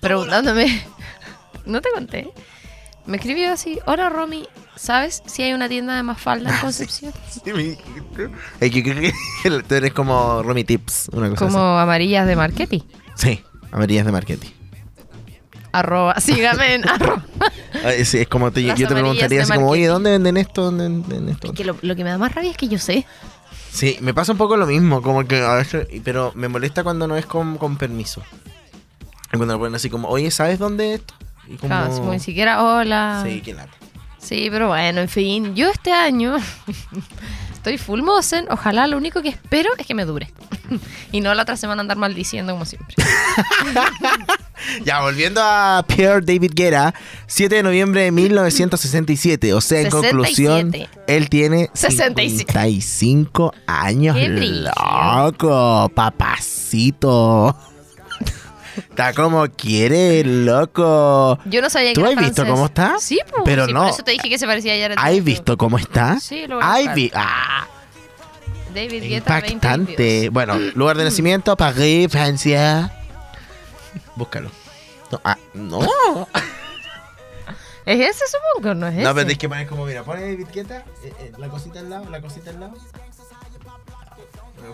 preguntándome. 0.00 0.84
¿No 1.66 1.80
te 1.80 1.90
conté? 1.90 2.30
Me 3.06 3.16
escribió 3.16 3.52
así: 3.52 3.78
Hola 3.86 4.10
Romy, 4.10 4.46
¿sabes 4.76 5.22
si 5.26 5.42
hay 5.42 5.52
una 5.52 5.68
tienda 5.68 5.96
de 5.96 6.02
Mafalda 6.02 6.50
Ah, 6.50 6.54
en 6.56 6.60
Concepción? 6.60 7.12
Es 8.60 8.70
creo 8.72 9.00
que 9.00 9.62
tú 9.68 9.74
eres 9.74 9.92
como 9.92 10.42
Romy 10.42 10.64
Tips, 10.64 11.10
una 11.12 11.30
cosa 11.30 11.44
Como 11.46 11.58
amarillas 11.78 12.26
de 12.26 12.36
marketing. 12.36 12.80
así. 13.14 13.36
Sí, 13.36 13.44
amarillas 13.72 14.06
de 14.06 14.12
marketing. 14.12 14.48
Arroba, 15.72 16.14
sígame 16.20 16.74
en 16.74 16.88
arroba. 16.88 17.24
Sí, 18.04 18.18
es 18.18 18.28
como 18.28 18.50
te- 18.52 18.62
yo 18.62 18.74
te 18.74 18.86
preguntaría 18.86 19.42
así 19.42 19.52
como, 19.52 19.70
oye. 19.70 19.86
¿dónde 19.86 20.10
venden 20.12 20.36
esto? 20.36 20.62
¿Dónde 20.70 20.84
venden 20.88 21.28
esto? 21.30 21.52
Que 21.52 21.64
lo, 21.64 21.76
lo 21.82 21.96
que 21.96 22.04
me 22.04 22.10
da 22.10 22.18
más 22.18 22.34
rabia 22.34 22.50
es 22.50 22.56
que 22.56 22.68
yo 22.68 22.78
sé. 22.78 23.04
Sí, 23.72 23.98
me 24.00 24.14
pasa 24.14 24.30
un 24.32 24.38
poco 24.38 24.56
lo 24.56 24.66
mismo, 24.66 25.02
como 25.02 25.26
que 25.26 25.40
a 25.42 25.54
veces, 25.54 25.88
pero 26.04 26.30
me 26.36 26.46
molesta 26.46 26.84
cuando 26.84 27.08
no 27.08 27.16
es 27.16 27.26
con, 27.26 27.58
con 27.58 27.76
permiso. 27.76 28.22
Cuando 29.32 29.54
lo 29.54 29.58
ponen 29.58 29.74
así 29.74 29.90
como, 29.90 30.06
oye, 30.08 30.30
¿sabes 30.30 30.60
dónde 30.60 30.94
es 30.94 31.00
esto? 31.00 31.14
Y 31.48 31.56
como... 31.56 31.70
Claro, 31.70 31.86
así 31.90 31.98
como 31.98 32.12
ni 32.12 32.20
siquiera 32.20 32.62
hola. 32.62 33.24
Sí, 33.26 33.40
qué 33.40 33.52
lata. 33.52 33.72
Sí, 34.24 34.48
pero 34.50 34.68
bueno, 34.68 35.02
en 35.02 35.08
fin, 35.08 35.54
yo 35.54 35.68
este 35.68 35.92
año 35.92 36.36
estoy 37.52 37.76
full 37.76 38.00
mozen. 38.02 38.46
Ojalá 38.50 38.86
lo 38.86 38.96
único 38.96 39.20
que 39.20 39.28
espero 39.28 39.70
es 39.76 39.86
que 39.86 39.94
me 39.94 40.06
dure. 40.06 40.32
y 41.12 41.20
no 41.20 41.34
la 41.34 41.42
otra 41.42 41.56
semana 41.56 41.82
andar 41.82 41.98
maldiciendo 41.98 42.52
como 42.52 42.64
siempre. 42.64 42.94
Ya, 44.82 45.02
volviendo 45.02 45.42
a 45.42 45.84
Pierre 45.86 46.22
David 46.22 46.52
Guerra, 46.54 46.94
7 47.26 47.56
de 47.56 47.62
noviembre 47.62 48.04
de 48.04 48.12
1967. 48.12 49.52
O 49.52 49.60
sea, 49.60 49.80
en 49.80 49.90
67. 49.90 50.16
conclusión, 50.16 50.72
él 51.06 51.28
tiene 51.28 51.68
67. 51.74 52.52
55 52.52 53.52
años. 53.66 54.16
Qué. 54.16 54.28
Loco, 54.28 55.90
papacito. 55.94 57.54
Está 58.76 59.12
como 59.12 59.46
quiere, 59.48 60.24
loco. 60.24 61.38
Yo 61.44 61.60
no 61.60 61.70
sabía 61.70 61.90
que 61.90 61.94
¿Tú 62.00 62.06
has 62.06 62.16
visto 62.16 62.46
cómo 62.46 62.66
está? 62.66 62.96
Sí, 62.98 63.20
pues. 63.30 63.42
Pero 63.44 63.66
sí, 63.66 63.72
no. 63.72 63.80
Por 63.82 63.90
eso 63.90 64.02
te 64.02 64.12
dije 64.12 64.28
que 64.28 64.38
se 64.38 64.46
parecía 64.46 64.74
a 64.74 64.78
Jared 64.78 64.96
¿Has 64.98 65.24
visto 65.24 65.56
cómo 65.56 65.78
está? 65.78 66.18
Sí, 66.20 66.46
lo 66.46 66.56
voy 66.56 66.64
a 66.88 66.94
vi- 66.94 67.10
ah, 67.14 67.66
David 68.74 69.02
Guetta 69.02 69.38
impactante. 69.38 70.30
2022. 70.30 70.32
Bueno, 70.32 70.58
lugar 70.74 70.96
de 70.96 71.04
nacimiento, 71.04 71.56
París, 71.56 72.08
Francia. 72.10 72.92
Búscalo. 74.16 74.50
No, 75.10 75.20
ah, 75.24 75.38
no. 75.54 76.28
¿Es 77.86 78.00
ese, 78.00 78.24
supongo? 78.26 78.74
¿No 78.74 78.86
es 78.88 78.94
ese? 78.94 79.02
No, 79.02 79.10
pero 79.10 79.26
tienes 79.26 79.38
que 79.38 79.48
poner 79.48 79.66
como, 79.66 79.84
mira, 79.84 80.02
pone 80.02 80.22
David 80.22 80.46
Guetta, 80.52 80.78
eh, 81.04 81.12
eh, 81.20 81.32
la 81.38 81.48
cosita 81.48 81.80
al 81.80 81.90
lado, 81.90 82.08
la 82.10 82.20
cosita 82.20 82.50
al 82.50 82.60
lado. 82.60 82.74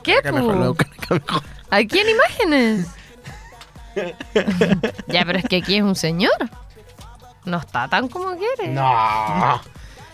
¿Qué, 0.03 0.21
mejor, 0.33 0.77
a 1.71 1.81
en 1.81 2.09
imágenes. 2.09 2.87
ya, 5.09 5.25
pero 5.25 5.39
es 5.39 5.45
que 5.45 5.57
aquí 5.57 5.77
es 5.77 5.83
un 5.83 5.95
señor. 5.95 6.33
No 7.45 7.59
está 7.59 7.89
tan 7.89 8.09
como 8.09 8.37
quiere. 8.37 8.73
No. 8.73 9.61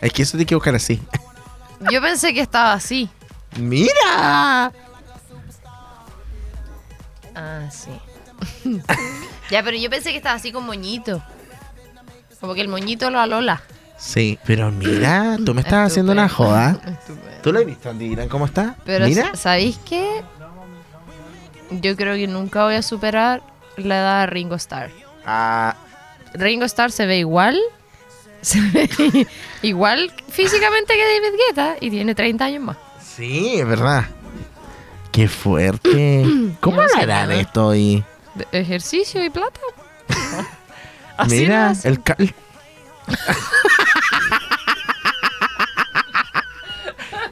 Es 0.01 0.13
que 0.13 0.23
eso 0.23 0.33
tiene 0.33 0.47
que 0.47 0.55
buscar 0.55 0.75
así. 0.75 1.01
Yo 1.91 2.01
pensé 2.01 2.33
que 2.33 2.41
estaba 2.41 2.73
así. 2.73 3.11
¡Mira! 3.59 4.73
Ah, 7.35 7.71
sí. 7.71 7.91
ya, 9.51 9.63
pero 9.63 9.77
yo 9.77 9.91
pensé 9.91 10.11
que 10.11 10.17
estaba 10.17 10.37
así 10.37 10.53
con 10.53 10.65
moñito. 10.65 11.23
Como 12.41 12.55
que 12.55 12.61
el 12.61 12.69
moñito 12.69 13.11
lo 13.11 13.19
alola. 13.19 13.63
Sí, 13.99 14.39
pero 14.45 14.71
mira, 14.71 15.39
tú 15.45 15.55
me 15.55 15.63
estás 15.63 15.91
haciendo 15.91 16.13
una 16.13 16.29
joda. 16.29 16.79
Estupendo. 16.87 17.43
¿Tú 17.43 17.53
lo 17.53 17.61
has 17.61 17.67
visto, 17.67 17.91
Andy 17.91 18.07
Irán, 18.07 18.29
cómo 18.29 18.45
está? 18.45 18.77
Pero 18.85 19.07
mira. 19.07 19.35
¿sabéis 19.37 19.79
qué? 19.79 20.23
Yo 21.71 21.97
creo 21.97 22.15
que 22.15 22.27
nunca 22.27 22.65
voy 22.65 22.75
a 22.75 22.83
superar 22.83 23.43
la 23.77 23.99
edad 23.99 24.21
de 24.23 24.27
Ringo 24.27 24.55
Starr. 24.57 24.91
Ah, 25.25 25.75
Ringo 26.35 26.65
Starr 26.67 26.91
se 26.93 27.07
ve 27.07 27.19
igual. 27.19 27.59
Se 28.43 28.61
ve 28.61 29.27
igual 29.63 30.13
físicamente 30.29 30.95
que 30.95 31.03
David 31.03 31.37
Guetta 31.49 31.77
y 31.81 31.91
tiene 31.91 32.15
30 32.15 32.45
años 32.45 32.63
más. 32.63 32.77
sí, 33.03 33.59
es 33.59 33.67
verdad. 33.67 34.05
Qué 35.11 35.27
fuerte. 35.27 36.25
¿Cómo 36.61 36.77
No 36.77 36.83
lo 36.83 36.89
sé 36.91 37.01
harán 37.01 37.29
nada. 37.31 37.41
esto 37.41 37.75
y 37.75 38.05
De 38.35 38.47
ejercicio 38.61 39.25
y 39.25 39.31
plata. 39.31 39.59
Así 41.17 41.41
Mira, 41.41 41.73
el 41.85 42.03
cal... 42.03 42.17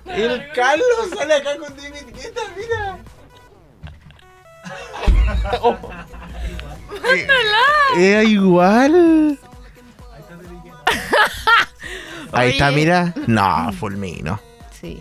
el 0.06 0.52
Carlos 0.54 0.86
sale 1.16 1.34
acá 1.34 1.56
con 1.58 1.76
David 1.76 2.06
Guetta, 2.14 2.40
mira. 2.56 2.93
Oh. 5.62 5.76
Eh, 7.14 7.26
Era 7.96 8.24
igual. 8.24 9.38
Ahí 12.32 12.50
está, 12.52 12.70
mira. 12.70 13.14
No, 13.26 13.72
fulmino. 13.72 14.40
Sí. 14.80 14.98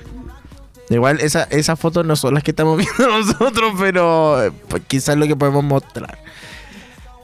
Igual 0.89 1.20
esa- 1.22 1.47
esas 1.49 1.80
fotos 1.80 2.05
no 2.05 2.16
son 2.16 2.34
las 2.36 2.43
que 2.43 2.51
estamos 2.51 2.78
viendo 2.97 3.07
nosotros, 3.20 3.74
pero 3.80 4.43
eh, 4.43 4.51
pues, 4.68 4.84
quizás 4.88 5.18
lo 5.18 5.26
que 5.28 5.36
podemos 5.36 5.64
mostrar. 5.64 6.20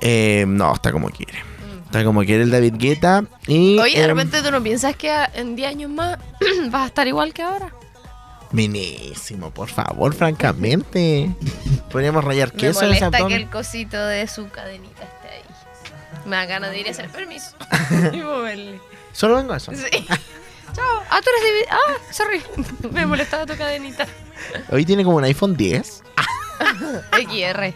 Eh, 0.02 0.46
no, 0.48 0.74
está 0.74 0.92
como 0.92 1.10
quiere. 1.10 1.44
Está 1.86 2.04
como 2.04 2.22
quiere 2.24 2.44
el 2.44 2.52
David 2.52 2.76
Guetta. 2.78 3.26
Y, 3.48 3.78
Oye, 3.80 3.98
de 3.98 4.04
em, 4.04 4.08
repente 4.10 4.42
tú 4.42 4.52
no 4.52 4.62
piensas 4.64 4.96
que 4.96 5.12
en 5.34 5.56
10 5.56 5.70
años 5.70 5.92
más 5.92 6.18
vas 6.72 6.84
a 6.84 6.86
estar 6.88 7.08
igual 7.08 7.34
que 7.34 7.44
ahora. 7.44 7.74
Minísimo, 8.52 9.52
por 9.52 9.70
favor, 9.70 10.14
francamente. 10.14 11.30
Podríamos 11.91 12.24
rayar 12.24 12.54
Me 12.54 12.60
queso 12.60 12.86
en 12.86 12.93
ese 12.93 13.06
molesta 13.06 13.28
que 13.28 13.36
el 13.36 13.50
cosito 13.50 13.97
de 14.06 14.28
su 14.28 14.50
cadenita 14.50 15.04
esté 15.04 15.28
ahí. 15.30 15.43
Me 16.26 16.36
da 16.36 16.45
ganas 16.45 16.72
de 16.72 16.80
ir 16.80 16.88
a 16.88 16.91
hacer 16.91 17.10
permiso. 17.10 17.52
y 18.14 18.18
moverle. 18.18 18.80
Solo 19.14 19.36
vengo 19.36 19.54
a 19.54 19.58
eso. 19.58 19.72
Sí. 19.74 20.06
Chao. 20.74 21.04
Ah, 21.10 21.20
tú 21.24 21.30
eres 21.30 21.43
David. 21.43 21.66
Ah, 21.72 22.14
sorry. 22.14 22.41
Me 22.91 23.06
molestaba 23.06 23.45
tu 23.45 23.56
cadenita. 23.58 24.08
Hoy 24.72 24.86
tiene 24.86 25.04
como 25.04 25.18
un 25.18 25.24
iPhone 25.24 25.56
10. 25.56 26.04
XR. 27.12 27.74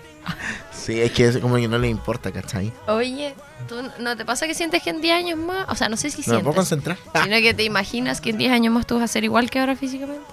Sí, 0.71 1.01
es 1.01 1.11
que 1.11 1.27
es 1.27 1.37
como 1.37 1.55
que 1.55 1.67
no 1.67 1.77
le 1.77 1.87
importa, 1.89 2.31
¿cachai? 2.31 2.71
Oye, 2.87 3.35
¿tú 3.67 3.75
no 3.99 4.15
te 4.17 4.25
pasa 4.25 4.47
que 4.47 4.53
sientes 4.53 4.83
que 4.83 4.89
en 4.89 5.01
10 5.01 5.15
años 5.15 5.39
más? 5.39 5.65
O 5.69 5.75
sea, 5.75 5.87
no 5.89 5.97
sé 5.97 6.09
si 6.09 6.21
No 6.29 6.37
me 6.37 6.43
puedo 6.43 6.63
sientes. 6.63 6.95
concentrar. 6.95 7.23
Sino 7.23 7.37
que 7.37 7.53
te 7.53 7.63
imaginas 7.63 8.21
que 8.21 8.29
en 8.31 8.37
10 8.37 8.51
años 8.51 8.73
más 8.73 8.85
tú 8.85 8.95
vas 8.95 9.03
a 9.03 9.07
ser 9.07 9.23
igual 9.23 9.49
que 9.49 9.59
ahora 9.59 9.75
físicamente. 9.75 10.23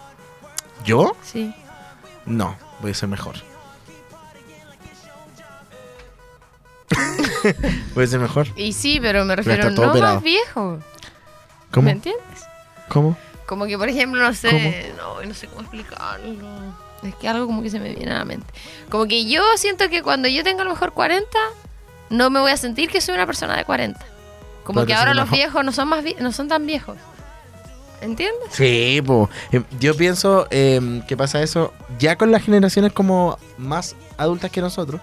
¿Yo? 0.84 1.16
Sí. 1.22 1.54
No, 2.26 2.56
voy 2.80 2.92
a 2.92 2.94
ser 2.94 3.08
mejor. 3.08 3.36
voy 7.94 8.04
a 8.04 8.06
ser 8.06 8.20
mejor. 8.20 8.48
Y 8.56 8.72
sí, 8.72 8.98
pero 9.00 9.24
me 9.24 9.36
refiero 9.36 9.74
todo 9.74 9.86
no 9.86 9.92
operado. 9.92 10.14
más 10.16 10.22
viejo. 10.24 10.78
¿Cómo? 11.70 11.86
¿Me 11.86 11.92
entiendes? 11.92 12.24
¿Cómo? 12.88 13.16
Como 13.46 13.66
que, 13.66 13.78
por 13.78 13.88
ejemplo, 13.88 14.22
no 14.22 14.34
sé, 14.34 14.92
no, 14.96 15.22
no 15.22 15.34
sé 15.34 15.46
cómo 15.48 15.62
explicarlo. 15.62 16.72
Es 17.02 17.14
que 17.14 17.28
algo 17.28 17.46
como 17.46 17.62
que 17.62 17.70
se 17.70 17.80
me 17.80 17.94
viene 17.94 18.12
a 18.12 18.18
la 18.18 18.24
mente. 18.24 18.46
Como 18.90 19.06
que 19.06 19.24
yo 19.28 19.42
siento 19.56 19.88
que 19.88 20.02
cuando 20.02 20.28
yo 20.28 20.44
tenga 20.44 20.62
a 20.62 20.64
lo 20.64 20.70
mejor 20.70 20.92
40, 20.92 21.26
no 22.10 22.30
me 22.30 22.40
voy 22.40 22.52
a 22.52 22.56
sentir 22.56 22.90
que 22.90 23.00
soy 23.00 23.14
una 23.14 23.26
persona 23.26 23.56
de 23.56 23.64
40. 23.64 23.98
Como 24.64 24.84
que 24.86 24.94
ahora 24.94 25.14
los 25.14 25.24
mejor. 25.24 25.38
viejos 25.38 25.64
no 25.64 25.72
son 25.72 25.88
más 25.88 26.04
no 26.20 26.32
son 26.32 26.48
tan 26.48 26.66
viejos. 26.66 26.96
¿Entiendes? 28.00 28.48
Sí, 28.52 29.02
po. 29.04 29.28
Eh, 29.52 29.62
yo 29.78 29.94
pienso 29.96 30.46
eh, 30.50 31.02
que 31.06 31.16
pasa 31.16 31.42
eso 31.42 31.72
ya 31.98 32.16
con 32.16 32.30
las 32.30 32.42
generaciones 32.42 32.92
como 32.92 33.38
más 33.58 33.94
adultas 34.16 34.50
que 34.50 34.60
nosotros, 34.60 35.00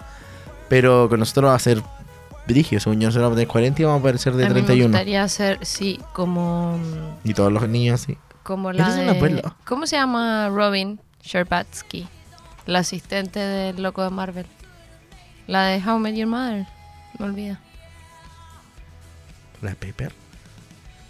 pero 0.69 1.07
con 1.09 1.19
nosotros 1.19 1.51
va 1.51 1.55
a 1.55 1.59
ser 1.59 1.81
brigio, 2.47 2.79
según 2.79 2.99
yo, 2.99 3.07
nosotros 3.07 3.23
vamos 3.25 3.35
a 3.35 3.39
tener 3.39 3.47
40 3.49 3.81
y 3.81 3.85
vamos 3.85 3.99
a 3.99 4.03
parecer 4.03 4.33
de 4.33 4.45
a 4.45 4.49
mí 4.49 4.53
me 4.55 4.61
31. 4.61 4.87
gustaría 4.89 5.23
hacer, 5.23 5.59
sí, 5.63 5.99
como, 6.13 6.79
Y 7.23 7.33
todos 7.33 7.51
los 7.51 7.67
niños 7.67 8.01
así. 8.01 8.17
como 8.43 8.71
la 8.71 8.95
de... 8.95 9.43
¿Cómo 9.65 9.85
se 9.85 9.97
llama 9.97 10.49
Robin 10.49 10.99
Sherpatsky? 11.23 12.07
La 12.65 12.79
asistente 12.79 13.39
del 13.39 13.81
loco 13.83 14.03
de 14.03 14.09
Marvel. 14.09 14.45
La 15.45 15.67
de 15.67 15.81
How 15.85 15.99
Met 15.99 16.15
Your 16.15 16.27
Mother. 16.27 16.65
Me 17.19 17.25
olvida. 17.25 17.59
La 19.61 19.73
Pepper. 19.75 20.13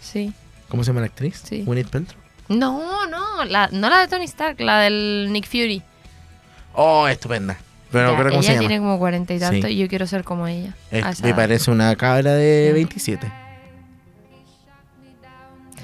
Sí. 0.00 0.32
¿Cómo 0.68 0.84
se 0.84 0.88
llama 0.90 1.00
la 1.00 1.06
actriz? 1.06 1.42
Sí. 1.44 1.62
Gwyneth 1.64 1.88
Paltrow. 1.88 2.20
No, 2.48 3.06
no, 3.06 3.44
la, 3.44 3.68
no 3.72 3.88
la 3.90 4.00
de 4.00 4.08
Tony 4.08 4.24
Stark, 4.24 4.60
la 4.60 4.80
del 4.80 5.28
Nick 5.30 5.46
Fury. 5.46 5.82
Oh, 6.74 7.06
estupenda. 7.08 7.58
Pero 7.90 8.04
no 8.04 8.10
Ya, 8.10 8.16
recuerdo 8.16 8.30
cómo 8.32 8.42
se 8.42 8.48
ella 8.50 8.54
llama. 8.60 8.68
tiene 8.68 8.82
como 8.84 8.98
cuarenta 8.98 9.34
y 9.34 9.38
tanto 9.38 9.66
Sí. 9.66 9.72
y 9.74 9.78
yo 9.78 9.88
quiero 9.88 10.06
ser 10.06 10.24
como 10.24 10.46
ella. 10.46 10.74
Me 11.22 11.34
parece 11.34 11.70
una 11.70 11.94
cabra 11.96 12.32
de 12.34 12.66
Sí. 12.68 12.72
27. 12.74 13.32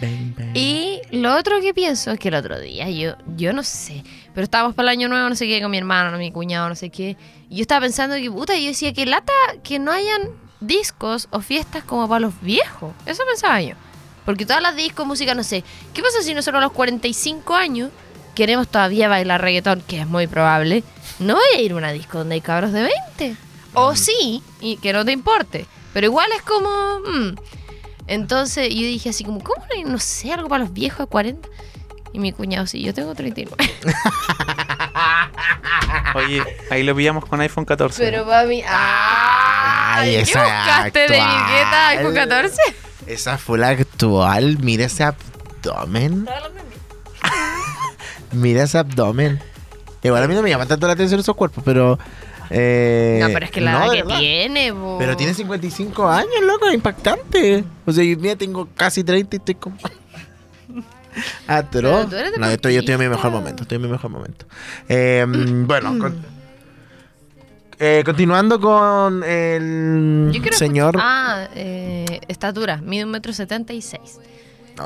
Bang, 0.02 0.34
bang. 0.36 0.50
Y 0.56 1.00
lo 1.12 1.34
otro 1.36 1.60
que 1.60 1.72
pienso 1.72 2.10
es 2.10 2.18
que 2.18 2.28
el 2.28 2.34
otro 2.34 2.58
día, 2.60 2.90
yo, 2.90 3.16
yo 3.36 3.52
no 3.52 3.62
sé, 3.62 4.02
pero 4.34 4.44
estábamos 4.44 4.74
para 4.74 4.90
el 4.90 4.98
año 4.98 5.08
nuevo, 5.08 5.28
no 5.28 5.34
sé 5.36 5.46
qué, 5.46 5.62
con 5.62 5.70
mi 5.70 5.78
hermano, 5.78 6.16
mi 6.18 6.30
cuñado, 6.32 6.68
no 6.68 6.74
sé 6.74 6.90
qué. 6.90 7.16
Y 7.48 7.56
yo 7.56 7.62
estaba 7.62 7.82
pensando 7.82 8.16
que, 8.16 8.30
puta, 8.30 8.56
yo 8.58 8.66
decía 8.66 8.92
que 8.92 9.06
lata 9.06 9.32
que 9.62 9.78
no 9.78 9.92
hayan 9.92 10.22
discos 10.60 11.28
o 11.30 11.40
fiestas 11.40 11.84
como 11.84 12.08
para 12.08 12.20
los 12.20 12.38
viejos. 12.40 12.92
Eso 13.06 13.22
pensaba 13.28 13.60
yo. 13.62 13.74
Porque 14.24 14.46
todas 14.46 14.62
las 14.62 14.76
discos, 14.76 15.06
música, 15.06 15.34
no 15.34 15.42
sé. 15.44 15.64
¿Qué 15.92 16.02
pasa 16.02 16.22
si 16.22 16.34
nosotros 16.34 16.60
a 16.60 16.64
los 16.64 16.72
45 16.72 17.54
años 17.54 17.90
queremos 18.34 18.68
todavía 18.68 19.08
bailar 19.08 19.42
reggaetón? 19.42 19.82
Que 19.82 20.00
es 20.00 20.06
muy 20.06 20.26
probable. 20.26 20.82
No 21.18 21.34
voy 21.34 21.44
a 21.56 21.60
ir 21.60 21.72
a 21.72 21.76
una 21.76 21.92
disco 21.92 22.18
donde 22.18 22.34
hay 22.34 22.40
cabros 22.40 22.72
de 22.72 22.82
20. 23.18 23.36
O 23.74 23.94
sí, 23.96 24.42
y 24.60 24.76
que 24.78 24.92
no 24.92 25.04
te 25.04 25.12
importe. 25.12 25.66
Pero 25.92 26.06
igual 26.06 26.28
es 26.36 26.42
como... 26.42 26.68
mm. 27.00 27.34
Entonces 28.06 28.68
yo 28.68 28.82
dije 28.82 29.10
así 29.10 29.24
como, 29.24 29.42
¿cómo 29.42 29.64
no 29.66 29.74
hay, 29.74 29.84
no 29.84 29.98
sé, 29.98 30.32
algo 30.32 30.48
para 30.48 30.64
los 30.64 30.72
viejos 30.72 30.98
de 31.00 31.06
40? 31.06 31.48
Y 32.12 32.18
mi 32.18 32.32
cuñado, 32.32 32.66
sí, 32.66 32.82
yo 32.82 32.92
tengo 32.94 33.14
39. 33.14 33.56
Oye, 36.14 36.42
ahí 36.70 36.82
lo 36.82 36.94
pillamos 36.94 37.24
con 37.24 37.40
iPhone 37.40 37.64
14. 37.64 38.02
Pero 38.02 38.24
mami, 38.24 38.62
¡ay! 38.66 40.22
¿Qué 40.24 40.38
buscaste 40.38 40.98
de. 41.00 41.08
Guetta 41.08 41.88
iPhone 41.88 42.14
14? 42.14 42.56
Esa 43.06 43.38
fue 43.38 43.58
la 43.58 43.68
actual. 43.68 44.58
Mira 44.60 44.84
ese 44.86 45.04
abdomen. 45.04 46.26
Mira 48.32 48.62
ese 48.64 48.78
abdomen. 48.78 49.40
Igual 50.02 50.22
a 50.22 50.28
mí 50.28 50.34
no 50.34 50.42
me 50.42 50.50
llama 50.50 50.66
tanto 50.66 50.86
la 50.86 50.92
atención 50.94 51.20
esos 51.20 51.34
cuerpos, 51.36 51.62
pero 51.64 51.98
Eh, 52.50 53.18
no, 53.22 53.28
pero 53.32 53.46
es 53.46 53.50
que 53.50 53.60
la 53.62 53.72
no, 53.72 53.78
edad 53.84 53.92
que 53.92 54.02
verdad. 54.02 54.18
tiene, 54.18 54.70
bo. 54.70 54.98
Pero 54.98 55.16
tiene 55.16 55.32
55 55.34 56.08
años, 56.08 56.34
loco, 56.46 56.70
impactante. 56.70 57.64
O 57.86 57.92
sea, 57.92 58.04
yo 58.04 58.16
mira, 58.18 58.36
tengo 58.36 58.68
casi 58.76 59.02
30 59.02 59.36
y 59.36 59.38
estoy 59.38 59.54
como... 59.54 59.76
Atro. 61.46 61.80
Pero 61.80 62.06
tú 62.08 62.16
eres 62.16 62.38
No, 62.38 62.46
yo 62.46 62.52
estoy, 62.52 62.74
yo 62.74 62.80
estoy 62.80 62.94
en 62.94 63.00
mi 63.00 63.08
mejor 63.08 63.30
momento, 63.30 63.62
estoy 63.62 63.76
en 63.76 63.82
mi 63.82 63.88
mejor 63.88 64.10
momento. 64.10 64.44
Eh, 64.88 65.24
bueno, 65.28 65.98
con- 65.98 66.24
eh, 67.78 68.02
continuando 68.04 68.60
con 68.60 69.22
el 69.24 70.30
Yo 70.32 70.40
quiero 70.42 70.56
señor... 70.56 70.94
escuchar- 70.96 71.02
Ah, 71.02 71.48
eh, 71.54 72.20
estatura, 72.28 72.78
mide 72.78 73.04
un 73.04 73.10
metro 73.10 73.32
setenta 73.32 73.72
y 73.72 73.82
seis. 73.82 74.18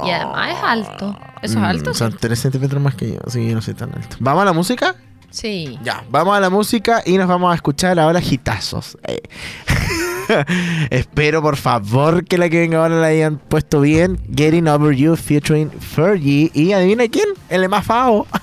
Y 0.04 0.10
además 0.10 0.50
es 0.56 0.62
alto. 0.62 1.18
¿Eso 1.42 1.54
es 1.54 1.60
Mm, 1.60 1.64
alto? 1.64 1.94
Son 1.94 2.14
3 2.18 2.38
centímetros 2.38 2.82
más 2.82 2.94
que 2.94 3.12
yo, 3.14 3.20
así 3.26 3.38
que 3.40 3.48
yo 3.48 3.54
no 3.54 3.62
soy 3.62 3.72
tan 3.74 3.90
alto. 3.94 4.16
¿Vamos 4.20 4.42
a 4.42 4.44
la 4.44 4.52
música? 4.52 4.94
Sí. 5.30 5.78
Ya, 5.82 6.04
vamos 6.10 6.36
a 6.36 6.40
la 6.40 6.50
música 6.50 7.02
y 7.06 7.16
nos 7.16 7.26
vamos 7.26 7.50
a 7.52 7.54
escuchar 7.54 7.98
ahora 7.98 8.20
gitazos. 8.20 8.98
Eh. 9.06 9.22
Espero 10.90 11.40
por 11.42 11.56
favor 11.56 12.24
que 12.24 12.36
la 12.38 12.48
que 12.50 12.60
venga 12.60 12.78
ahora 12.82 12.96
la 13.00 13.06
hayan 13.08 13.38
puesto 13.38 13.80
bien. 13.80 14.18
Getting 14.34 14.68
Over 14.68 14.94
You 14.94 15.16
featuring 15.16 15.70
Fergie. 15.70 16.50
Y 16.54 16.72
adivina 16.72 17.08
quién, 17.08 17.26
el 17.48 17.68
más 17.68 17.86
fao. 17.86 18.26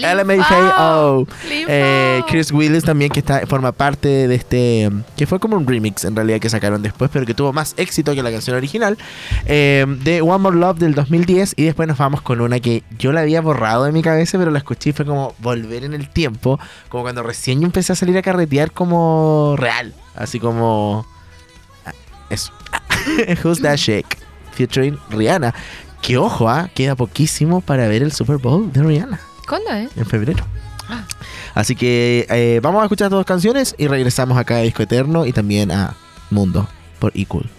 LMFAO. 0.00 1.26
Eh, 1.48 2.22
Chris 2.28 2.52
Willis 2.52 2.84
también 2.84 3.10
que 3.10 3.20
está 3.20 3.46
forma 3.46 3.72
parte 3.72 4.28
de 4.28 4.34
este 4.34 4.90
que 5.16 5.26
fue 5.26 5.38
como 5.38 5.56
un 5.56 5.66
remix 5.66 6.04
en 6.04 6.16
realidad 6.16 6.40
que 6.40 6.48
sacaron 6.48 6.82
después 6.82 7.10
pero 7.12 7.26
que 7.26 7.34
tuvo 7.34 7.52
más 7.52 7.74
éxito 7.76 8.14
que 8.14 8.22
la 8.22 8.30
canción 8.30 8.56
original 8.56 8.98
eh, 9.46 9.84
de 10.02 10.22
One 10.22 10.38
More 10.38 10.56
Love 10.56 10.78
del 10.78 10.94
2010 10.94 11.54
y 11.56 11.64
después 11.64 11.88
nos 11.88 11.98
vamos 11.98 12.22
con 12.22 12.40
una 12.40 12.60
que 12.60 12.82
yo 12.98 13.12
la 13.12 13.20
había 13.20 13.40
borrado 13.40 13.84
de 13.84 13.92
mi 13.92 14.02
cabeza 14.02 14.38
pero 14.38 14.50
la 14.50 14.58
escuché 14.58 14.90
y 14.90 14.92
fue 14.92 15.04
como 15.04 15.34
volver 15.38 15.84
en 15.84 15.94
el 15.94 16.08
tiempo 16.08 16.58
como 16.88 17.04
cuando 17.04 17.22
recién 17.22 17.60
yo 17.60 17.66
empecé 17.66 17.92
a 17.92 17.96
salir 17.96 18.16
a 18.18 18.22
carretear 18.22 18.72
como 18.72 19.54
real 19.56 19.94
así 20.14 20.38
como 20.38 21.06
ah, 21.86 21.92
eso. 22.28 22.52
Who's 23.44 23.60
That 23.62 23.76
Shake 23.76 24.18
featuring 24.52 24.98
Rihanna. 25.10 25.54
Que 26.02 26.16
ojo 26.16 26.48
ah, 26.48 26.70
queda 26.74 26.94
poquísimo 26.94 27.60
para 27.60 27.86
ver 27.88 28.02
el 28.02 28.12
Super 28.12 28.38
Bowl 28.38 28.72
de 28.72 28.82
Rihanna 28.82 29.20
¿Cuándo 29.50 29.72
es? 29.72 29.90
en 29.96 30.06
febrero. 30.06 30.44
Ah. 30.88 31.04
Así 31.54 31.74
que 31.74 32.24
eh, 32.30 32.60
vamos 32.62 32.80
a 32.80 32.84
escuchar 32.84 33.10
dos 33.10 33.26
canciones 33.26 33.74
y 33.78 33.88
regresamos 33.88 34.38
acá 34.38 34.58
a 34.58 34.60
Disco 34.60 34.84
Eterno 34.84 35.26
y 35.26 35.32
también 35.32 35.72
a 35.72 35.96
Mundo 36.30 36.68
por 37.00 37.10
Equal. 37.16 37.50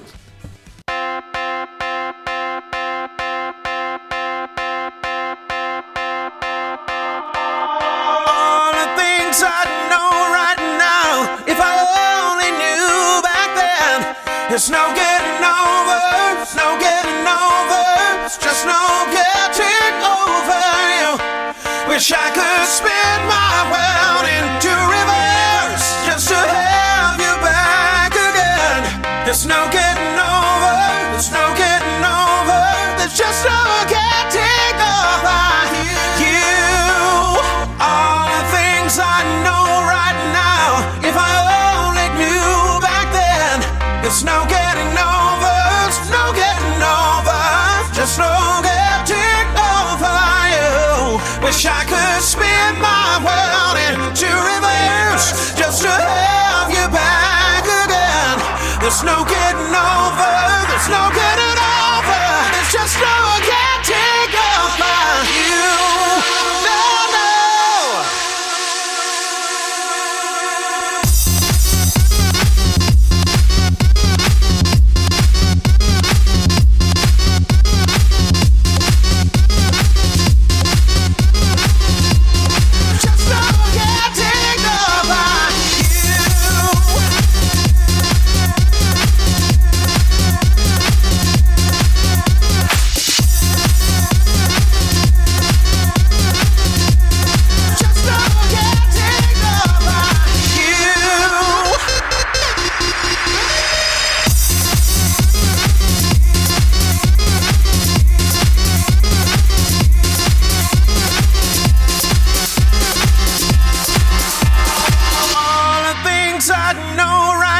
Wish 22.01 22.13
I 22.13 22.33
could 22.33 22.65
spin 22.65 23.19
my 23.29 23.61
world 23.69 24.25
into 24.25 24.73
reverse 24.89 25.85
just 26.09 26.33
to 26.33 26.41
have 26.41 27.13
you 27.21 27.35
back 27.45 28.09
again. 28.09 28.81
There's 29.21 29.45
no 29.45 29.69
getting 29.69 30.17
over, 30.17 30.73
there's 31.13 31.29
no 31.29 31.45
getting 31.53 32.01
over, 32.01 32.57
there's 32.97 33.13
just 33.13 33.45
no 33.45 33.61
getting 33.85 34.81
over 34.81 35.45
you. 36.25 36.41
All 37.77 38.25
the 38.33 38.43
things 38.49 38.97
I 38.97 39.21
know 39.45 39.85
right 39.85 40.17
now, 40.33 40.81
if 41.05 41.13
I 41.13 41.29
only 41.85 42.09
knew 42.17 42.81
back 42.81 43.13
then, 43.13 43.61
there's 44.01 44.25
no 44.25 44.41
getting 44.49 44.89
over, 44.97 45.53
there's 45.85 46.09
no 46.09 46.33
getting 46.33 46.81
over, 46.81 47.37
just 47.93 48.17
no 48.17 48.50
Wish 51.51 51.65
I 51.65 51.83
could 51.83 52.23
spin 52.23 52.79
my 52.79 53.19
world 53.19 53.75
into 53.75 54.23
reverse 54.23 55.51
just 55.59 55.81
to 55.81 55.91
have 55.91 56.71
you 56.71 56.87
back 56.87 57.67
again. 57.83 58.39
There's 58.79 59.03
no 59.03 59.25
getting 59.27 59.75
over, 59.75 60.31
there's 60.71 60.87
no 60.87 61.11
getting 61.11 61.59
over, 61.59 62.23
there's 62.55 62.71
just 62.71 62.95
no 63.03 63.17
getting 63.43 64.20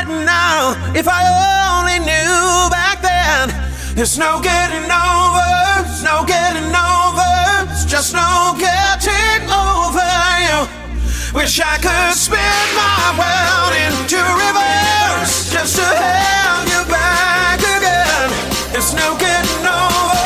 right 0.07 0.25
now. 0.25 0.75
If 0.95 1.07
I 1.07 1.21
only 1.77 1.99
knew 1.99 2.69
back 2.69 3.01
then, 3.01 3.49
there's 3.95 4.17
no 4.17 4.41
getting 4.41 4.89
over, 4.89 5.51
there's 5.83 6.03
no 6.03 6.23
getting 6.25 6.73
over, 6.73 7.71
it's 7.71 7.85
just 7.85 8.13
no 8.13 8.55
getting 8.57 9.49
over 9.49 10.11
you. 10.45 10.67
Wish 11.33 11.59
I 11.59 11.77
could 11.77 12.15
spin 12.17 12.65
my 12.75 13.13
world 13.19 13.73
into 13.85 14.17
reverse 14.17 15.51
just 15.51 15.75
to 15.77 15.85
have 15.85 16.67
you 16.67 16.83
back 16.89 17.59
again. 17.59 18.29
There's 18.71 18.93
no 18.93 19.17
getting 19.17 19.65
over, 19.65 20.20